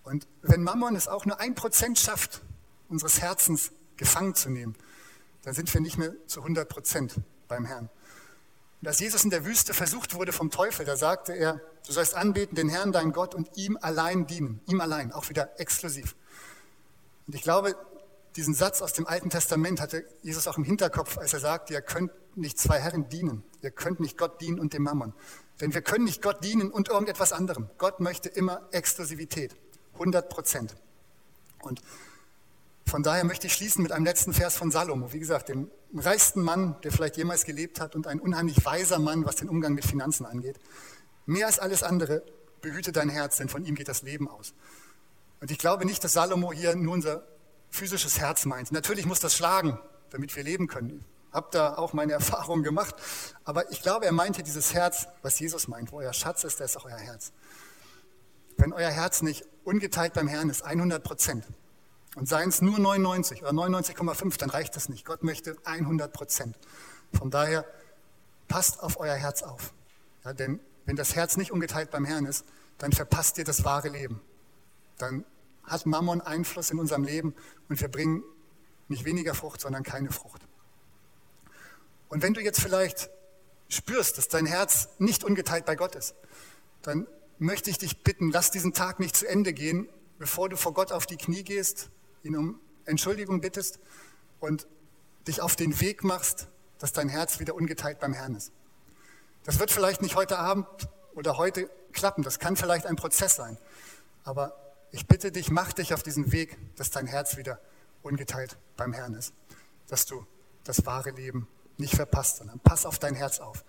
Und 0.05 0.27
wenn 0.43 0.63
Mammon 0.63 0.95
es 0.95 1.09
auch 1.09 1.25
nur 1.25 1.41
ein 1.41 1.55
Prozent 1.55 1.99
schafft, 1.99 2.43
unseres 2.89 3.21
Herzens 3.21 3.73
gefangen 3.97 4.35
zu 4.35 4.51
nehmen, 4.51 4.77
dann 5.43 5.55
sind 5.55 5.73
wir 5.73 5.81
nicht 5.81 5.99
mehr 5.99 6.13
zu 6.27 6.41
100 6.41 6.69
Prozent 6.69 7.15
beim 7.49 7.65
Herrn. 7.65 7.89
Und 8.81 8.89
als 8.89 9.01
Jesus 9.01 9.25
in 9.25 9.31
der 9.31 9.45
Wüste 9.45 9.75
versucht 9.75 10.15
wurde 10.15 10.33
vom 10.33 10.51
Teufel, 10.51 10.87
da 10.87 10.97
sagte 10.97 11.33
er, 11.33 11.61
du 11.87 11.93
sollst 11.93 12.15
anbeten 12.15 12.55
den 12.55 12.69
Herrn, 12.69 12.93
deinen 12.93 13.13
Gott, 13.13 13.35
und 13.35 13.57
ihm 13.57 13.77
allein 13.81 14.27
dienen. 14.27 14.61
Ihm 14.67 14.81
allein, 14.81 15.13
auch 15.13 15.29
wieder 15.31 15.59
exklusiv. 15.59 16.15
Und 17.27 17.35
ich 17.35 17.43
glaube, 17.43 17.75
diesen 18.39 18.55
Satz 18.55 18.83
aus 18.83 18.93
dem 18.93 19.05
Alten 19.05 19.31
Testament 19.31 19.81
hatte 19.81 20.05
Jesus 20.23 20.47
auch 20.47 20.57
im 20.59 20.63
Hinterkopf, 20.63 21.19
als 21.19 21.33
er 21.33 21.41
sagte, 21.41 21.75
ihr 21.75 21.81
könnt 21.81 22.13
nicht 22.37 22.57
zwei 22.57 22.79
Herren 22.79 23.09
dienen. 23.09 23.43
Ihr 23.63 23.73
könnt 23.73 23.99
nicht 23.99 24.17
Gott 24.17 24.41
dienen 24.41 24.61
und 24.61 24.73
dem 24.75 24.85
Mammon. 24.85 25.13
Denn 25.61 25.75
wir 25.75 25.83
können 25.83 26.05
nicht 26.05 26.23
Gott 26.23 26.45
dienen 26.45 26.71
und 26.71 26.89
irgendetwas 26.89 27.33
anderem. 27.33 27.69
Gott 27.79 27.99
möchte 27.99 28.29
immer 28.29 28.69
Exklusivität. 28.71 29.57
100 29.95 30.29
Prozent. 30.29 30.77
Und 31.63 31.83
von 32.87 33.03
daher 33.03 33.25
möchte 33.25 33.49
ich 33.49 33.55
schließen 33.55 33.83
mit 33.83 33.91
einem 33.91 34.05
letzten 34.05 34.33
Vers 34.33 34.57
von 34.57 34.71
Salomo. 34.71 35.13
Wie 35.13 35.19
gesagt, 35.19 35.49
dem 35.49 35.69
reichsten 35.93 36.41
Mann, 36.41 36.77
der 36.85 36.93
vielleicht 36.93 37.17
jemals 37.17 37.45
gelebt 37.45 37.81
hat 37.81 37.97
und 37.97 38.07
ein 38.07 38.21
unheimlich 38.21 38.65
weiser 38.65 39.01
Mann, 39.01 39.27
was 39.27 39.35
den 39.35 39.49
Umgang 39.49 39.75
mit 39.75 39.85
Finanzen 39.85 40.25
angeht. 40.25 40.61
Mehr 41.27 41.47
als 41.47 41.59
alles 41.59 41.83
andere 41.83 42.23
behüte 42.61 42.93
dein 42.93 43.09
Herz, 43.09 43.39
denn 43.39 43.49
von 43.49 43.65
ihm 43.65 43.75
geht 43.75 43.89
das 43.89 44.03
Leben 44.03 44.29
aus. 44.29 44.55
Und 45.41 45.51
ich 45.51 45.59
glaube 45.59 45.85
nicht, 45.87 46.05
dass 46.05 46.13
Salomo 46.13 46.53
hier 46.53 46.77
nur 46.77 46.95
unser 46.95 47.27
physisches 47.79 48.19
Herz 48.19 48.45
meint. 48.45 48.73
Natürlich 48.73 49.07
muss 49.07 49.21
das 49.21 49.37
schlagen, 49.37 49.79
damit 50.11 50.35
wir 50.37 50.43
leben 50.43 50.67
können. 50.67 51.05
Ich 51.29 51.35
habe 51.35 51.49
da 51.51 51.77
auch 51.77 51.93
meine 51.93 52.13
Erfahrungen 52.21 52.63
gemacht. 52.63 52.95
Aber 53.45 53.71
ich 53.71 53.83
glaube, 53.83 54.07
er 54.07 54.13
meint 54.13 54.37
hier 54.37 54.45
dieses 54.45 54.75
Herz, 54.75 55.07
was 55.23 55.39
Jesus 55.39 55.69
meint. 55.69 55.93
Wo 55.93 55.99
euer 55.99 56.13
Schatz 56.13 56.45
ist, 56.45 56.61
da 56.61 56.65
ist 56.65 56.77
auch 56.77 56.85
euer 56.85 56.99
Herz. 56.99 57.33
Wenn 58.57 58.73
euer 58.73 58.91
Herz 58.91 59.23
nicht 59.23 59.45
ungeteilt 59.65 60.15
beim 60.15 60.29
Herrn 60.29 60.51
ist, 60.51 60.63
100 60.63 61.03
Prozent, 61.03 61.45
und 62.17 62.29
seien 62.29 62.49
es 62.49 62.61
nur 62.61 62.79
99 62.81 63.43
oder 63.43 63.53
99,5, 63.53 64.39
dann 64.39 64.51
reicht 64.51 64.75
das 64.75 64.89
nicht. 64.89 65.05
Gott 65.05 65.23
möchte 65.23 65.57
100 65.65 66.13
Prozent. 66.13 66.59
Von 67.17 67.31
daher 67.31 67.65
passt 68.49 68.83
auf 68.83 68.99
euer 68.99 69.15
Herz 69.15 69.43
auf. 69.43 69.73
Ja, 70.25 70.33
denn 70.33 70.59
wenn 70.85 70.97
das 70.97 71.15
Herz 71.15 71.37
nicht 71.37 71.53
ungeteilt 71.53 71.91
beim 71.93 72.05
Herrn 72.05 72.27
ist, 72.27 72.45
dann 72.79 72.93
verpasst 72.93 73.39
ihr 73.39 73.45
das 73.45 73.65
wahre 73.65 73.89
Leben. 73.89 74.21
Dann 74.97 75.25
hat 75.69 75.87
Mammon 75.87 76.21
Einfluss 76.21 76.71
in 76.71 76.79
unserem 76.79 77.05
Leben 77.05 77.35
und 77.69 77.81
wir 77.81 77.89
bringen 77.89 78.23
nicht 78.89 79.05
weniger 79.05 79.35
Frucht, 79.35 79.61
sondern 79.61 79.83
keine 79.83 80.11
Frucht. 80.11 80.43
Und 82.09 82.23
wenn 82.23 82.35
du 82.35 82.41
jetzt 82.41 82.61
vielleicht 82.61 83.11
spürst, 83.69 84.19
dass 84.19 84.29
dein 84.29 84.47
Herz 84.47 84.89
nicht 84.99 85.25
ungeteilt 85.25 85.67
bei 85.67 85.77
Gott 85.77 85.95
ist, 85.95 86.15
dann 86.83 87.07
möchte 87.39 87.71
ich 87.71 87.79
dich 87.79 88.03
bitten, 88.03 88.31
lass 88.31 88.51
diesen 88.51 88.73
Tag 88.73 88.99
nicht 88.99 89.17
zu 89.17 89.29
Ende 89.29 89.53
gehen, 89.53 89.89
bevor 90.19 90.49
du 90.49 90.57
vor 90.57 90.73
Gott 90.73 90.91
auf 90.91 91.07
die 91.07 91.17
Knie 91.17 91.43
gehst, 91.43 91.91
ihn 92.23 92.37
um 92.37 92.61
Entschuldigung 92.87 93.41
bittest 93.41 93.79
und 94.41 94.67
dich 95.27 95.41
auf 95.41 95.55
den 95.55 95.81
Weg 95.81 96.03
machst, 96.03 96.49
dass 96.79 96.93
dein 96.93 97.09
Herz 97.09 97.39
wieder 97.41 97.55
ungeteilt 97.55 98.01
beim 98.01 98.15
Herrn 98.15 98.35
ist. 98.35 98.53
Das 99.45 99.59
wird 99.59 99.71
vielleicht 99.71 100.03
nicht 100.03 100.17
heute 100.17 100.39
Abend 100.39 100.67
oder 101.15 101.37
heute 101.37 101.71
klappen, 101.93 102.23
das 102.23 102.39
kann 102.39 102.57
vielleicht 102.57 102.87
ein 102.87 102.97
Prozess 102.97 103.37
sein, 103.37 103.59
aber 104.25 104.68
ich 104.91 105.07
bitte 105.07 105.33
dich, 105.33 105.51
mach 105.51 105.73
dich 105.73 105.95
auf 105.95 106.03
diesen 106.03 106.33
Weg, 106.33 106.57
dass 106.77 106.91
dein 106.91 107.07
Herz 107.07 107.37
wieder 107.37 107.61
ungeteilt 108.03 108.57
beim 108.77 108.93
Herrn 108.93 109.15
ist, 109.15 109.35
dass 109.89 110.07
du 110.07 110.27
das 110.65 110.87
wahre 110.87 111.11
Leben 111.11 111.49
nicht 111.77 111.95
verpasst, 111.95 112.39
sondern 112.39 112.59
pass 112.61 112.87
auf 112.87 112.99
dein 112.99 113.15
Herz 113.15 113.41
auf. 113.41 113.65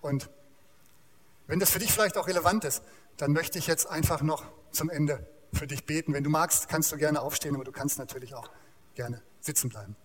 Und 0.00 0.30
wenn 1.46 1.58
das 1.58 1.70
für 1.70 1.78
dich 1.78 1.92
vielleicht 1.92 2.16
auch 2.16 2.28
relevant 2.28 2.64
ist, 2.64 2.82
dann 3.16 3.32
möchte 3.32 3.58
ich 3.58 3.66
jetzt 3.66 3.86
einfach 3.86 4.22
noch 4.22 4.44
zum 4.70 4.88
Ende 4.88 5.26
für 5.52 5.66
dich 5.66 5.84
beten. 5.84 6.12
Wenn 6.14 6.24
du 6.24 6.30
magst, 6.30 6.68
kannst 6.68 6.92
du 6.92 6.96
gerne 6.96 7.20
aufstehen, 7.20 7.54
aber 7.54 7.64
du 7.64 7.72
kannst 7.72 7.98
natürlich 7.98 8.34
auch 8.34 8.50
gerne 8.94 9.22
sitzen 9.40 9.68
bleiben. 9.68 9.96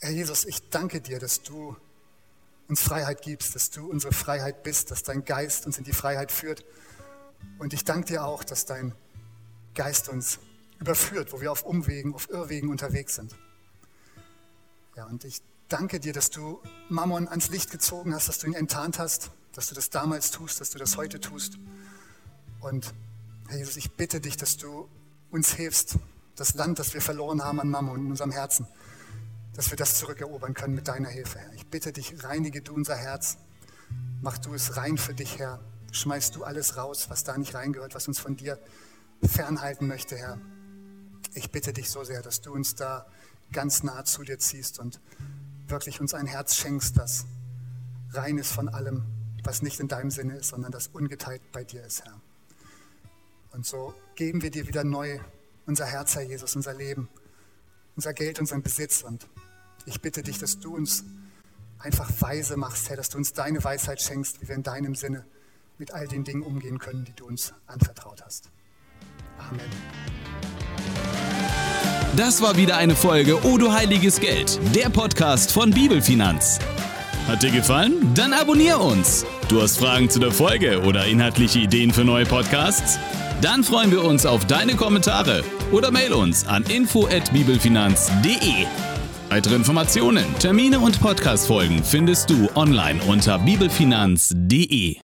Herr 0.00 0.10
Jesus, 0.10 0.44
ich 0.44 0.68
danke 0.70 1.00
dir, 1.00 1.18
dass 1.18 1.42
du 1.42 1.76
uns 2.68 2.80
Freiheit 2.80 3.22
gibst, 3.22 3.54
dass 3.54 3.70
du 3.70 3.90
unsere 3.90 4.12
Freiheit 4.12 4.62
bist, 4.62 4.90
dass 4.90 5.02
dein 5.02 5.24
Geist 5.24 5.66
uns 5.66 5.78
in 5.78 5.84
die 5.84 5.92
Freiheit 5.92 6.32
führt. 6.32 6.64
Und 7.58 7.72
ich 7.72 7.84
danke 7.84 8.06
dir 8.06 8.24
auch, 8.24 8.44
dass 8.44 8.64
dein 8.64 8.94
Geist 9.74 10.08
uns 10.08 10.38
überführt, 10.80 11.32
wo 11.32 11.40
wir 11.40 11.52
auf 11.52 11.62
Umwegen, 11.62 12.14
auf 12.14 12.30
Irrwegen 12.30 12.70
unterwegs 12.70 13.16
sind. 13.16 13.34
Ja, 14.96 15.06
und 15.06 15.24
ich 15.24 15.42
danke 15.68 16.00
dir, 16.00 16.12
dass 16.12 16.30
du 16.30 16.60
Mammon 16.88 17.28
ans 17.28 17.48
Licht 17.48 17.70
gezogen 17.70 18.14
hast, 18.14 18.28
dass 18.28 18.38
du 18.38 18.46
ihn 18.46 18.54
enttarnt 18.54 18.98
hast, 18.98 19.30
dass 19.52 19.68
du 19.68 19.74
das 19.74 19.90
damals 19.90 20.30
tust, 20.30 20.60
dass 20.60 20.70
du 20.70 20.78
das 20.78 20.96
heute 20.96 21.20
tust. 21.20 21.58
Und 22.60 22.94
Herr 23.48 23.58
Jesus, 23.58 23.76
ich 23.76 23.92
bitte 23.92 24.20
dich, 24.20 24.36
dass 24.36 24.56
du 24.56 24.88
uns 25.30 25.52
hilfst, 25.52 25.96
das 26.36 26.54
Land, 26.54 26.78
das 26.78 26.94
wir 26.94 27.00
verloren 27.00 27.42
haben 27.42 27.60
an 27.60 27.68
Mammon 27.68 28.06
in 28.06 28.10
unserem 28.10 28.30
Herzen, 28.30 28.66
dass 29.54 29.70
wir 29.70 29.76
das 29.76 29.98
zurückerobern 29.98 30.54
können 30.54 30.74
mit 30.74 30.88
deiner 30.88 31.08
Hilfe, 31.08 31.38
Herr. 31.38 31.52
Ich 31.54 31.66
bitte 31.66 31.92
dich, 31.92 32.24
reinige 32.24 32.60
du 32.60 32.74
unser 32.74 32.96
Herz, 32.96 33.38
mach 34.20 34.38
du 34.38 34.54
es 34.54 34.76
rein 34.76 34.98
für 34.98 35.14
dich, 35.14 35.38
Herr. 35.38 35.60
Schmeißt 35.92 36.34
du 36.34 36.44
alles 36.44 36.76
raus, 36.76 37.08
was 37.08 37.22
da 37.24 37.38
nicht 37.38 37.54
reingehört, 37.54 37.94
was 37.94 38.08
uns 38.08 38.18
von 38.18 38.36
dir 38.36 38.58
fernhalten 39.22 39.86
möchte, 39.86 40.16
Herr. 40.16 40.38
Ich 41.34 41.50
bitte 41.50 41.72
dich 41.72 41.88
so 41.88 42.04
sehr, 42.04 42.22
dass 42.22 42.40
du 42.40 42.52
uns 42.52 42.74
da 42.74 43.06
ganz 43.52 43.82
nah 43.82 44.04
zu 44.04 44.22
dir 44.22 44.38
ziehst 44.38 44.78
und 44.78 45.00
wirklich 45.68 46.00
uns 46.00 46.14
ein 46.14 46.26
Herz 46.26 46.56
schenkst, 46.56 46.98
das 46.98 47.26
rein 48.12 48.38
ist 48.38 48.52
von 48.52 48.68
allem, 48.68 49.04
was 49.44 49.62
nicht 49.62 49.80
in 49.80 49.88
deinem 49.88 50.10
Sinne 50.10 50.36
ist, 50.36 50.48
sondern 50.48 50.72
das 50.72 50.88
ungeteilt 50.88 51.42
bei 51.52 51.64
dir 51.64 51.84
ist, 51.84 52.04
Herr. 52.04 52.20
Und 53.52 53.64
so 53.64 53.94
geben 54.16 54.42
wir 54.42 54.50
dir 54.50 54.66
wieder 54.66 54.82
neu 54.82 55.20
unser 55.66 55.86
Herz, 55.86 56.16
Herr 56.16 56.22
Jesus, 56.22 56.56
unser 56.56 56.74
Leben, 56.74 57.08
unser 57.96 58.12
Geld, 58.12 58.40
unseren 58.40 58.62
Besitz 58.62 59.02
und 59.02 59.26
ich 59.86 60.00
bitte 60.00 60.22
dich, 60.22 60.38
dass 60.38 60.58
du 60.58 60.74
uns 60.74 61.04
einfach 61.78 62.10
weise 62.20 62.56
machst, 62.56 62.88
Herr, 62.88 62.96
dass 62.96 63.10
du 63.10 63.18
uns 63.18 63.32
deine 63.32 63.62
Weisheit 63.62 64.00
schenkst, 64.00 64.40
wie 64.40 64.48
wir 64.48 64.54
in 64.54 64.62
deinem 64.62 64.94
Sinne 64.94 65.24
mit 65.78 65.92
all 65.92 66.08
den 66.08 66.24
Dingen 66.24 66.42
umgehen 66.42 66.78
können, 66.78 67.04
die 67.04 67.12
du 67.12 67.26
uns 67.26 67.52
anvertraut 67.66 68.22
hast. 68.24 68.50
Amen. 69.38 69.60
Das 72.16 72.40
war 72.40 72.56
wieder 72.56 72.76
eine 72.76 72.94
Folge 72.94 73.44
O 73.44 73.58
du 73.58 73.72
heiliges 73.72 74.20
Geld, 74.20 74.60
der 74.74 74.88
Podcast 74.88 75.50
von 75.50 75.72
Bibelfinanz. 75.72 76.60
Hat 77.26 77.42
dir 77.42 77.50
gefallen? 77.50 78.14
Dann 78.14 78.32
abonnier 78.32 78.78
uns. 78.78 79.26
Du 79.48 79.60
hast 79.60 79.78
Fragen 79.78 80.08
zu 80.08 80.20
der 80.20 80.30
Folge 80.30 80.80
oder 80.82 81.06
inhaltliche 81.06 81.58
Ideen 81.58 81.92
für 81.92 82.04
neue 82.04 82.26
Podcasts? 82.26 83.00
Dann 83.40 83.64
freuen 83.64 83.90
wir 83.90 84.04
uns 84.04 84.26
auf 84.26 84.46
deine 84.46 84.76
Kommentare 84.76 85.42
oder 85.72 85.90
mail 85.90 86.12
uns 86.12 86.46
an 86.46 86.62
info@bibelfinanz.de. 86.64 88.93
Weitere 89.34 89.56
Informationen, 89.56 90.24
Termine 90.38 90.78
und 90.78 91.00
Podcastfolgen 91.00 91.82
findest 91.82 92.30
du 92.30 92.48
online 92.54 93.00
unter 93.08 93.36
bibelfinanz.de. 93.40 94.98